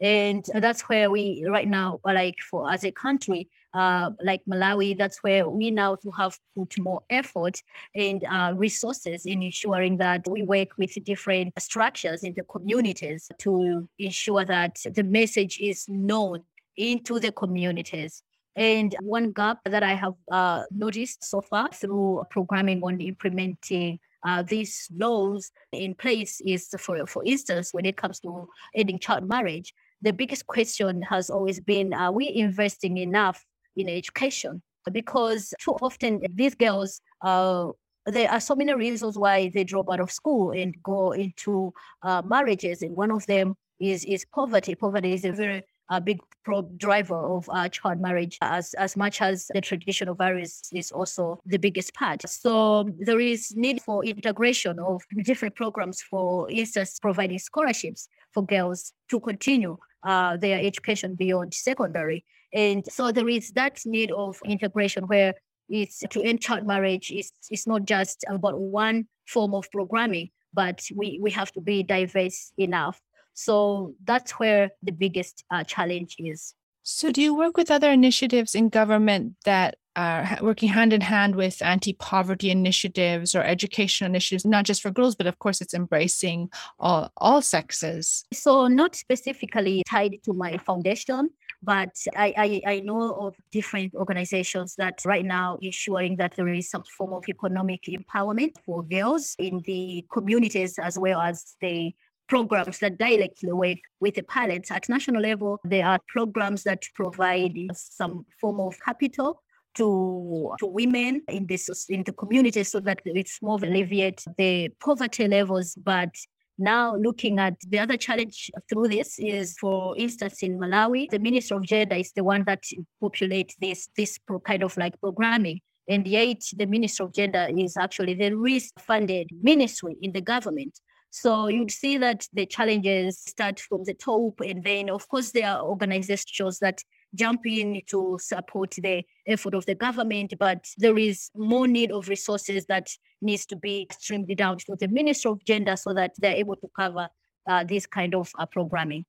And 0.00 0.44
that's 0.52 0.82
where 0.82 1.10
we 1.10 1.44
right 1.48 1.68
now, 1.68 2.00
like 2.04 2.36
for 2.50 2.70
as 2.70 2.84
a 2.84 2.90
country, 2.90 3.48
uh, 3.76 4.10
like 4.22 4.42
Malawi, 4.48 4.96
that's 4.96 5.22
where 5.22 5.48
we 5.48 5.70
now 5.70 5.98
have 6.16 6.38
put 6.56 6.78
more 6.78 7.02
effort 7.10 7.62
and 7.94 8.24
uh, 8.24 8.54
resources 8.56 9.26
in 9.26 9.42
ensuring 9.42 9.98
that 9.98 10.26
we 10.26 10.42
work 10.42 10.68
with 10.78 10.92
different 11.04 11.52
structures 11.58 12.24
in 12.24 12.32
the 12.34 12.42
communities 12.44 13.30
to 13.38 13.86
ensure 13.98 14.44
that 14.46 14.78
the 14.94 15.02
message 15.04 15.58
is 15.60 15.86
known 15.88 16.42
into 16.78 17.20
the 17.20 17.32
communities. 17.32 18.22
And 18.56 18.96
one 19.02 19.32
gap 19.32 19.58
that 19.66 19.82
I 19.82 19.92
have 19.94 20.14
uh, 20.32 20.62
noticed 20.70 21.24
so 21.24 21.42
far 21.42 21.68
through 21.70 22.24
programming 22.30 22.82
on 22.82 23.02
implementing 23.02 23.98
uh, 24.26 24.42
these 24.42 24.88
laws 24.96 25.52
in 25.72 25.94
place 25.94 26.40
is, 26.46 26.74
for, 26.78 27.06
for 27.06 27.22
instance, 27.26 27.74
when 27.74 27.84
it 27.84 27.98
comes 27.98 28.20
to 28.20 28.48
ending 28.74 28.98
child 28.98 29.28
marriage, 29.28 29.74
the 30.00 30.12
biggest 30.12 30.46
question 30.46 31.02
has 31.02 31.28
always 31.28 31.60
been 31.60 31.92
are 31.92 32.12
we 32.12 32.32
investing 32.34 32.96
enough 32.96 33.44
in 33.76 33.88
education? 33.88 34.62
Because 34.90 35.52
too 35.60 35.72
often 35.82 36.20
these 36.32 36.54
girls, 36.54 37.00
uh, 37.22 37.70
there 38.06 38.30
are 38.30 38.40
so 38.40 38.54
many 38.54 38.72
reasons 38.72 39.18
why 39.18 39.50
they 39.52 39.64
drop 39.64 39.90
out 39.90 40.00
of 40.00 40.12
school 40.12 40.52
and 40.52 40.74
go 40.82 41.12
into 41.12 41.72
uh, 42.02 42.22
marriages. 42.24 42.82
And 42.82 42.94
one 42.94 43.10
of 43.10 43.26
them 43.26 43.56
is, 43.80 44.04
is 44.04 44.24
poverty. 44.32 44.76
Poverty 44.76 45.14
is 45.14 45.24
a 45.24 45.32
very 45.32 45.64
a 45.90 46.00
big 46.00 46.18
pro 46.44 46.62
driver 46.76 47.16
of 47.16 47.48
uh, 47.52 47.68
child 47.68 48.00
marriage 48.00 48.38
as, 48.42 48.74
as 48.74 48.96
much 48.96 49.20
as 49.20 49.48
the 49.54 49.60
traditional 49.60 50.14
values 50.14 50.62
is 50.72 50.90
also 50.90 51.40
the 51.46 51.58
biggest 51.58 51.94
part. 51.94 52.28
So 52.28 52.90
there 52.98 53.20
is 53.20 53.54
need 53.56 53.80
for 53.82 54.04
integration 54.04 54.78
of 54.78 55.02
different 55.22 55.54
programs, 55.54 56.02
for 56.02 56.50
instance, 56.50 56.98
providing 57.00 57.38
scholarships 57.38 58.08
for 58.32 58.44
girls 58.44 58.92
to 59.10 59.20
continue 59.20 59.76
uh, 60.04 60.36
their 60.36 60.58
education 60.60 61.14
beyond 61.14 61.54
secondary. 61.54 62.24
And 62.52 62.84
so 62.86 63.12
there 63.12 63.28
is 63.28 63.52
that 63.52 63.80
need 63.84 64.10
of 64.12 64.38
integration 64.44 65.04
where 65.04 65.34
it's 65.68 66.02
to 66.10 66.22
end 66.22 66.40
child 66.40 66.66
marriage. 66.66 67.10
It's, 67.10 67.32
it's 67.50 67.66
not 67.66 67.84
just 67.84 68.24
about 68.28 68.58
one 68.58 69.06
form 69.26 69.54
of 69.54 69.70
programming, 69.72 70.30
but 70.54 70.82
we, 70.94 71.18
we 71.20 71.30
have 71.32 71.50
to 71.52 71.60
be 71.60 71.82
diverse 71.82 72.52
enough 72.56 73.00
so 73.36 73.94
that's 74.04 74.32
where 74.32 74.70
the 74.82 74.92
biggest 74.92 75.44
uh, 75.50 75.62
challenge 75.62 76.16
is. 76.18 76.54
So, 76.82 77.12
do 77.12 77.20
you 77.20 77.36
work 77.36 77.56
with 77.56 77.70
other 77.70 77.90
initiatives 77.90 78.54
in 78.54 78.70
government 78.70 79.34
that 79.44 79.76
are 79.94 80.38
working 80.40 80.68
hand 80.68 80.92
in 80.92 81.00
hand 81.00 81.34
with 81.34 81.60
anti 81.60 81.92
poverty 81.92 82.50
initiatives 82.50 83.34
or 83.34 83.42
education 83.42 84.06
initiatives, 84.06 84.46
not 84.46 84.64
just 84.64 84.80
for 84.80 84.90
girls, 84.90 85.14
but 85.16 85.26
of 85.26 85.38
course, 85.38 85.60
it's 85.60 85.74
embracing 85.74 86.48
all, 86.78 87.10
all 87.18 87.42
sexes? 87.42 88.24
So, 88.32 88.68
not 88.68 88.96
specifically 88.96 89.82
tied 89.86 90.16
to 90.24 90.32
my 90.32 90.56
foundation, 90.58 91.30
but 91.62 91.90
I, 92.16 92.62
I, 92.66 92.74
I 92.74 92.80
know 92.80 93.12
of 93.12 93.34
different 93.50 93.94
organizations 93.94 94.74
that 94.76 95.02
right 95.04 95.24
now 95.24 95.58
ensuring 95.62 96.16
that 96.16 96.34
there 96.36 96.48
is 96.48 96.70
some 96.70 96.84
form 96.96 97.12
of 97.12 97.24
economic 97.28 97.82
empowerment 97.84 98.52
for 98.64 98.82
girls 98.82 99.34
in 99.38 99.62
the 99.64 100.04
communities 100.12 100.78
as 100.78 100.98
well 100.98 101.20
as 101.20 101.56
the 101.60 101.94
programs 102.28 102.78
that 102.80 102.98
directly 102.98 103.52
work 103.52 103.78
with 104.00 104.14
the 104.14 104.22
pilots. 104.22 104.70
At 104.70 104.88
national 104.88 105.22
level, 105.22 105.60
there 105.64 105.86
are 105.86 106.00
programs 106.08 106.64
that 106.64 106.82
provide 106.94 107.54
some 107.74 108.26
form 108.40 108.60
of 108.60 108.76
capital 108.84 109.42
to, 109.74 110.54
to 110.58 110.66
women 110.66 111.22
in 111.28 111.46
this 111.46 111.68
in 111.88 112.02
the 112.04 112.12
community 112.12 112.64
so 112.64 112.80
that 112.80 113.00
it's 113.04 113.40
more 113.42 113.58
alleviate 113.62 114.24
the 114.38 114.70
poverty 114.80 115.28
levels. 115.28 115.74
But 115.76 116.14
now 116.58 116.96
looking 116.96 117.38
at 117.38 117.54
the 117.68 117.78
other 117.78 117.96
challenge 117.96 118.50
through 118.68 118.88
this 118.88 119.18
is, 119.18 119.56
for 119.58 119.96
instance, 119.96 120.42
in 120.42 120.58
Malawi, 120.58 121.08
the 121.10 121.18
Minister 121.18 121.56
of 121.56 121.62
Gender 121.62 121.96
is 121.96 122.12
the 122.12 122.24
one 122.24 122.44
that 122.46 122.62
populates 123.02 123.54
this 123.60 123.88
this 123.96 124.18
kind 124.44 124.62
of 124.62 124.76
like 124.76 124.98
programming. 125.00 125.60
And 125.88 126.06
yet, 126.06 126.42
the 126.56 126.66
Minister 126.66 127.04
of 127.04 127.12
Gender 127.12 127.48
is 127.56 127.76
actually 127.76 128.14
the 128.14 128.30
least 128.30 128.78
funded 128.80 129.28
ministry 129.40 129.96
in 130.02 130.12
the 130.12 130.20
government. 130.20 130.80
So 131.10 131.48
you'd 131.48 131.70
see 131.70 131.96
that 131.98 132.26
the 132.32 132.44
challenges 132.46 133.20
start 133.20 133.60
from 133.60 133.84
the 133.84 133.94
top, 133.94 134.40
and 134.40 134.62
then, 134.64 134.90
of 134.90 135.08
course, 135.08 135.30
there 135.30 135.48
are 135.48 135.62
organizations 135.62 136.58
that 136.58 136.82
jump 137.14 137.46
in 137.46 137.80
to 137.86 138.18
support 138.20 138.72
the 138.72 139.04
effort 139.26 139.54
of 139.54 139.66
the 139.66 139.74
government, 139.74 140.34
but 140.38 140.66
there 140.76 140.98
is 140.98 141.30
more 141.34 141.66
need 141.66 141.90
of 141.90 142.08
resources 142.08 142.66
that 142.66 142.88
needs 143.22 143.46
to 143.46 143.56
be 143.56 143.86
streamed 143.92 144.34
down 144.36 144.58
to 144.58 144.76
the 144.78 144.88
Ministry 144.88 145.30
of 145.30 145.44
Gender 145.44 145.76
so 145.76 145.94
that 145.94 146.12
they're 146.18 146.34
able 146.34 146.56
to 146.56 146.68
cover 146.76 147.08
uh, 147.48 147.64
this 147.64 147.86
kind 147.86 148.14
of 148.14 148.30
uh, 148.38 148.46
programming. 148.46 149.04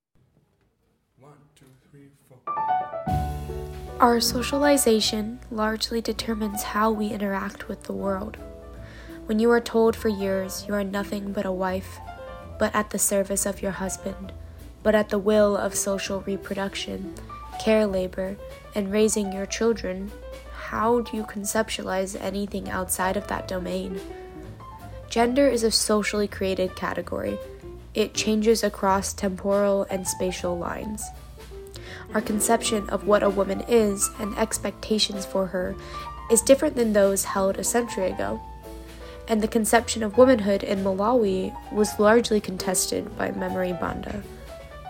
One, 1.18 1.32
two, 1.54 1.66
three, 1.90 2.08
four. 2.28 2.38
Our 4.00 4.20
socialization 4.20 5.40
largely 5.50 6.00
determines 6.00 6.62
how 6.62 6.92
we 6.92 7.08
interact 7.08 7.68
with 7.68 7.84
the 7.84 7.92
world. 7.92 8.36
When 9.26 9.40
you 9.40 9.50
are 9.50 9.60
told 9.60 9.96
for 9.96 10.08
years 10.08 10.64
you 10.66 10.74
are 10.74 10.84
nothing 10.84 11.32
but 11.32 11.44
a 11.44 11.52
wife, 11.52 11.98
but 12.58 12.74
at 12.74 12.90
the 12.90 12.98
service 12.98 13.44
of 13.44 13.60
your 13.60 13.72
husband, 13.72 14.32
but 14.82 14.94
at 14.94 15.08
the 15.08 15.18
will 15.18 15.56
of 15.56 15.74
social 15.74 16.20
reproduction, 16.20 17.14
care 17.58 17.86
labor, 17.86 18.36
and 18.74 18.92
raising 18.92 19.32
your 19.32 19.46
children, 19.46 20.10
how 20.52 21.00
do 21.00 21.16
you 21.16 21.24
conceptualize 21.24 22.20
anything 22.20 22.68
outside 22.70 23.16
of 23.16 23.26
that 23.28 23.48
domain? 23.48 24.00
Gender 25.08 25.48
is 25.48 25.62
a 25.62 25.70
socially 25.70 26.28
created 26.28 26.76
category. 26.76 27.38
It 27.94 28.14
changes 28.14 28.62
across 28.62 29.12
temporal 29.12 29.86
and 29.90 30.06
spatial 30.06 30.58
lines. 30.58 31.04
Our 32.14 32.20
conception 32.20 32.88
of 32.90 33.06
what 33.06 33.22
a 33.22 33.30
woman 33.30 33.62
is 33.68 34.10
and 34.18 34.36
expectations 34.36 35.26
for 35.26 35.46
her 35.46 35.74
is 36.30 36.42
different 36.42 36.76
than 36.76 36.92
those 36.92 37.24
held 37.24 37.58
a 37.58 37.64
century 37.64 38.10
ago 38.10 38.40
and 39.28 39.42
the 39.42 39.48
conception 39.48 40.02
of 40.02 40.16
womanhood 40.16 40.62
in 40.62 40.82
Malawi 40.82 41.54
was 41.70 42.00
largely 42.00 42.40
contested 42.40 43.16
by 43.16 43.30
Memory 43.30 43.72
Banda. 43.74 44.22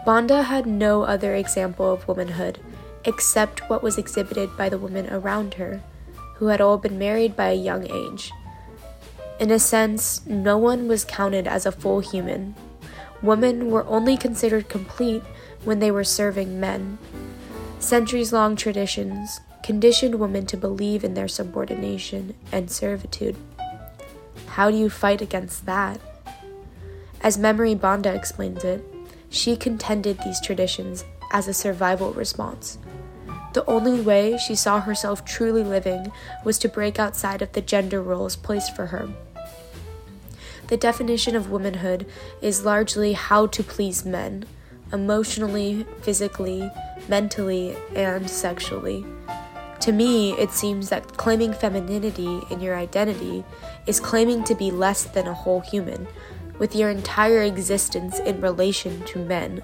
Banda 0.08 0.44
had 0.44 0.64
no 0.64 1.02
other 1.02 1.34
example 1.34 1.92
of 1.92 2.08
womanhood 2.08 2.58
except 3.04 3.68
what 3.68 3.82
was 3.82 3.98
exhibited 3.98 4.56
by 4.56 4.70
the 4.70 4.78
women 4.78 5.06
around 5.12 5.52
her, 5.60 5.82
who 6.36 6.46
had 6.46 6.62
all 6.62 6.78
been 6.78 6.98
married 6.98 7.36
by 7.36 7.50
a 7.50 7.54
young 7.54 7.86
age. 7.90 8.32
In 9.38 9.50
a 9.50 9.58
sense, 9.58 10.24
no 10.24 10.56
one 10.56 10.88
was 10.88 11.04
counted 11.04 11.46
as 11.46 11.66
a 11.66 11.72
full 11.72 12.00
human. 12.00 12.54
Women 13.20 13.70
were 13.70 13.84
only 13.84 14.16
considered 14.16 14.70
complete 14.70 15.24
when 15.64 15.78
they 15.78 15.90
were 15.90 16.04
serving 16.04 16.58
men. 16.58 16.96
Centuries 17.78 18.32
long 18.32 18.56
traditions 18.56 19.40
conditioned 19.62 20.14
women 20.14 20.46
to 20.46 20.56
believe 20.56 21.04
in 21.04 21.12
their 21.12 21.28
subordination 21.28 22.34
and 22.50 22.70
servitude. 22.70 23.36
How 24.46 24.70
do 24.70 24.76
you 24.78 24.88
fight 24.88 25.20
against 25.20 25.66
that? 25.66 26.00
As 27.20 27.36
Memory 27.36 27.74
Banda 27.74 28.14
explains 28.14 28.64
it, 28.64 28.82
she 29.38 29.56
contended 29.56 30.18
these 30.18 30.40
traditions 30.40 31.04
as 31.30 31.46
a 31.46 31.54
survival 31.54 32.12
response. 32.12 32.78
The 33.54 33.64
only 33.66 34.00
way 34.00 34.36
she 34.36 34.54
saw 34.54 34.80
herself 34.80 35.24
truly 35.24 35.62
living 35.62 36.12
was 36.44 36.58
to 36.58 36.68
break 36.68 36.98
outside 36.98 37.40
of 37.40 37.52
the 37.52 37.60
gender 37.60 38.02
roles 38.02 38.36
placed 38.36 38.74
for 38.74 38.86
her. 38.86 39.08
The 40.66 40.76
definition 40.76 41.34
of 41.34 41.50
womanhood 41.50 42.06
is 42.42 42.64
largely 42.64 43.14
how 43.14 43.46
to 43.46 43.62
please 43.62 44.04
men, 44.04 44.44
emotionally, 44.92 45.86
physically, 46.02 46.70
mentally, 47.08 47.76
and 47.94 48.28
sexually. 48.28 49.06
To 49.80 49.92
me, 49.92 50.32
it 50.32 50.50
seems 50.50 50.90
that 50.90 51.16
claiming 51.16 51.54
femininity 51.54 52.42
in 52.50 52.60
your 52.60 52.76
identity 52.76 53.44
is 53.86 54.00
claiming 54.00 54.44
to 54.44 54.54
be 54.54 54.70
less 54.70 55.04
than 55.04 55.26
a 55.26 55.32
whole 55.32 55.60
human, 55.60 56.06
with 56.58 56.74
your 56.74 56.90
entire 56.90 57.42
existence 57.42 58.18
in 58.20 58.40
relation 58.40 59.04
to 59.06 59.18
men. 59.18 59.62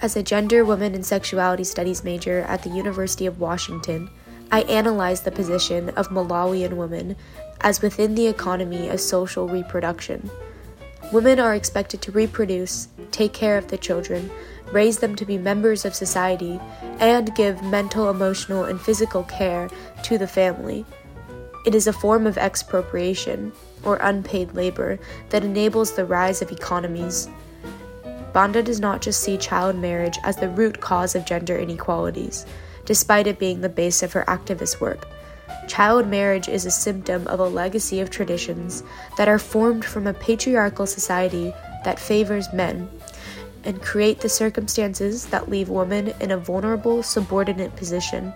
As 0.00 0.16
a 0.16 0.22
gender, 0.22 0.64
women, 0.64 0.94
and 0.94 1.04
sexuality 1.04 1.64
studies 1.64 2.04
major 2.04 2.40
at 2.42 2.62
the 2.62 2.70
University 2.70 3.26
of 3.26 3.40
Washington, 3.40 4.10
I 4.52 4.62
analyzed 4.62 5.24
the 5.24 5.32
position 5.32 5.88
of 5.90 6.10
Malawian 6.10 6.74
women 6.74 7.16
as 7.60 7.80
within 7.80 8.14
the 8.14 8.26
economy 8.26 8.88
of 8.88 9.00
social 9.00 9.48
reproduction. 9.48 10.30
Women 11.12 11.40
are 11.40 11.54
expected 11.54 12.02
to 12.02 12.12
reproduce, 12.12 12.88
take 13.10 13.32
care 13.32 13.56
of 13.56 13.68
the 13.68 13.78
children, 13.78 14.30
raise 14.72 14.98
them 14.98 15.16
to 15.16 15.24
be 15.24 15.38
members 15.38 15.84
of 15.84 15.94
society, 15.94 16.60
and 16.98 17.34
give 17.34 17.62
mental, 17.62 18.10
emotional, 18.10 18.64
and 18.64 18.80
physical 18.80 19.24
care 19.24 19.68
to 20.02 20.18
the 20.18 20.26
family. 20.26 20.84
It 21.64 21.74
is 21.74 21.86
a 21.86 21.92
form 21.92 22.26
of 22.26 22.36
expropriation, 22.36 23.52
or 23.84 23.96
unpaid 23.96 24.54
labor, 24.54 24.98
that 25.30 25.44
enables 25.44 25.92
the 25.92 26.04
rise 26.04 26.42
of 26.42 26.50
economies. 26.50 27.28
Banda 28.32 28.62
does 28.62 28.80
not 28.80 29.00
just 29.00 29.20
see 29.20 29.36
child 29.36 29.76
marriage 29.76 30.18
as 30.24 30.36
the 30.36 30.48
root 30.48 30.80
cause 30.80 31.14
of 31.14 31.24
gender 31.24 31.56
inequalities, 31.56 32.44
despite 32.84 33.26
it 33.26 33.38
being 33.38 33.60
the 33.60 33.68
base 33.68 34.02
of 34.02 34.12
her 34.12 34.24
activist 34.26 34.80
work. 34.80 35.06
Child 35.68 36.08
marriage 36.08 36.48
is 36.48 36.66
a 36.66 36.70
symptom 36.70 37.26
of 37.28 37.40
a 37.40 37.48
legacy 37.48 38.00
of 38.00 38.10
traditions 38.10 38.82
that 39.16 39.28
are 39.28 39.38
formed 39.38 39.84
from 39.84 40.06
a 40.06 40.12
patriarchal 40.14 40.86
society 40.86 41.54
that 41.84 42.00
favors 42.00 42.52
men. 42.52 42.88
and 43.66 43.80
create 43.80 44.20
the 44.20 44.28
circumstances 44.28 45.24
that 45.26 45.48
leave 45.48 45.70
women 45.70 46.12
in 46.20 46.30
a 46.30 46.36
vulnerable, 46.36 47.02
subordinate 47.02 47.74
position. 47.76 48.30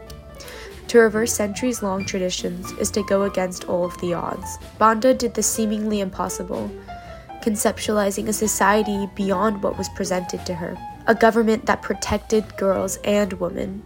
To 0.88 1.00
reverse 1.00 1.34
centuries 1.34 1.82
long 1.82 2.06
traditions 2.06 2.72
is 2.72 2.90
to 2.92 3.02
go 3.02 3.24
against 3.24 3.64
all 3.64 3.84
of 3.84 4.00
the 4.00 4.14
odds. 4.14 4.58
Banda 4.78 5.12
did 5.12 5.34
the 5.34 5.42
seemingly 5.42 6.00
impossible, 6.00 6.70
conceptualizing 7.42 8.28
a 8.28 8.32
society 8.32 9.06
beyond 9.14 9.62
what 9.62 9.76
was 9.76 9.90
presented 9.90 10.46
to 10.46 10.54
her, 10.54 10.78
a 11.06 11.14
government 11.14 11.66
that 11.66 11.82
protected 11.82 12.56
girls 12.56 12.96
and 13.04 13.34
women. 13.34 13.82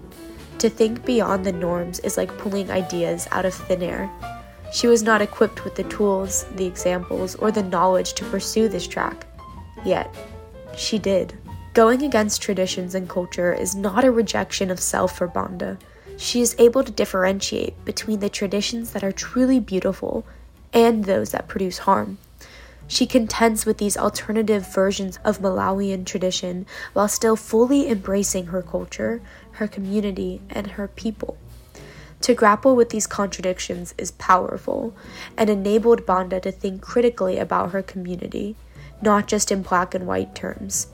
To 0.59 0.71
think 0.71 1.05
beyond 1.05 1.45
the 1.45 1.53
norms 1.53 1.99
is 2.01 2.17
like 2.17 2.39
pulling 2.39 2.71
ideas 2.71 3.27
out 3.33 3.47
of 3.47 3.55
thin 3.55 3.83
air. 3.83 4.09
She 4.73 4.87
was 4.87 5.03
not 5.03 5.21
equipped 5.21 5.65
with 5.65 5.75
the 5.75 5.85
tools, 5.85 6.47
the 6.55 6.67
examples, 6.67 7.35
or 7.35 7.51
the 7.51 7.65
knowledge 7.65 8.13
to 8.15 8.25
pursue 8.27 8.69
this 8.69 8.87
track. 8.87 9.27
Yet, 9.85 10.15
she 10.77 11.01
did. 11.01 11.37
Going 11.75 12.05
against 12.05 12.43
traditions 12.43 12.95
and 12.95 13.09
culture 13.09 13.53
is 13.53 13.75
not 13.75 14.05
a 14.05 14.13
rejection 14.13 14.71
of 14.71 14.79
self 14.79 15.19
for 15.19 15.27
Banda. 15.27 15.79
She 16.23 16.41
is 16.41 16.55
able 16.57 16.85
to 16.85 16.93
differentiate 16.93 17.85
between 17.85 18.21
the 18.21 18.29
traditions 18.29 18.93
that 18.93 19.03
are 19.03 19.11
truly 19.11 19.59
beautiful 19.59 20.25
and 20.73 21.05
those 21.05 21.33
that 21.33 21.49
produce 21.49 21.79
harm. 21.79 22.19
She 22.87 23.07
contends 23.07 23.67
with 23.67 23.79
these 23.79 23.97
alternative 23.97 24.73
versions 24.73 25.19
of 25.25 25.41
Malawian 25.41 26.07
tradition 26.07 26.65
while 26.93 27.09
still 27.09 27.35
fully 27.35 27.91
embracing 27.91 28.47
her 28.47 28.63
culture, 28.63 29.21
her 29.55 29.67
community, 29.67 30.41
and 30.49 30.69
her 30.69 30.87
people. 30.87 31.39
To 32.21 32.35
grapple 32.35 32.77
with 32.77 32.91
these 32.91 33.09
contradictions 33.09 33.93
is 33.99 34.13
powerful 34.13 34.95
and 35.37 35.51
enabled 35.51 36.07
Banda 36.07 36.39
to 36.39 36.53
think 36.53 36.83
critically 36.83 37.37
about 37.37 37.73
her 37.73 37.83
community, 37.83 38.55
not 39.03 39.27
just 39.27 39.51
in 39.51 39.63
black 39.63 39.93
and 39.93 40.07
white 40.07 40.37
terms. 40.37 40.87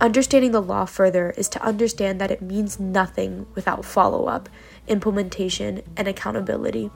Understanding 0.00 0.52
the 0.52 0.62
law 0.62 0.86
further 0.86 1.30
is 1.36 1.48
to 1.50 1.62
understand 1.62 2.20
that 2.20 2.30
it 2.30 2.40
means 2.40 2.80
nothing 2.80 3.46
without 3.54 3.84
follow 3.84 4.26
up, 4.26 4.48
implementation, 4.88 5.82
and 5.96 6.08
accountability 6.08 6.90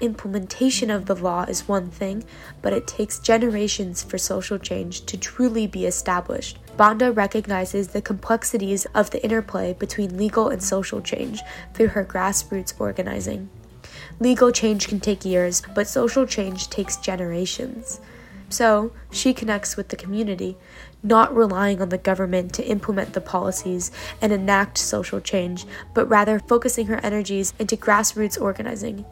implementation 0.00 0.90
of 0.90 1.06
the 1.06 1.14
law 1.14 1.42
is 1.44 1.68
one 1.68 1.90
thing, 1.90 2.24
but 2.62 2.72
it 2.72 2.86
takes 2.86 3.18
generations 3.18 4.02
for 4.02 4.18
social 4.18 4.58
change 4.58 5.04
to 5.06 5.16
truly 5.16 5.66
be 5.66 5.86
established. 5.86 6.58
Banda 6.76 7.12
recognizes 7.12 7.88
the 7.88 8.02
complexities 8.02 8.86
of 8.94 9.10
the 9.10 9.22
interplay 9.22 9.74
between 9.74 10.16
legal 10.16 10.48
and 10.48 10.62
social 10.62 11.00
change 11.00 11.40
through 11.74 11.88
her 11.88 12.04
grassroots 12.04 12.74
organizing. 12.78 13.50
Legal 14.18 14.50
change 14.50 14.88
can 14.88 15.00
take 15.00 15.24
years, 15.24 15.62
but 15.74 15.86
social 15.86 16.26
change 16.26 16.68
takes 16.68 16.96
generations. 16.96 18.00
So, 18.48 18.92
she 19.12 19.32
connects 19.32 19.76
with 19.76 19.88
the 19.88 19.96
community, 19.96 20.56
not 21.02 21.34
relying 21.34 21.80
on 21.80 21.88
the 21.88 21.98
government 21.98 22.52
to 22.54 22.66
implement 22.66 23.12
the 23.12 23.20
policies 23.20 23.90
and 24.20 24.32
enact 24.32 24.78
social 24.78 25.20
change, 25.20 25.64
but 25.94 26.08
rather 26.08 26.38
focusing 26.38 26.86
her 26.86 27.00
energies 27.04 27.54
into 27.58 27.76
grassroots 27.76 28.40
organizing, 28.40 29.04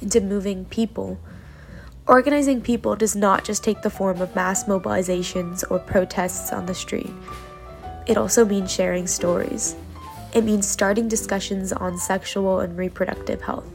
into 0.00 0.20
moving 0.20 0.64
people. 0.66 1.18
Organizing 2.06 2.60
people 2.60 2.96
does 2.96 3.16
not 3.16 3.44
just 3.44 3.64
take 3.64 3.82
the 3.82 3.90
form 3.90 4.20
of 4.20 4.34
mass 4.34 4.64
mobilizations 4.64 5.64
or 5.70 5.78
protests 5.78 6.52
on 6.52 6.66
the 6.66 6.74
street. 6.74 7.10
It 8.06 8.16
also 8.16 8.44
means 8.44 8.72
sharing 8.72 9.06
stories. 9.06 9.74
It 10.32 10.44
means 10.44 10.68
starting 10.68 11.08
discussions 11.08 11.72
on 11.72 11.98
sexual 11.98 12.60
and 12.60 12.76
reproductive 12.76 13.42
health. 13.42 13.66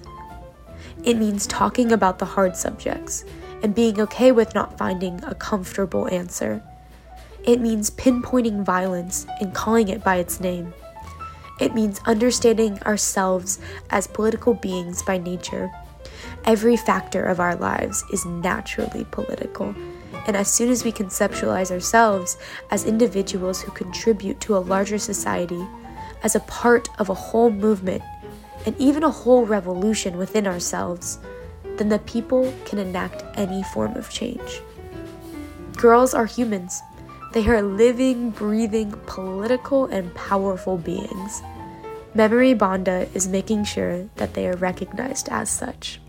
It 1.03 1.17
means 1.17 1.47
talking 1.47 1.91
about 1.91 2.19
the 2.19 2.25
hard 2.25 2.55
subjects 2.55 3.25
and 3.63 3.75
being 3.75 3.99
okay 3.99 4.31
with 4.31 4.55
not 4.55 4.77
finding 4.77 5.23
a 5.23 5.35
comfortable 5.35 6.07
answer. 6.07 6.63
It 7.45 7.59
means 7.59 7.89
pinpointing 7.91 8.63
violence 8.63 9.25
and 9.39 9.53
calling 9.53 9.87
it 9.87 10.03
by 10.03 10.17
its 10.17 10.39
name. 10.39 10.73
It 11.59 11.73
means 11.73 12.01
understanding 12.05 12.81
ourselves 12.83 13.59
as 13.89 14.07
political 14.07 14.53
beings 14.53 15.03
by 15.03 15.17
nature 15.17 15.71
Every 16.45 16.75
factor 16.75 17.23
of 17.23 17.39
our 17.39 17.55
lives 17.55 18.03
is 18.11 18.25
naturally 18.25 19.05
political. 19.11 19.75
And 20.27 20.35
as 20.35 20.51
soon 20.51 20.69
as 20.69 20.83
we 20.83 20.91
conceptualize 20.91 21.71
ourselves 21.71 22.37
as 22.69 22.85
individuals 22.85 23.61
who 23.61 23.71
contribute 23.71 24.39
to 24.41 24.57
a 24.57 24.59
larger 24.59 24.97
society, 24.97 25.63
as 26.23 26.35
a 26.35 26.41
part 26.41 26.89
of 26.99 27.09
a 27.09 27.15
whole 27.15 27.51
movement, 27.51 28.03
and 28.65 28.75
even 28.77 29.03
a 29.03 29.09
whole 29.09 29.45
revolution 29.45 30.17
within 30.17 30.45
ourselves, 30.45 31.19
then 31.77 31.89
the 31.89 31.99
people 31.99 32.53
can 32.65 32.77
enact 32.77 33.23
any 33.35 33.63
form 33.63 33.95
of 33.95 34.09
change. 34.09 34.61
Girls 35.77 36.13
are 36.13 36.27
humans. 36.27 36.81
They 37.31 37.47
are 37.47 37.61
living, 37.61 38.31
breathing, 38.31 38.91
political, 39.05 39.85
and 39.85 40.13
powerful 40.15 40.77
beings. 40.77 41.41
Memory 42.13 42.53
Banda 42.53 43.07
is 43.13 43.29
making 43.29 43.63
sure 43.63 44.09
that 44.17 44.33
they 44.33 44.49
are 44.49 44.57
recognized 44.57 45.29
as 45.29 45.49
such. 45.49 46.01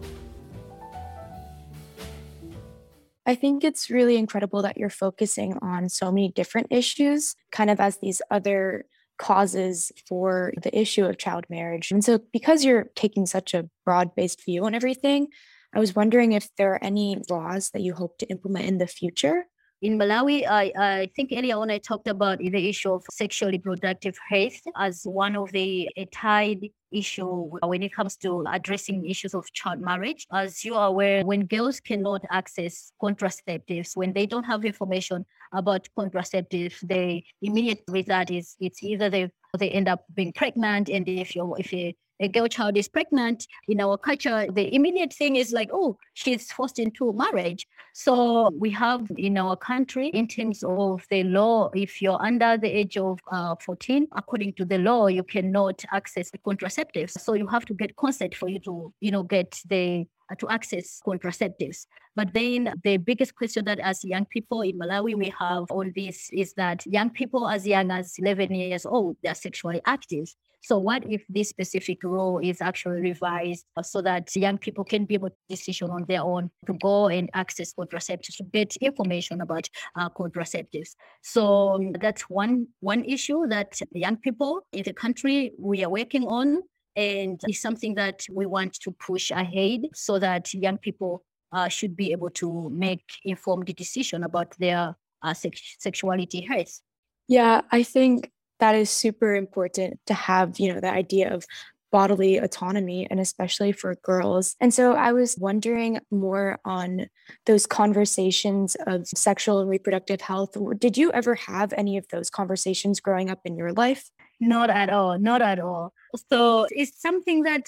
I 3.24 3.36
think 3.36 3.62
it's 3.62 3.88
really 3.88 4.16
incredible 4.16 4.62
that 4.62 4.76
you're 4.76 4.90
focusing 4.90 5.56
on 5.62 5.88
so 5.88 6.10
many 6.10 6.28
different 6.28 6.66
issues, 6.70 7.36
kind 7.52 7.70
of 7.70 7.78
as 7.78 7.98
these 7.98 8.20
other 8.28 8.86
causes 9.16 9.92
for 10.08 10.52
the 10.60 10.76
issue 10.76 11.04
of 11.04 11.18
child 11.18 11.44
marriage. 11.48 11.92
And 11.92 12.04
so, 12.04 12.18
because 12.32 12.64
you're 12.64 12.90
taking 12.96 13.26
such 13.26 13.54
a 13.54 13.68
broad 13.84 14.16
based 14.16 14.44
view 14.44 14.64
on 14.64 14.74
everything, 14.74 15.28
I 15.72 15.78
was 15.78 15.94
wondering 15.94 16.32
if 16.32 16.48
there 16.58 16.74
are 16.74 16.82
any 16.82 17.22
laws 17.30 17.70
that 17.70 17.82
you 17.82 17.94
hope 17.94 18.18
to 18.18 18.26
implement 18.26 18.66
in 18.66 18.78
the 18.78 18.88
future 18.88 19.44
in 19.82 19.98
Malawi, 19.98 20.46
I, 20.48 20.72
I 20.78 21.10
think 21.16 21.32
earlier 21.36 21.56
on 21.56 21.70
I 21.70 21.78
talked 21.78 22.06
about 22.06 22.38
the 22.38 22.68
issue 22.68 22.92
of 22.92 23.04
sexual 23.10 23.50
reproductive 23.50 24.16
health 24.28 24.60
as 24.76 25.02
one 25.02 25.34
of 25.34 25.50
the 25.50 25.88
tied 26.12 26.68
issue 26.92 27.50
when 27.64 27.82
it 27.82 27.92
comes 27.92 28.16
to 28.18 28.44
addressing 28.48 29.04
issues 29.08 29.34
of 29.34 29.52
child 29.52 29.80
marriage. 29.80 30.26
As 30.32 30.64
you 30.64 30.76
are 30.76 30.86
aware, 30.86 31.24
when 31.24 31.46
girls 31.46 31.80
cannot 31.80 32.22
access 32.30 32.92
contraceptives, 33.02 33.96
when 33.96 34.12
they 34.12 34.24
don't 34.24 34.44
have 34.44 34.64
information 34.64 35.26
about 35.52 35.88
contraceptives, 35.98 36.78
the 36.86 37.24
immediate 37.42 37.82
result 37.88 38.30
is 38.30 38.54
it's 38.60 38.82
either 38.84 39.10
they 39.10 39.30
they 39.58 39.70
end 39.70 39.88
up 39.88 40.04
being 40.14 40.32
pregnant, 40.32 40.88
and 40.88 41.08
if 41.08 41.34
you 41.34 41.56
if 41.58 41.72
you 41.72 41.92
a 42.22 42.28
girl 42.28 42.46
child 42.46 42.76
is 42.76 42.88
pregnant 42.88 43.46
in 43.68 43.80
our 43.80 43.98
culture, 43.98 44.46
the 44.52 44.74
immediate 44.74 45.12
thing 45.12 45.36
is 45.36 45.52
like, 45.52 45.70
oh, 45.72 45.98
she's 46.14 46.52
forced 46.52 46.78
into 46.78 47.12
marriage. 47.12 47.66
So 47.94 48.50
we 48.58 48.70
have 48.70 49.06
in 49.18 49.36
our 49.36 49.56
country, 49.56 50.08
in 50.08 50.28
terms 50.28 50.62
of 50.62 51.04
the 51.10 51.24
law, 51.24 51.70
if 51.74 52.00
you're 52.00 52.22
under 52.22 52.56
the 52.56 52.68
age 52.68 52.96
of 52.96 53.18
uh, 53.30 53.56
14, 53.56 54.06
according 54.12 54.54
to 54.54 54.64
the 54.64 54.78
law, 54.78 55.08
you 55.08 55.24
cannot 55.24 55.84
access 55.90 56.30
the 56.30 56.38
contraceptives. 56.38 57.10
So 57.20 57.34
you 57.34 57.46
have 57.48 57.66
to 57.66 57.74
get 57.74 57.96
consent 57.96 58.34
for 58.34 58.48
you 58.48 58.60
to, 58.60 58.92
you 59.00 59.10
know, 59.10 59.24
get 59.24 59.60
the 59.68 60.06
uh, 60.30 60.34
to 60.36 60.48
access 60.48 61.00
contraceptives. 61.06 61.86
But 62.14 62.32
then 62.32 62.72
the 62.84 62.98
biggest 62.98 63.34
question 63.34 63.64
that 63.64 63.80
as 63.80 64.04
young 64.04 64.26
people 64.26 64.62
in 64.62 64.78
Malawi 64.78 65.16
we 65.16 65.32
have 65.38 65.64
on 65.70 65.92
this 65.96 66.30
is 66.32 66.54
that 66.54 66.86
young 66.86 67.10
people 67.10 67.48
as 67.48 67.66
young 67.66 67.90
as 67.90 68.14
11 68.18 68.54
years 68.54 68.86
old, 68.86 69.16
they're 69.22 69.34
sexually 69.34 69.80
active. 69.86 70.32
So 70.62 70.78
what 70.78 71.04
if 71.10 71.24
this 71.28 71.48
specific 71.48 72.02
rule 72.02 72.38
is 72.38 72.60
actually 72.60 73.00
revised 73.00 73.64
so 73.82 74.00
that 74.02 74.34
young 74.36 74.58
people 74.58 74.84
can 74.84 75.04
be 75.04 75.14
able 75.14 75.30
to 75.30 75.36
decision 75.48 75.90
on 75.90 76.04
their 76.08 76.22
own 76.22 76.50
to 76.66 76.74
go 76.74 77.08
and 77.08 77.28
access 77.34 77.74
contraceptives, 77.74 78.36
to 78.36 78.44
get 78.52 78.76
information 78.76 79.40
about 79.40 79.68
uh, 79.96 80.08
contraceptives. 80.10 80.90
So 81.22 81.92
that's 82.00 82.22
one 82.22 82.68
one 82.80 83.04
issue 83.04 83.46
that 83.48 83.80
young 83.92 84.16
people 84.16 84.66
in 84.72 84.84
the 84.84 84.92
country 84.92 85.52
we 85.58 85.84
are 85.84 85.90
working 85.90 86.24
on 86.26 86.62
and 86.96 87.40
it's 87.44 87.60
something 87.60 87.94
that 87.94 88.24
we 88.30 88.46
want 88.46 88.74
to 88.74 88.90
push 88.90 89.30
ahead 89.30 89.80
so 89.94 90.18
that 90.18 90.52
young 90.52 90.78
people 90.78 91.24
uh, 91.52 91.68
should 91.68 91.96
be 91.96 92.12
able 92.12 92.30
to 92.30 92.70
make 92.70 93.04
informed 93.24 93.66
decision 93.76 94.24
about 94.24 94.54
their 94.58 94.96
uh, 95.22 95.34
sex- 95.34 95.76
sexuality 95.78 96.40
health. 96.40 96.80
Yeah, 97.28 97.62
I 97.70 97.82
think 97.82 98.30
that 98.62 98.76
is 98.76 98.90
super 98.90 99.34
important 99.34 99.98
to 100.06 100.14
have, 100.14 100.60
you 100.60 100.72
know, 100.72 100.78
the 100.78 100.88
idea 100.88 101.34
of 101.34 101.44
bodily 101.90 102.36
autonomy 102.38 103.08
and 103.10 103.18
especially 103.18 103.72
for 103.72 103.96
girls. 103.96 104.54
And 104.60 104.72
so 104.72 104.94
I 104.94 105.12
was 105.12 105.36
wondering 105.36 105.98
more 106.12 106.60
on 106.64 107.08
those 107.44 107.66
conversations 107.66 108.76
of 108.86 109.08
sexual 109.08 109.58
and 109.58 109.68
reproductive 109.68 110.20
health. 110.20 110.56
Did 110.78 110.96
you 110.96 111.10
ever 111.10 111.34
have 111.34 111.72
any 111.76 111.96
of 111.96 112.06
those 112.12 112.30
conversations 112.30 113.00
growing 113.00 113.30
up 113.30 113.40
in 113.44 113.56
your 113.56 113.72
life? 113.72 114.08
Not 114.38 114.70
at 114.70 114.90
all, 114.90 115.18
not 115.18 115.42
at 115.42 115.58
all. 115.58 115.92
So 116.30 116.68
it's 116.70 117.02
something 117.02 117.42
that 117.42 117.66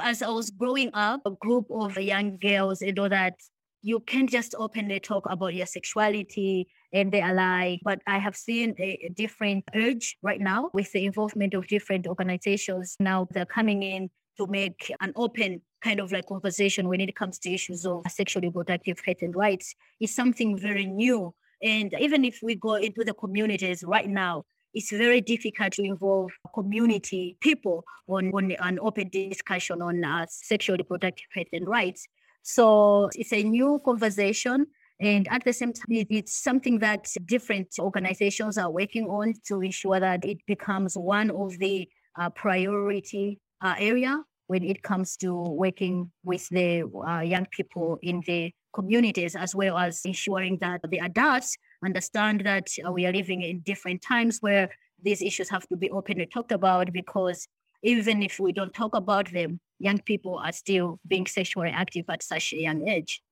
as 0.00 0.22
I 0.22 0.28
was 0.28 0.50
growing 0.50 0.90
up, 0.94 1.22
a 1.26 1.32
group 1.32 1.66
of 1.68 1.98
young 1.98 2.38
girls, 2.38 2.80
you 2.80 2.92
know, 2.92 3.08
that 3.08 3.34
you 3.82 3.98
can't 3.98 4.30
just 4.30 4.54
openly 4.56 5.00
talk 5.00 5.26
about 5.28 5.54
your 5.54 5.66
sexuality 5.66 6.68
and 6.92 7.12
they 7.12 7.20
are 7.20 7.34
like, 7.34 7.80
but 7.84 8.00
I 8.06 8.18
have 8.18 8.36
seen 8.36 8.74
a 8.78 9.10
different 9.14 9.64
urge 9.74 10.16
right 10.22 10.40
now 10.40 10.70
with 10.72 10.92
the 10.92 11.04
involvement 11.04 11.54
of 11.54 11.66
different 11.66 12.06
organizations. 12.06 12.96
Now 12.98 13.28
they're 13.30 13.46
coming 13.46 13.82
in 13.82 14.10
to 14.38 14.46
make 14.46 14.92
an 15.00 15.12
open 15.16 15.60
kind 15.82 16.00
of 16.00 16.12
like 16.12 16.26
conversation 16.26 16.88
when 16.88 17.00
it 17.00 17.14
comes 17.14 17.38
to 17.40 17.52
issues 17.52 17.84
of 17.84 18.02
sexual 18.08 18.42
reproductive 18.42 18.98
health 19.04 19.22
and 19.22 19.34
rights. 19.34 19.74
It's 20.00 20.14
something 20.14 20.56
very 20.58 20.86
new 20.86 21.34
And 21.62 21.94
even 21.98 22.24
if 22.24 22.40
we 22.42 22.54
go 22.54 22.74
into 22.74 23.04
the 23.04 23.14
communities 23.14 23.82
right 23.86 24.08
now, 24.08 24.44
it's 24.74 24.90
very 24.90 25.20
difficult 25.20 25.72
to 25.72 25.82
involve 25.82 26.30
community 26.54 27.36
people 27.40 27.84
on, 28.06 28.30
on 28.34 28.52
an 28.52 28.78
open 28.80 29.08
discussion 29.08 29.82
on 29.82 30.04
uh, 30.04 30.26
sexual 30.28 30.76
reproductive 30.76 31.26
health 31.34 31.48
and 31.52 31.66
rights. 31.66 32.06
So 32.42 33.08
it's 33.14 33.32
a 33.32 33.42
new 33.42 33.80
conversation. 33.84 34.66
And 35.00 35.28
at 35.30 35.44
the 35.44 35.52
same 35.52 35.72
time, 35.72 35.86
it's 35.88 36.42
something 36.42 36.80
that 36.80 37.06
different 37.26 37.74
organizations 37.78 38.58
are 38.58 38.70
working 38.70 39.06
on 39.06 39.34
to 39.46 39.62
ensure 39.62 40.00
that 40.00 40.24
it 40.24 40.38
becomes 40.46 40.96
one 40.96 41.30
of 41.30 41.56
the 41.58 41.88
uh, 42.18 42.30
priority 42.30 43.38
uh, 43.60 43.74
area 43.78 44.22
when 44.48 44.64
it 44.64 44.82
comes 44.82 45.16
to 45.18 45.32
working 45.34 46.10
with 46.24 46.48
the 46.48 46.82
uh, 47.06 47.20
young 47.20 47.46
people 47.50 47.98
in 48.02 48.22
the 48.26 48.52
communities, 48.72 49.36
as 49.36 49.54
well 49.54 49.78
as 49.78 50.00
ensuring 50.04 50.58
that 50.60 50.80
the 50.90 50.98
adults 50.98 51.56
understand 51.84 52.40
that 52.44 52.66
we 52.90 53.06
are 53.06 53.12
living 53.12 53.42
in 53.42 53.60
different 53.60 54.02
times 54.02 54.38
where 54.40 54.68
these 55.02 55.22
issues 55.22 55.48
have 55.48 55.66
to 55.68 55.76
be 55.76 55.90
openly 55.90 56.26
talked 56.26 56.50
about 56.50 56.92
because 56.92 57.46
even 57.82 58.22
if 58.22 58.40
we 58.40 58.52
don't 58.52 58.74
talk 58.74 58.94
about 58.94 59.30
them, 59.32 59.60
young 59.78 59.98
people 59.98 60.38
are 60.38 60.52
still 60.52 60.98
being 61.06 61.26
sexually 61.26 61.70
active 61.70 62.04
at 62.08 62.22
such 62.22 62.52
a 62.52 62.56
young 62.56 62.88
age. 62.88 63.22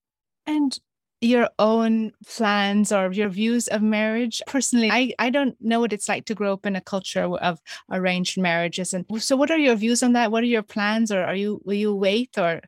And 0.47 0.79
your 1.21 1.49
own 1.59 2.13
plans 2.27 2.93
or 2.93 3.13
your 3.13 3.29
views 3.29 3.69
of 3.69 3.83
marriage? 3.83 4.43
Personally 4.47 4.91
I, 4.91 5.13
I 5.19 5.31
don't 5.31 5.57
know 5.61 5.81
what 5.81 5.93
it's 5.93 6.09
like 6.09 6.25
to 6.27 6.35
grow 6.35 6.53
up 6.53 6.67
in 6.67 6.77
a 6.77 6.81
culture 6.81 7.25
of 7.25 7.61
arranged 7.91 8.39
marriages 8.39 8.93
and 8.93 9.05
so 9.19 9.37
what 9.37 9.51
are 9.51 9.59
your 9.59 9.77
views 9.77 10.03
on 10.03 10.13
that? 10.13 10.31
What 10.31 10.43
are 10.43 10.47
your 10.47 10.63
plans 10.63 11.11
or 11.11 11.23
are 11.23 11.35
you 11.35 11.61
will 11.65 11.75
you 11.75 11.95
wait 11.95 12.39
or? 12.39 12.61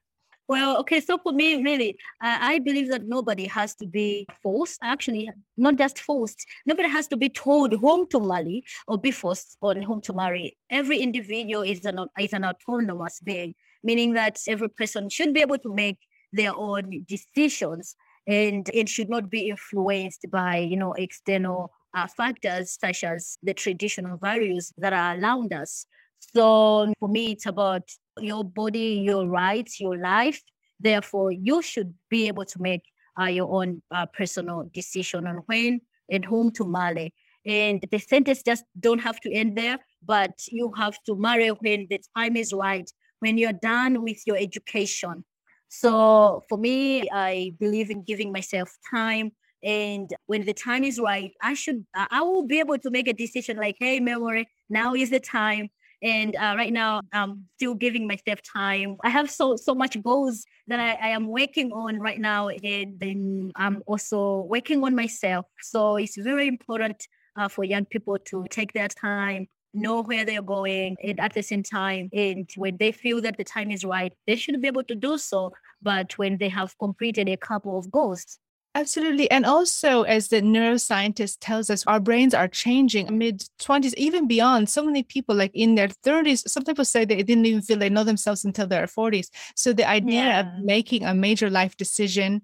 Well, 0.49 0.79
okay, 0.79 1.01
so 1.01 1.19
for 1.19 1.33
me, 1.33 1.63
really, 1.63 1.99
uh, 2.23 2.39
I 2.41 2.59
believe 2.59 2.89
that 2.89 3.07
nobody 3.07 3.45
has 3.49 3.75
to 3.75 3.87
be 3.87 4.27
forced, 4.43 4.79
actually, 4.83 5.29
not 5.59 5.77
just 5.77 5.99
forced, 5.99 6.47
nobody 6.65 6.89
has 6.89 7.07
to 7.09 7.19
be 7.19 7.29
told 7.29 7.75
whom 7.75 8.09
to 8.09 8.19
marry 8.19 8.65
or 8.87 8.97
be 8.97 9.11
forced 9.11 9.59
on 9.61 9.83
whom 9.83 10.01
to 10.01 10.15
marry. 10.15 10.57
Every 10.71 11.01
individual 11.01 11.65
is 11.65 11.85
an, 11.85 11.99
is 12.19 12.33
an 12.33 12.47
autonomous 12.47 13.21
being, 13.21 13.57
meaning 13.85 14.15
that 14.15 14.41
every 14.49 14.71
person 14.71 15.11
should 15.11 15.35
be 15.35 15.43
able 15.43 15.59
to 15.59 15.75
make 15.75 15.99
their 16.33 16.55
own 16.57 17.05
decisions 17.07 17.95
and 18.29 18.69
it 18.75 18.89
should 18.89 19.09
not 19.09 19.31
be 19.31 19.49
influenced 19.49 20.27
by, 20.31 20.59
you 20.59 20.77
know, 20.77 20.93
external 20.93 21.73
uh, 21.95 22.07
factors 22.07 22.77
such 22.79 23.03
as 23.03 23.39
the 23.43 23.55
traditional 23.55 24.19
values 24.19 24.71
that 24.77 24.93
are 24.93 25.19
around 25.19 25.53
us. 25.55 25.87
So 26.35 26.93
for 27.01 27.09
me, 27.09 27.33
it's 27.33 27.47
about 27.47 27.89
your 28.21 28.45
body, 28.45 29.01
your 29.03 29.27
rights, 29.27 29.81
your 29.81 29.97
life. 29.97 30.43
Therefore, 30.79 31.33
you 31.33 31.63
should 31.63 31.95
be 32.11 32.29
able 32.29 32.45
to 32.45 32.61
make 32.61 32.83
uh, 33.19 33.27
your 33.27 33.51
own 33.51 33.83
uh, 33.91 34.07
personal 34.07 34.71
decision 34.75 35.27
on 35.27 35.37
when 35.47 35.81
and 36.11 36.25
whom 36.25 36.51
to 36.53 36.65
marry. 36.67 37.15
And 37.47 37.83
the 37.91 37.99
sentence 37.99 38.43
just 38.43 38.65
don't 38.79 38.99
have 38.99 39.21
to 39.21 39.33
end 39.33 39.57
there, 39.57 39.79
but 40.05 40.33
you 40.49 40.73
have 40.77 40.99
to 41.07 41.17
marry 41.17 41.49
when 41.49 41.87
the 41.89 41.99
time 42.15 42.37
is 42.37 42.53
right, 42.53 42.89
when 43.21 43.39
you're 43.39 43.53
done 43.53 44.03
with 44.03 44.19
your 44.27 44.37
education. 44.37 45.25
So 45.69 46.45
for 46.49 46.59
me, 46.59 47.09
I 47.11 47.53
believe 47.59 47.91
in 47.91 48.03
giving 48.03 48.33
myself 48.33 48.75
time. 48.91 49.33
And 49.63 50.09
when 50.27 50.45
the 50.45 50.55
time 50.55 50.85
is 50.85 51.01
right, 51.01 51.33
I 51.43 51.55
should, 51.55 51.85
I 51.95 52.23
will 52.23 52.47
be 52.47 52.61
able 52.61 52.79
to 52.79 52.91
make 52.91 53.09
a 53.09 53.13
decision 53.13 53.57
like, 53.57 53.77
hey, 53.79 53.99
memory, 54.01 54.49
now 54.71 54.95
is 54.95 55.11
the 55.11 55.21
time 55.21 55.69
and 56.03 56.37
uh, 56.37 56.55
right 56.57 56.73
now 56.73 57.01
i'm 57.13 57.45
still 57.57 57.75
giving 57.75 58.07
myself 58.07 58.41
time 58.43 58.97
i 59.03 59.11
have 59.11 59.31
so 59.31 59.57
so 59.57 59.75
much 59.75 60.01
goals 60.03 60.45
that 60.69 60.79
i, 60.79 61.09
I 61.09 61.09
am 61.11 61.27
working 61.27 61.73
on 61.73 61.99
right 61.99 62.21
now 62.21 62.49
and 62.49 62.99
then 63.01 63.51
i'm 63.57 63.83
also 63.87 64.43
working 64.49 64.83
on 64.85 64.95
myself 64.95 65.47
so 65.61 65.97
it's 65.97 66.17
very 66.17 66.47
important 66.47 67.07
uh, 67.37 67.49
for 67.49 67.65
young 67.65 67.85
people 67.85 68.19
to 68.27 68.47
take 68.51 68.73
their 68.73 68.89
time 68.89 69.49
know 69.75 70.03
where 70.03 70.25
they're 70.25 70.43
going 70.43 70.97
and 71.03 71.21
at 71.21 71.35
the 71.35 71.43
same 71.43 71.63
time 71.63 72.09
and 72.13 72.51
when 72.57 72.77
they 72.79 72.91
feel 72.91 73.21
that 73.21 73.37
the 73.37 73.45
time 73.45 73.71
is 73.71 73.85
right 73.85 74.15
they 74.27 74.37
should 74.37 74.61
be 74.61 74.69
able 74.69 74.85
to 74.85 74.95
do 74.95 75.19
so 75.19 75.53
but 75.83 76.17
when 76.19 76.39
they 76.39 76.49
have 76.49 76.77
completed 76.79 77.29
a 77.29 77.37
couple 77.37 77.79
of 77.79 77.91
goals 77.91 78.39
Absolutely. 78.75 79.29
And 79.31 79.45
also, 79.45 80.03
as 80.03 80.29
the 80.29 80.41
neuroscientist 80.41 81.39
tells 81.41 81.69
us, 81.69 81.85
our 81.87 81.99
brains 81.99 82.33
are 82.33 82.47
changing 82.47 83.19
mid 83.19 83.43
20s, 83.61 83.95
even 83.97 84.29
beyond. 84.29 84.69
So 84.69 84.85
many 84.85 85.03
people, 85.03 85.35
like 85.35 85.51
in 85.53 85.75
their 85.75 85.89
30s, 85.89 86.49
some 86.49 86.65
people 86.65 86.85
say 86.85 87.05
they 87.05 87.23
didn't 87.25 87.47
even 87.47 87.63
feel 87.63 87.79
they 87.79 87.89
know 87.89 88.05
themselves 88.05 88.45
until 88.45 88.69
their 88.69 88.87
40s. 88.87 89.31
So 89.57 89.73
the 89.73 89.89
idea 89.89 90.23
yeah. 90.23 90.41
of 90.41 90.65
making 90.65 91.05
a 91.05 91.13
major 91.13 91.51
life 91.51 91.77
decision, 91.77 92.43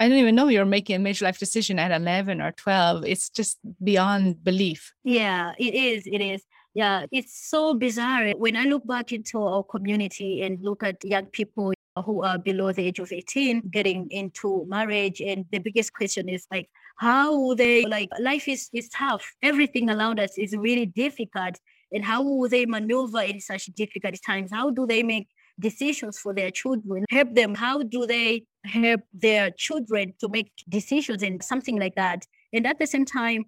I 0.00 0.08
don't 0.08 0.16
even 0.16 0.34
know 0.34 0.48
you're 0.48 0.64
making 0.64 0.96
a 0.96 0.98
major 0.98 1.26
life 1.26 1.38
decision 1.38 1.78
at 1.78 1.92
11 1.92 2.40
or 2.40 2.52
12. 2.52 3.04
It's 3.04 3.28
just 3.28 3.58
beyond 3.84 4.42
belief. 4.42 4.94
Yeah, 5.04 5.52
it 5.58 5.74
is. 5.74 6.06
It 6.06 6.22
is. 6.22 6.42
Yeah, 6.72 7.04
it's 7.12 7.48
so 7.50 7.74
bizarre. 7.74 8.30
When 8.30 8.56
I 8.56 8.64
look 8.64 8.86
back 8.86 9.12
into 9.12 9.42
our 9.42 9.62
community 9.62 10.40
and 10.40 10.58
look 10.62 10.82
at 10.82 11.04
young 11.04 11.26
people 11.26 11.74
who 12.02 12.22
are 12.22 12.38
below 12.38 12.72
the 12.72 12.86
age 12.86 12.98
of 12.98 13.12
18 13.12 13.68
getting 13.70 14.08
into 14.10 14.64
marriage 14.68 15.20
and 15.20 15.44
the 15.50 15.58
biggest 15.58 15.92
question 15.92 16.28
is 16.28 16.46
like 16.50 16.70
how 16.96 17.52
they 17.54 17.84
like 17.84 18.08
life 18.20 18.46
is 18.48 18.70
is 18.72 18.88
tough 18.90 19.34
everything 19.42 19.90
around 19.90 20.20
us 20.20 20.38
is 20.38 20.56
really 20.56 20.86
difficult 20.86 21.58
and 21.92 22.04
how 22.04 22.22
will 22.22 22.48
they 22.48 22.64
maneuver 22.64 23.20
in 23.20 23.40
such 23.40 23.66
difficult 23.74 24.14
times 24.24 24.50
how 24.52 24.70
do 24.70 24.86
they 24.86 25.02
make 25.02 25.26
decisions 25.60 26.18
for 26.18 26.34
their 26.34 26.50
children 26.50 27.04
help 27.10 27.34
them 27.34 27.54
how 27.54 27.82
do 27.82 28.06
they 28.06 28.42
help 28.64 29.00
their 29.12 29.50
children 29.50 30.12
to 30.18 30.28
make 30.28 30.50
decisions 30.68 31.22
and 31.22 31.42
something 31.42 31.78
like 31.78 31.94
that 31.94 32.26
and 32.52 32.66
at 32.66 32.78
the 32.78 32.86
same 32.86 33.04
time 33.04 33.44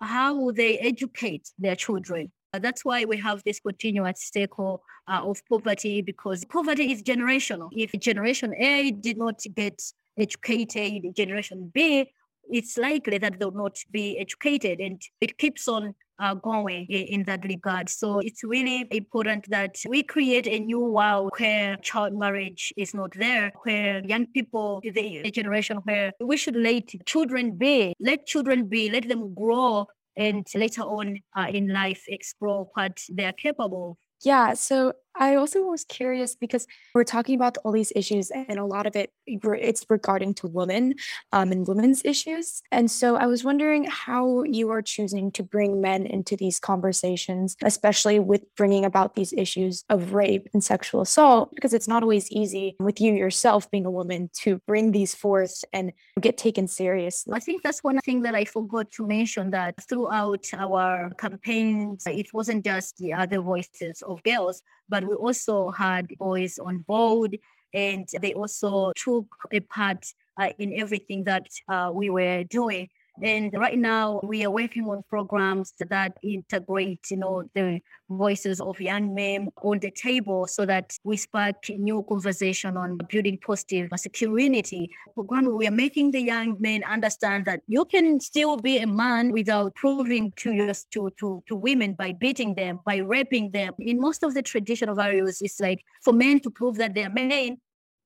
how 0.00 0.34
will 0.34 0.52
they 0.52 0.78
educate 0.78 1.48
their 1.58 1.76
children 1.76 2.30
that's 2.60 2.84
why 2.84 3.04
we 3.04 3.16
have 3.18 3.42
this 3.44 3.60
continuous 3.60 4.30
cycle 4.32 4.82
uh, 5.08 5.20
of 5.22 5.42
poverty 5.48 6.02
because 6.02 6.44
poverty 6.44 6.92
is 6.92 7.02
generational. 7.02 7.68
If 7.72 7.92
generation 8.00 8.54
A 8.54 8.90
did 8.92 9.18
not 9.18 9.42
get 9.54 9.82
educated, 10.18 11.14
generation 11.14 11.70
B, 11.72 12.10
it's 12.48 12.78
likely 12.78 13.18
that 13.18 13.38
they'll 13.38 13.50
not 13.50 13.76
be 13.90 14.18
educated 14.18 14.80
and 14.80 15.00
it 15.20 15.36
keeps 15.38 15.66
on 15.68 15.94
uh, 16.18 16.34
going 16.34 16.86
in, 16.86 17.24
that 17.24 17.44
regard. 17.44 17.88
So 17.88 18.20
it's 18.20 18.44
really 18.44 18.86
important 18.90 19.48
that 19.50 19.76
we 19.88 20.02
create 20.02 20.46
a 20.46 20.58
new 20.58 20.80
world 20.80 21.30
where 21.38 21.76
child 21.76 22.14
marriage 22.14 22.72
is 22.76 22.94
not 22.94 23.12
there, 23.14 23.52
where 23.62 24.04
young 24.04 24.26
people, 24.26 24.80
the 24.82 25.30
generation 25.30 25.78
where 25.84 26.12
we 26.20 26.36
should 26.36 26.56
let 26.56 26.88
children 27.06 27.56
be, 27.56 27.94
let 28.00 28.26
children 28.26 28.68
be, 28.68 28.90
let 28.90 29.08
them 29.08 29.34
grow 29.34 29.86
and 30.16 30.46
later 30.54 30.82
on 30.82 31.18
uh, 31.36 31.46
in 31.50 31.68
life 31.68 32.04
explore 32.08 32.68
what 32.74 33.02
they're 33.10 33.32
capable. 33.32 33.98
Yeah, 34.24 34.54
so 34.54 34.94
I 35.18 35.34
also 35.34 35.62
was 35.62 35.84
curious 35.84 36.34
because 36.34 36.66
we're 36.94 37.04
talking 37.04 37.34
about 37.34 37.58
all 37.64 37.72
these 37.72 37.92
issues, 37.96 38.30
and 38.30 38.58
a 38.58 38.64
lot 38.64 38.86
of 38.86 38.96
it 38.96 39.10
it's 39.26 39.84
regarding 39.88 40.34
to 40.34 40.46
women 40.46 40.94
um, 41.32 41.50
and 41.52 41.66
women's 41.66 42.04
issues. 42.04 42.62
And 42.70 42.90
so 42.90 43.16
I 43.16 43.26
was 43.26 43.44
wondering 43.44 43.84
how 43.84 44.44
you 44.44 44.70
are 44.70 44.82
choosing 44.82 45.32
to 45.32 45.42
bring 45.42 45.80
men 45.80 46.06
into 46.06 46.36
these 46.36 46.60
conversations, 46.60 47.56
especially 47.62 48.18
with 48.18 48.42
bringing 48.56 48.84
about 48.84 49.14
these 49.14 49.32
issues 49.32 49.84
of 49.88 50.12
rape 50.14 50.48
and 50.52 50.62
sexual 50.62 51.00
assault, 51.00 51.54
because 51.54 51.74
it's 51.74 51.88
not 51.88 52.02
always 52.02 52.30
easy 52.30 52.76
with 52.78 53.00
you 53.00 53.12
yourself 53.12 53.70
being 53.70 53.86
a 53.86 53.90
woman 53.90 54.30
to 54.42 54.60
bring 54.66 54.92
these 54.92 55.14
forth 55.14 55.64
and 55.72 55.92
get 56.20 56.36
taken 56.38 56.68
seriously. 56.68 57.32
I 57.34 57.40
think 57.40 57.62
that's 57.62 57.82
one 57.82 57.98
thing 58.00 58.22
that 58.22 58.34
I 58.34 58.44
forgot 58.44 58.90
to 58.92 59.06
mention 59.06 59.50
that 59.50 59.74
throughout 59.88 60.46
our 60.54 61.10
campaigns, 61.14 62.04
it 62.06 62.32
wasn't 62.32 62.64
just 62.64 62.96
the 62.98 63.12
other 63.12 63.40
voices 63.40 64.02
of 64.02 64.22
girls, 64.22 64.62
but 64.88 65.04
we 65.04 65.14
also 65.14 65.70
had 65.70 66.08
boys 66.18 66.58
on 66.58 66.78
board 66.78 67.38
and 67.74 68.08
they 68.20 68.32
also 68.34 68.92
took 68.96 69.26
a 69.52 69.60
part 69.60 70.06
uh, 70.40 70.50
in 70.58 70.78
everything 70.78 71.24
that 71.24 71.46
uh, 71.68 71.90
we 71.92 72.10
were 72.10 72.44
doing. 72.44 72.88
And 73.22 73.52
right 73.54 73.78
now 73.78 74.20
we 74.22 74.44
are 74.44 74.50
working 74.50 74.84
on 74.84 75.02
programs 75.08 75.72
that 75.88 76.18
integrate, 76.22 77.10
you 77.10 77.16
know, 77.16 77.48
the 77.54 77.80
voices 78.10 78.60
of 78.60 78.80
young 78.80 79.14
men 79.14 79.48
on 79.62 79.78
the 79.78 79.90
table 79.90 80.46
so 80.46 80.66
that 80.66 80.96
we 81.02 81.16
spark 81.16 81.56
new 81.70 82.04
conversation 82.08 82.76
on 82.76 82.98
building 83.08 83.38
positive 83.38 83.90
masculinity. 83.90 84.90
Program 85.14 85.56
we 85.56 85.66
are 85.66 85.70
making 85.72 86.10
the 86.10 86.20
young 86.20 86.56
men 86.60 86.84
understand 86.84 87.46
that 87.46 87.60
you 87.66 87.84
can 87.86 88.20
still 88.20 88.58
be 88.58 88.78
a 88.78 88.86
man 88.86 89.32
without 89.32 89.74
proving 89.74 90.32
to 90.36 90.52
your 90.52 90.74
to, 90.90 91.10
to, 91.18 91.42
to 91.46 91.56
women 91.56 91.94
by 91.94 92.12
beating 92.12 92.54
them, 92.54 92.80
by 92.84 92.96
raping 92.96 93.50
them. 93.50 93.72
In 93.78 93.98
most 94.00 94.22
of 94.22 94.34
the 94.34 94.42
traditional 94.42 94.94
values, 94.94 95.40
it's 95.40 95.58
like 95.60 95.82
for 96.02 96.12
men 96.12 96.40
to 96.40 96.50
prove 96.50 96.76
that 96.76 96.94
they're 96.94 97.10
men, 97.10 97.58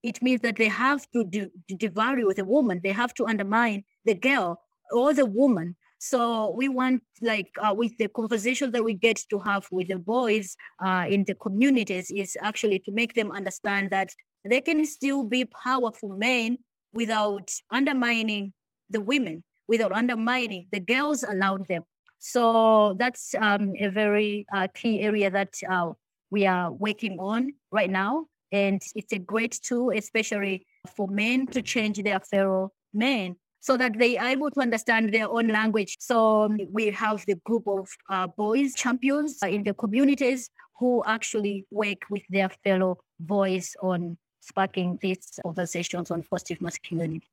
it 0.03 0.23
means 0.23 0.41
that 0.43 0.57
they 0.57 0.69
have 0.69 1.11
to 1.11 1.25
devalue 1.71 2.35
the 2.35 2.45
woman. 2.45 2.81
They 2.83 2.93
have 2.93 3.13
to 3.15 3.27
undermine 3.27 3.85
the 4.05 4.15
girl 4.15 4.61
or 4.93 5.14
the 5.14 5.26
woman. 5.26 5.76
So 5.99 6.55
we 6.57 6.68
want, 6.68 7.03
like, 7.20 7.51
uh, 7.62 7.74
with 7.74 7.97
the 7.99 8.09
conversation 8.09 8.72
that 8.72 8.82
we 8.82 8.95
get 8.95 9.22
to 9.28 9.38
have 9.41 9.66
with 9.70 9.88
the 9.88 9.99
boys 9.99 10.57
uh, 10.82 11.05
in 11.09 11.24
the 11.24 11.34
communities, 11.34 12.11
is 12.11 12.38
actually 12.41 12.78
to 12.80 12.93
make 12.93 13.14
them 13.14 13.30
understand 13.30 13.91
that 13.91 14.09
they 14.45 14.62
can 14.62 14.86
still 14.86 15.24
be 15.24 15.45
powerful 15.45 16.16
men 16.16 16.57
without 16.95 17.53
undermining 17.70 18.55
the 18.88 19.01
women, 19.01 19.45
without 19.68 19.93
undermining 19.93 20.66
the 20.72 20.80
girls 20.80 21.22
around 21.22 21.66
them. 21.66 21.82
So 22.18 22.95
that's 22.99 23.34
um, 23.34 23.72
a 23.78 23.88
very 23.88 24.47
uh, 24.55 24.68
key 24.74 25.01
area 25.01 25.30
that 25.30 25.55
uh, 25.68 25.93
we 26.30 26.47
are 26.47 26.72
working 26.72 27.18
on 27.18 27.53
right 27.70 27.91
now. 27.91 28.26
And 28.53 28.80
it's 28.95 29.12
a 29.12 29.18
great 29.18 29.61
tool, 29.62 29.91
especially 29.91 30.66
for 30.97 31.09
men 31.09 31.47
to 31.49 31.62
change 31.62 32.03
their 32.03 32.20
fellow 32.20 32.72
men 32.93 33.36
so 33.61 33.77
that 33.77 33.99
they 33.99 34.17
are 34.17 34.29
able 34.29 34.51
to 34.51 34.61
understand 34.61 35.13
their 35.13 35.29
own 35.29 35.49
language. 35.49 35.97
So 36.01 36.45
um, 36.45 36.59
we 36.71 36.91
have 36.91 37.25
the 37.27 37.37
group 37.45 37.69
of 37.69 37.89
uh, 38.09 38.27
boys 38.27 38.75
champions 38.75 39.39
in 39.43 39.63
the 39.63 39.75
communities 39.75 40.51
who 40.79 41.03
actually 41.07 41.67
work 41.71 42.03
with 42.09 42.23
their 42.31 42.49
fellow 42.65 42.99
boys 43.21 43.77
on 43.83 44.17
sparking 44.41 44.99
these 45.03 45.39
conversations 45.45 46.11
on 46.11 46.23
positive 46.23 46.63
masculinity. 46.63 47.29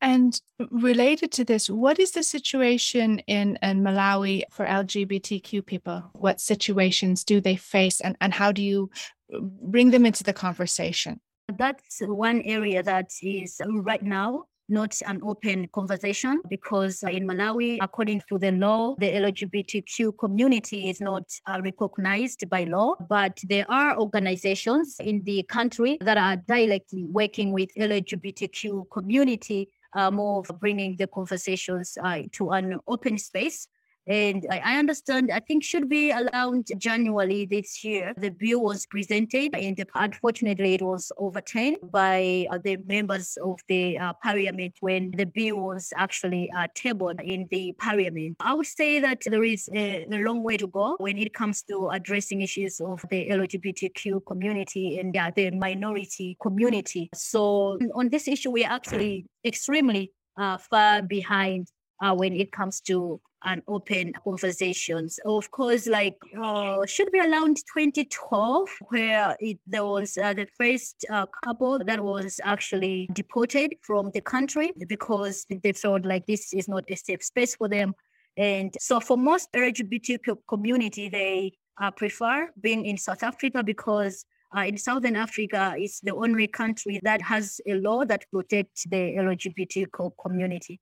And 0.00 0.40
related 0.70 1.30
to 1.32 1.44
this, 1.44 1.70
what 1.70 2.00
is 2.00 2.10
the 2.12 2.24
situation 2.24 3.20
in, 3.20 3.56
in 3.62 3.82
Malawi 3.82 4.42
for 4.50 4.66
LGBTQ 4.66 5.64
people? 5.64 6.10
What 6.12 6.40
situations 6.40 7.22
do 7.22 7.40
they 7.40 7.54
face 7.56 8.00
and, 8.00 8.16
and 8.20 8.34
how 8.34 8.50
do 8.50 8.62
you 8.62 8.90
uh, 9.32 9.38
bring 9.40 9.92
them 9.92 10.04
into 10.04 10.24
the 10.24 10.32
conversation? 10.32 11.20
That's 11.56 12.00
one 12.00 12.42
area 12.42 12.82
that 12.82 13.10
is 13.22 13.60
right 13.68 14.02
now 14.02 14.46
not 14.72 15.00
an 15.06 15.20
open 15.22 15.68
conversation 15.72 16.40
because 16.48 17.02
in 17.04 17.26
Malawi, 17.26 17.78
according 17.80 18.22
to 18.28 18.38
the 18.38 18.52
law, 18.52 18.96
the 18.98 19.10
LGBTQ 19.12 20.18
community 20.18 20.88
is 20.90 21.00
not 21.00 21.24
uh, 21.46 21.60
recognized 21.62 22.48
by 22.48 22.64
law, 22.64 22.94
but 23.08 23.38
there 23.44 23.70
are 23.70 23.98
organizations 23.98 24.96
in 24.98 25.22
the 25.24 25.42
country 25.44 25.98
that 26.00 26.16
are 26.16 26.36
directly 26.36 27.04
working 27.04 27.52
with 27.52 27.68
LGBTQ 27.78 28.90
community 28.90 29.68
uh, 29.94 30.10
more 30.10 30.40
of 30.40 30.60
bringing 30.60 30.96
the 30.96 31.06
conversations 31.06 31.98
uh, 32.02 32.22
to 32.32 32.50
an 32.50 32.78
open 32.88 33.18
space 33.18 33.68
and 34.06 34.46
I 34.50 34.78
understand, 34.78 35.30
I 35.30 35.40
think 35.40 35.62
should 35.62 35.88
be 35.88 36.12
around 36.12 36.68
January 36.76 37.46
this 37.46 37.84
year. 37.84 38.12
The 38.16 38.30
bill 38.30 38.62
was 38.62 38.86
presented 38.86 39.54
and 39.54 39.84
unfortunately 39.94 40.74
it 40.74 40.82
was 40.82 41.12
overturned 41.18 41.78
by 41.90 42.46
uh, 42.50 42.58
the 42.58 42.78
members 42.86 43.38
of 43.42 43.60
the 43.68 43.98
uh, 43.98 44.12
parliament 44.22 44.74
when 44.80 45.12
the 45.12 45.26
bill 45.26 45.56
was 45.56 45.92
actually 45.96 46.50
uh, 46.56 46.66
tabled 46.74 47.20
in 47.20 47.46
the 47.50 47.74
parliament. 47.78 48.36
I 48.40 48.54
would 48.54 48.66
say 48.66 48.98
that 49.00 49.22
there 49.24 49.44
is 49.44 49.68
a, 49.74 50.04
a, 50.10 50.22
long 50.22 50.42
way 50.42 50.56
to 50.56 50.66
go 50.66 50.96
when 50.98 51.18
it 51.18 51.34
comes 51.34 51.62
to 51.62 51.88
addressing 51.90 52.42
issues 52.42 52.80
of 52.80 53.04
the 53.10 53.28
LGBTQ 53.28 54.24
community 54.26 54.98
and 54.98 55.12
the 55.12 55.50
minority 55.50 56.36
community. 56.40 57.10
So 57.14 57.78
on 57.94 58.08
this 58.08 58.28
issue, 58.28 58.50
we 58.50 58.64
are 58.64 58.72
actually 58.72 59.26
extremely 59.44 60.12
uh, 60.36 60.58
far 60.58 61.02
behind 61.02 61.68
uh, 62.02 62.14
when 62.14 62.32
it 62.34 62.52
comes 62.52 62.80
to 62.82 63.20
an 63.44 63.62
open 63.68 64.12
conversations. 64.24 65.18
Of 65.24 65.50
course, 65.50 65.86
like 65.86 66.16
uh, 66.40 66.84
should 66.86 67.10
be 67.12 67.20
around 67.20 67.56
2012, 67.56 68.68
where 68.88 69.36
it, 69.40 69.58
there 69.66 69.84
was 69.84 70.16
uh, 70.16 70.34
the 70.34 70.46
first 70.58 71.04
uh, 71.10 71.26
couple 71.44 71.78
that 71.84 72.02
was 72.02 72.40
actually 72.44 73.08
deported 73.12 73.74
from 73.82 74.10
the 74.14 74.20
country 74.20 74.72
because 74.88 75.46
they 75.62 75.72
felt 75.72 76.04
like 76.04 76.26
this 76.26 76.52
is 76.52 76.68
not 76.68 76.84
a 76.88 76.96
safe 76.96 77.22
space 77.22 77.56
for 77.56 77.68
them. 77.68 77.94
And 78.36 78.74
so, 78.80 79.00
for 79.00 79.16
most 79.16 79.52
LGBT 79.52 80.36
community, 80.48 81.08
they 81.08 81.52
uh, 81.80 81.90
prefer 81.90 82.50
being 82.60 82.86
in 82.86 82.96
South 82.96 83.22
Africa 83.22 83.62
because 83.62 84.24
uh, 84.56 84.62
in 84.62 84.76
Southern 84.76 85.16
Africa, 85.16 85.74
it's 85.76 86.00
the 86.00 86.14
only 86.14 86.46
country 86.46 87.00
that 87.02 87.22
has 87.22 87.60
a 87.66 87.74
law 87.74 88.04
that 88.04 88.24
protects 88.30 88.84
the 88.84 89.14
LGBT 89.16 89.86
community. 90.20 90.80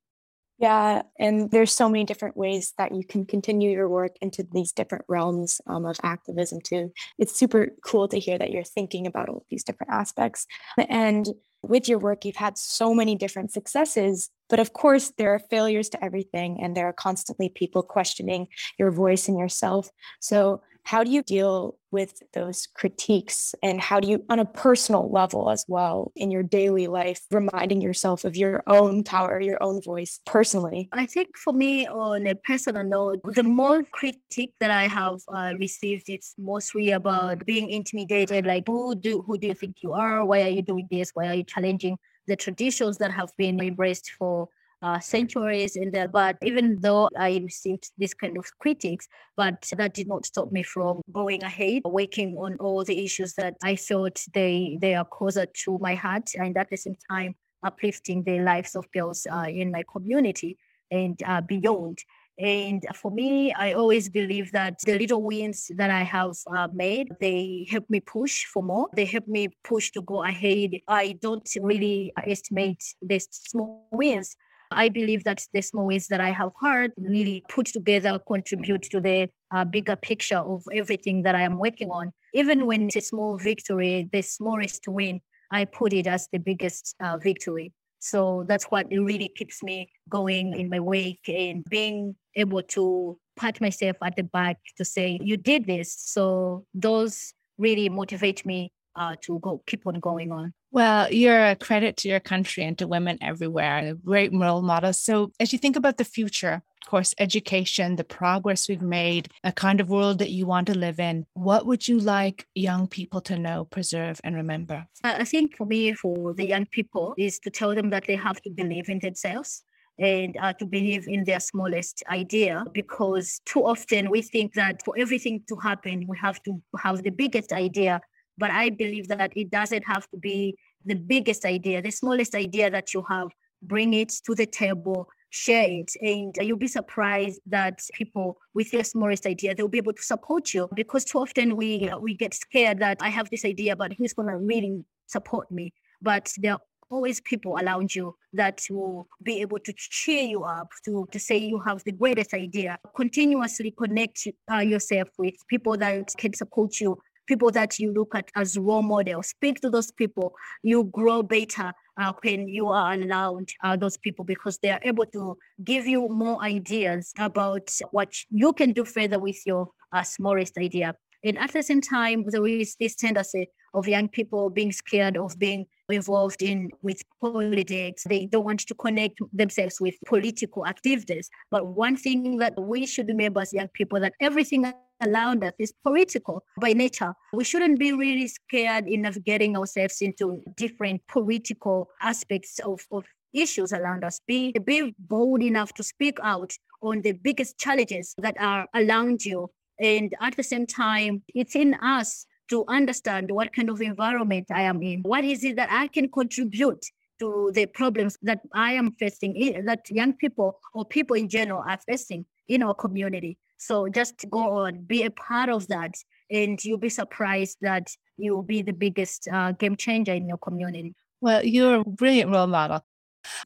Yeah, 0.61 1.03
and 1.19 1.51
there's 1.51 1.73
so 1.75 1.89
many 1.89 2.05
different 2.05 2.37
ways 2.37 2.75
that 2.77 2.95
you 2.95 3.03
can 3.03 3.25
continue 3.25 3.71
your 3.71 3.89
work 3.89 4.17
into 4.21 4.47
these 4.53 4.73
different 4.73 5.07
realms 5.09 5.59
um, 5.67 5.87
of 5.87 5.97
activism 6.03 6.61
too. 6.63 6.93
It's 7.19 7.35
super 7.35 7.69
cool 7.83 8.09
to 8.09 8.19
hear 8.19 8.37
that 8.37 8.51
you're 8.51 8.63
thinking 8.63 9.07
about 9.07 9.31
all 9.31 9.39
of 9.39 9.45
these 9.49 9.65
different 9.65 9.91
aspects. 9.91 10.47
And 10.77 11.27
with 11.63 11.89
your 11.89 11.99
work, 11.99 12.27
you've 12.27 12.37
had 12.37 12.59
so 12.59 12.93
many 12.95 13.15
different 13.17 13.53
successes, 13.53 14.29
but 14.51 14.59
of 14.61 14.75
course, 14.75 15.13
there 15.17 15.33
are 15.35 15.39
failures 15.39 15.89
to 15.91 16.05
everything, 16.05 16.59
and 16.63 16.77
there 16.77 16.87
are 16.87 16.93
constantly 16.93 17.49
people 17.49 17.83
questioning 17.83 18.47
your 18.79 18.91
voice 18.91 19.29
and 19.29 19.39
yourself. 19.39 19.89
So, 20.21 20.61
how 20.91 21.05
do 21.05 21.11
you 21.13 21.23
deal 21.23 21.79
with 21.93 22.21
those 22.35 22.67
critiques 22.75 23.55
and 23.63 23.81
how 23.81 24.01
do 24.01 24.09
you 24.09 24.25
on 24.29 24.41
a 24.41 24.45
personal 24.45 25.09
level 25.09 25.49
as 25.49 25.65
well 25.69 26.11
in 26.17 26.33
your 26.33 26.43
daily 26.43 26.89
life 26.89 27.21
reminding 27.31 27.81
yourself 27.81 28.25
of 28.25 28.37
your 28.37 28.65
own 28.67 29.05
power 29.05 29.41
your 29.41 29.63
own 29.63 29.81
voice 29.81 30.19
personally? 30.27 30.89
I 30.93 31.07
think 31.07 31.37
for 31.37 31.53
me 31.53 31.87
on 31.87 32.27
a 32.27 32.35
personal 32.35 32.83
note 32.83 33.21
the 33.23 33.45
more 33.45 33.85
critique 33.85 34.55
that 34.59 34.73
i 34.73 34.89
have 34.89 35.19
uh, 35.29 35.53
received 35.61 36.09
it's 36.09 36.35
mostly 36.37 36.91
about 36.91 37.47
being 37.47 37.71
intimidated 37.71 38.45
like 38.45 38.65
who 38.67 38.97
do 38.97 39.23
who 39.25 39.39
do 39.39 39.47
you 39.47 39.55
think 39.55 39.77
you 39.85 39.93
are? 39.93 40.25
Why 40.25 40.43
are 40.43 40.55
you 40.59 40.63
doing 40.63 40.89
this? 40.91 41.11
Why 41.15 41.29
are 41.29 41.35
you 41.35 41.45
challenging 41.45 41.99
the 42.27 42.35
traditions 42.35 42.99
that 42.99 43.13
have 43.13 43.31
been 43.37 43.61
embraced 43.61 44.11
for 44.19 44.49
uh, 44.83 44.99
centuries 44.99 45.77
in 45.77 45.91
there. 45.91 46.09
But 46.09 46.37
even 46.43 46.79
though 46.81 47.09
I 47.17 47.41
received 47.43 47.91
this 47.99 48.15
kind 48.15 48.37
of 48.39 48.47
critics, 48.59 49.09
but 49.37 49.69
that 49.77 49.95
did 49.95 50.09
not 50.09 50.27
stop 50.27 50.53
me 50.53 50.63
from 50.63 51.01
going 51.13 51.43
ahead, 51.43 51.83
working 51.85 52.37
on 52.37 52.57
all 52.57 52.85
the 52.85 53.05
issues 53.05 53.35
that 53.35 53.55
I 53.63 53.77
thought 53.77 54.23
they 54.35 54.79
they 54.81 54.95
are 54.95 55.05
closer 55.05 55.47
to 55.65 55.79
my 55.79 55.95
heart, 55.95 56.31
and 56.35 56.57
at 56.57 56.71
the 56.71 56.77
same 56.77 56.97
time 57.11 57.35
uplifting 57.63 58.23
the 58.23 58.41
lives 58.41 58.75
of 58.75 58.91
girls 58.93 59.27
uh, 59.31 59.47
in 59.49 59.71
my 59.71 59.85
community 59.93 60.57
and 60.91 61.23
uh, 61.27 61.41
beyond. 61.41 61.99
And 62.39 62.83
for 62.95 63.11
me, 63.11 63.53
I 63.53 63.75
always 63.75 64.09
believe 64.09 64.51
that 64.53 64.79
the 64.87 64.99
little 64.99 65.23
wins 65.23 65.71
that 65.77 65.91
I 65.91 66.03
have 66.03 66.37
uh, 66.47 66.69
made, 66.73 67.09
they 67.21 67.67
help 67.71 67.85
me 67.91 68.01
push 68.01 68.47
for 68.47 68.63
more. 68.63 68.89
They 68.97 69.05
help 69.05 69.29
me 69.29 69.49
push 69.63 69.91
to 69.91 70.01
go 70.01 70.23
ahead. 70.25 70.71
I 70.89 71.19
don't 71.21 71.47
really 71.61 72.15
estimate 72.27 72.83
the 73.03 73.19
small 73.31 73.87
wins 73.93 74.37
I 74.71 74.89
believe 74.89 75.25
that 75.25 75.45
the 75.53 75.63
small 75.63 75.87
ways 75.87 76.07
that 76.09 76.21
I 76.21 76.31
have 76.31 76.53
heard 76.61 76.93
really 76.97 77.43
put 77.49 77.67
together 77.67 78.21
contribute 78.27 78.83
to 78.83 79.01
the 79.01 79.29
uh, 79.51 79.65
bigger 79.65 79.97
picture 79.97 80.39
of 80.39 80.63
everything 80.73 81.23
that 81.23 81.35
I 81.35 81.43
am 81.43 81.59
working 81.59 81.91
on. 81.91 82.13
Even 82.35 82.67
when 82.67 82.87
it's 82.87 82.97
a 82.97 83.01
small 83.01 83.37
victory, 83.37 84.09
the 84.13 84.23
smallest 84.23 84.87
win, 84.87 85.21
I 85.51 85.65
put 85.65 85.93
it 85.93 86.07
as 86.07 86.29
the 86.33 86.39
biggest 86.39 86.95
uh, 87.03 87.17
victory. 87.19 87.73
So 87.99 88.45
that's 88.49 88.65
what 88.67 88.87
really 88.91 89.31
keeps 89.37 89.63
me 89.63 89.91
going 90.09 90.59
in 90.59 90.69
my 90.71 90.81
wake 90.81 91.29
and 91.29 91.65
being 91.69 92.17
able 92.35 92.63
to 92.63 93.19
pat 93.37 93.61
myself 93.61 93.97
at 94.03 94.17
the 94.17 94.23
back 94.23 94.57
to 94.79 94.85
say, 94.85 95.19
you 95.23 95.37
did 95.37 95.67
this. 95.67 95.95
So 95.99 96.65
those 96.73 97.35
really 97.59 97.89
motivate 97.89 98.47
me 98.47 98.73
uh, 98.97 99.17
to 99.23 99.39
go 99.41 99.63
keep 99.67 99.87
on 99.87 100.01
going 100.01 100.33
on. 100.33 100.55
Well, 100.73 101.13
you're 101.13 101.47
a 101.47 101.57
credit 101.57 101.97
to 101.99 102.09
your 102.09 102.21
country 102.21 102.63
and 102.63 102.79
to 102.79 102.87
women 102.87 103.19
everywhere, 103.21 103.79
a 103.79 103.95
great 103.95 104.33
role 104.33 104.63
model. 104.63 104.93
So, 104.93 105.33
as 105.41 105.53
you 105.53 105.59
think 105.59 105.75
about 105.75 105.97
the 105.97 106.05
future, 106.05 106.63
of 106.83 106.89
course, 106.89 107.13
education, 107.19 107.97
the 107.97 108.05
progress 108.05 108.69
we've 108.69 108.81
made, 108.81 109.29
a 109.43 109.51
kind 109.51 109.81
of 109.81 109.91
world 109.91 110.21
that 110.21 110.31
you 110.31 110.47
want 110.47 110.69
to 110.69 110.79
live 110.79 111.01
in, 111.01 111.27
what 111.35 111.67
would 111.67 111.89
you 111.89 111.99
like 111.99 112.47
young 112.55 112.87
people 112.87 113.21
to 113.23 113.37
know, 113.37 113.65
preserve, 113.65 114.21
and 114.23 114.37
remember? 114.37 114.87
I 115.03 115.25
think 115.25 115.57
for 115.57 115.67
me, 115.67 115.93
for 115.93 116.35
the 116.35 116.47
young 116.47 116.67
people, 116.67 117.15
is 117.19 117.41
to 117.41 117.51
tell 117.51 117.75
them 117.75 117.91
that 117.91 118.07
they 118.07 118.17
have 118.17 118.41
to 118.43 118.51
believe 118.51 118.89
in 118.89 119.01
themselves 119.01 119.65
and 119.99 120.37
uh, 120.41 120.53
to 120.55 120.67
believe 120.67 121.09
in 121.09 121.25
their 121.25 121.41
smallest 121.41 122.03
idea 122.09 122.65
because 122.73 123.41
too 123.45 123.65
often 123.67 124.09
we 124.09 124.23
think 124.23 124.55
that 124.55 124.83
for 124.85 124.95
everything 124.97 125.43
to 125.47 125.57
happen 125.57 126.07
we 126.09 126.17
have 126.17 126.43
to 126.43 126.61
have 126.79 127.03
the 127.03 127.11
biggest 127.11 127.53
idea 127.53 128.01
but 128.41 128.51
I 128.51 128.71
believe 128.71 129.07
that 129.09 129.33
it 129.37 129.51
doesn't 129.51 129.85
have 129.87 130.09
to 130.11 130.17
be 130.17 130.57
the 130.85 130.95
biggest 130.95 131.45
idea, 131.45 131.83
the 131.83 131.91
smallest 131.91 132.35
idea 132.35 132.71
that 132.71 132.95
you 132.95 133.05
have, 133.09 133.29
bring 133.63 133.93
it 133.93 134.09
to 134.25 134.35
the 134.35 134.47
table, 134.47 135.09
share 135.29 135.69
it. 135.69 135.93
And 136.01 136.35
you'll 136.41 136.57
be 136.57 136.67
surprised 136.67 137.41
that 137.47 137.81
people 137.93 138.39
with 138.55 138.73
your 138.73 138.83
smallest 138.83 139.27
idea, 139.27 139.55
they'll 139.55 139.69
be 139.69 139.79
able 139.79 139.93
to 139.93 140.03
support 140.03 140.55
you 140.55 140.69
because 140.75 141.05
too 141.05 141.19
often 141.19 141.55
we, 141.55 141.91
we 142.01 142.15
get 142.15 142.33
scared 142.33 142.79
that 142.81 142.97
I 143.03 143.11
have 143.11 143.29
this 143.31 143.45
idea, 143.45 143.77
but 143.77 143.93
who's 143.93 144.15
going 144.15 144.29
to 144.29 144.39
really 144.39 144.85
support 145.07 145.51
me? 145.51 145.75
But 146.01 146.33
there 146.39 146.55
are 146.55 146.61
always 146.91 147.21
people 147.21 147.59
around 147.59 147.95
you 147.95 148.17
that 148.33 148.63
will 148.71 149.07
be 149.23 149.43
able 149.43 149.59
to 149.59 149.73
cheer 149.77 150.25
you 150.25 150.45
up, 150.45 150.69
to, 150.85 151.07
to 151.13 151.21
say 151.21 151.37
you 151.37 151.61
have 151.61 151.85
the 151.85 151.93
greatest 151.93 152.33
idea. 152.33 152.79
Continuously 152.97 153.71
connect 153.71 154.27
uh, 154.51 154.59
yourself 154.59 155.09
with 155.19 155.35
people 155.49 155.77
that 155.77 156.13
can 156.17 156.33
support 156.33 156.81
you 156.81 156.99
people 157.31 157.53
that 157.53 157.79
you 157.79 157.93
look 157.93 158.13
at 158.17 158.29
as 158.35 158.59
role 158.59 158.83
models. 158.83 159.29
Speak 159.29 159.61
to 159.61 159.71
those 159.71 159.93
people. 159.93 160.35
You 160.65 160.85
grow 160.85 161.23
better 161.23 161.73
uh, 161.97 162.13
when 162.23 162.49
you 162.49 162.67
are 162.67 162.99
around 162.99 163.47
uh, 163.63 163.77
those 163.77 163.97
people 163.97 164.25
because 164.25 164.59
they 164.59 164.71
are 164.71 164.81
able 164.83 165.07
to 165.17 165.39
give 165.63 165.87
you 165.87 166.09
more 166.09 166.43
ideas 166.43 167.13
about 167.19 167.71
what 167.93 168.13
you 168.31 168.53
can 168.53 168.73
do 168.73 168.85
further 168.85 169.21
with 169.21 169.41
your 169.47 169.69
uh, 169.93 170.03
smallest 170.03 170.59
idea. 170.59 170.97
And 171.23 171.39
at 171.39 171.53
the 171.53 171.63
same 171.63 171.83
time, 171.83 172.25
there 172.27 172.47
is 172.47 172.77
this 172.81 172.97
tendency 172.97 173.49
of 173.75 173.87
young 173.87 174.09
people 174.09 174.51
being 174.51 174.73
scared 174.73 175.17
of 175.17 175.39
being 175.39 175.67
involved 175.89 176.43
in 176.43 176.71
with 176.83 177.01
politics. 177.21 178.05
They 178.09 178.27
don't 178.27 178.45
want 178.45 178.61
to 178.61 178.75
connect 178.75 179.21
themselves 179.33 179.81
with 179.81 179.95
political 180.07 180.67
activities. 180.67 181.31
But 181.51 181.67
one 181.67 181.97
thing 181.97 182.39
that 182.39 182.55
we 182.59 182.87
should 182.87 183.07
remember 183.07 183.41
as 183.41 183.53
young 183.53 183.69
people 183.69 184.01
that 184.01 184.15
everything 184.21 184.65
around 185.03 185.45
us 185.45 185.53
is 185.59 185.73
political 185.83 186.43
by 186.61 186.73
nature. 186.73 187.15
We 187.33 187.45
shouldn't 187.45 187.79
be 187.79 187.93
really 187.93 188.29
scared 188.29 188.87
in 188.87 189.03
navigating 189.03 189.57
ourselves 189.57 190.01
into 190.01 190.43
different 190.57 191.03
political 191.09 191.89
aspects 192.01 192.59
of, 192.61 192.81
of 192.93 193.05
issues 193.33 193.73
around 193.73 194.05
us. 194.05 194.21
Be, 194.27 194.53
be 194.65 194.95
bold 194.99 195.43
enough 195.43 195.73
to 195.75 195.83
speak 195.83 196.19
out 196.23 196.53
on 196.83 197.03
the 197.03 197.13
biggest 197.13 197.59
challenges 197.59 198.15
that 198.19 198.37
are 198.41 198.67
around 198.75 199.25
you. 199.25 199.51
And 199.79 200.15
at 200.21 200.37
the 200.37 200.43
same 200.43 200.67
time, 200.67 201.23
it's 201.35 201.55
in 201.55 201.75
us 201.75 202.27
to 202.51 202.65
understand 202.69 203.31
what 203.31 203.53
kind 203.55 203.71
of 203.71 203.81
environment 203.81 204.49
I 204.53 204.63
am 204.63 204.83
in. 204.83 205.01
What 205.03 205.25
is 205.25 205.45
it 205.45 205.57
that 205.57 205.71
I 205.71 205.87
can 205.87 206.11
contribute 206.11 206.85
to 207.21 207.51
the 207.55 207.67
problems 207.67 208.19
that 208.23 208.41
I 208.55 208.73
am 208.73 208.93
facing, 208.93 209.37
eh, 209.41 209.61
that 209.67 209.89
young 209.91 210.15
people 210.15 210.59
or 210.75 210.85
people 210.85 211.17
in 211.17 211.29
general 211.29 211.63
are 211.67 211.79
facing 211.87 212.25
in 212.49 212.63
our 212.63 212.75
community. 212.75 213.39
So 213.61 213.89
just 213.89 214.25
go 214.31 214.65
on, 214.65 214.85
be 214.85 215.05
a 215.05 215.11
part 215.11 215.51
of 215.51 215.69
that, 215.69 215.95
and 216.31 216.63
you'll 216.65 216.79
be 216.79 216.89
surprised 216.89 217.59
that 217.61 217.95
you'll 218.17 218.43
be 218.43 218.63
the 218.63 218.73
biggest 218.73 219.29
uh, 219.31 219.53
game 219.53 219.77
changer 219.77 220.15
in 220.15 220.27
your 220.27 220.39
community. 220.39 220.95
Well, 221.21 221.45
you're 221.45 221.81
a 221.81 221.85
brilliant 221.85 222.31
role 222.31 222.47
model. 222.47 222.83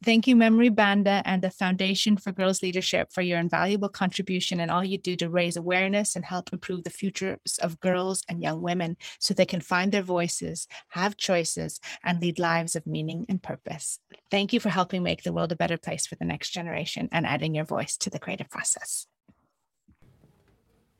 Thank 0.05 0.25
you, 0.25 0.37
Memory 0.37 0.69
Banda 0.69 1.21
and 1.25 1.41
the 1.41 1.49
Foundation 1.49 2.15
for 2.15 2.31
Girls 2.31 2.63
Leadership, 2.63 3.11
for 3.11 3.21
your 3.21 3.39
invaluable 3.39 3.89
contribution 3.89 4.61
and 4.61 4.71
all 4.71 4.85
you 4.85 4.97
do 4.97 5.17
to 5.17 5.29
raise 5.29 5.57
awareness 5.57 6.15
and 6.15 6.23
help 6.23 6.53
improve 6.53 6.85
the 6.85 6.89
futures 6.89 7.59
of 7.61 7.81
girls 7.81 8.23
and 8.29 8.41
young 8.41 8.61
women 8.61 8.95
so 9.19 9.33
they 9.33 9.45
can 9.45 9.59
find 9.59 9.91
their 9.91 10.01
voices, 10.01 10.65
have 10.89 11.17
choices, 11.17 11.81
and 12.05 12.21
lead 12.21 12.39
lives 12.39 12.77
of 12.77 12.87
meaning 12.87 13.25
and 13.27 13.43
purpose. 13.43 13.99
Thank 14.31 14.53
you 14.53 14.61
for 14.61 14.69
helping 14.69 15.03
make 15.03 15.23
the 15.23 15.33
world 15.33 15.51
a 15.51 15.57
better 15.57 15.77
place 15.77 16.07
for 16.07 16.15
the 16.15 16.23
next 16.23 16.51
generation 16.51 17.09
and 17.11 17.25
adding 17.25 17.53
your 17.53 17.65
voice 17.65 17.97
to 17.97 18.09
the 18.09 18.19
creative 18.19 18.49
process. 18.49 19.07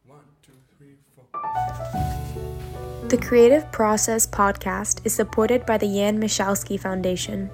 One, 0.05 0.19
two, 0.43 0.53
three, 0.77 0.97
four. 1.15 1.24
The 3.07 3.17
Creative 3.21 3.71
Process 3.71 4.25
podcast 4.25 5.05
is 5.05 5.13
supported 5.13 5.65
by 5.65 5.77
the 5.77 5.87
Jan 5.87 6.19
Michalski 6.19 6.79
Foundation. 6.79 7.49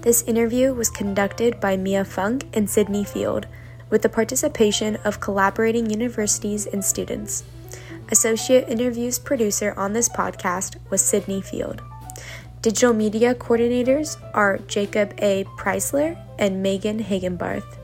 This 0.00 0.22
interview 0.22 0.72
was 0.72 0.90
conducted 0.90 1.60
by 1.60 1.76
Mia 1.76 2.04
Funk 2.04 2.46
and 2.54 2.68
Sydney 2.68 3.04
Field, 3.04 3.46
with 3.90 4.02
the 4.02 4.08
participation 4.08 4.96
of 5.04 5.20
collaborating 5.20 5.90
universities 5.90 6.66
and 6.66 6.84
students. 6.84 7.44
Associate 8.10 8.68
interviews 8.68 9.18
producer 9.18 9.74
on 9.76 9.92
this 9.92 10.08
podcast 10.08 10.76
was 10.90 11.02
Sydney 11.02 11.40
Field. 11.40 11.80
Digital 12.62 12.94
media 12.94 13.34
coordinators 13.34 14.16
are 14.32 14.58
Jacob 14.66 15.14
A. 15.18 15.44
Preisler 15.58 16.16
and 16.38 16.62
Megan 16.62 17.04
Hagenbarth. 17.04 17.76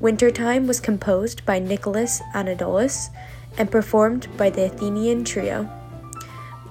Wintertime 0.00 0.66
was 0.66 0.80
composed 0.80 1.46
by 1.46 1.58
Nicholas 1.58 2.20
Anadolus 2.34 3.10
and 3.58 3.70
performed 3.70 4.28
by 4.36 4.50
the 4.50 4.64
Athenian 4.64 5.24
Trio. 5.24 5.68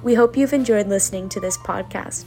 We 0.04 0.16
hope 0.16 0.36
you've 0.36 0.54
enjoyed 0.54 0.88
listening 0.88 1.30
to 1.30 1.40
this 1.40 1.58
podcast. 1.58 2.26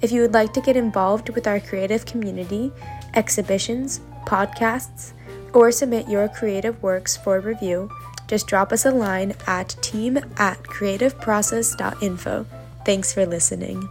If 0.00 0.12
you 0.12 0.20
would 0.20 0.34
like 0.34 0.52
to 0.54 0.60
get 0.60 0.76
involved 0.76 1.30
with 1.30 1.46
our 1.46 1.58
creative 1.58 2.04
community, 2.04 2.72
exhibitions, 3.14 4.00
podcasts, 4.26 5.12
or 5.52 5.72
submit 5.72 6.08
your 6.08 6.28
creative 6.28 6.80
works 6.82 7.16
for 7.16 7.40
review, 7.40 7.90
just 8.26 8.46
drop 8.46 8.72
us 8.72 8.84
a 8.84 8.90
line 8.90 9.34
at 9.46 9.76
team 9.80 10.18
at 10.36 10.62
creativeprocess.info. 10.64 12.46
Thanks 12.84 13.12
for 13.12 13.26
listening. 13.26 13.88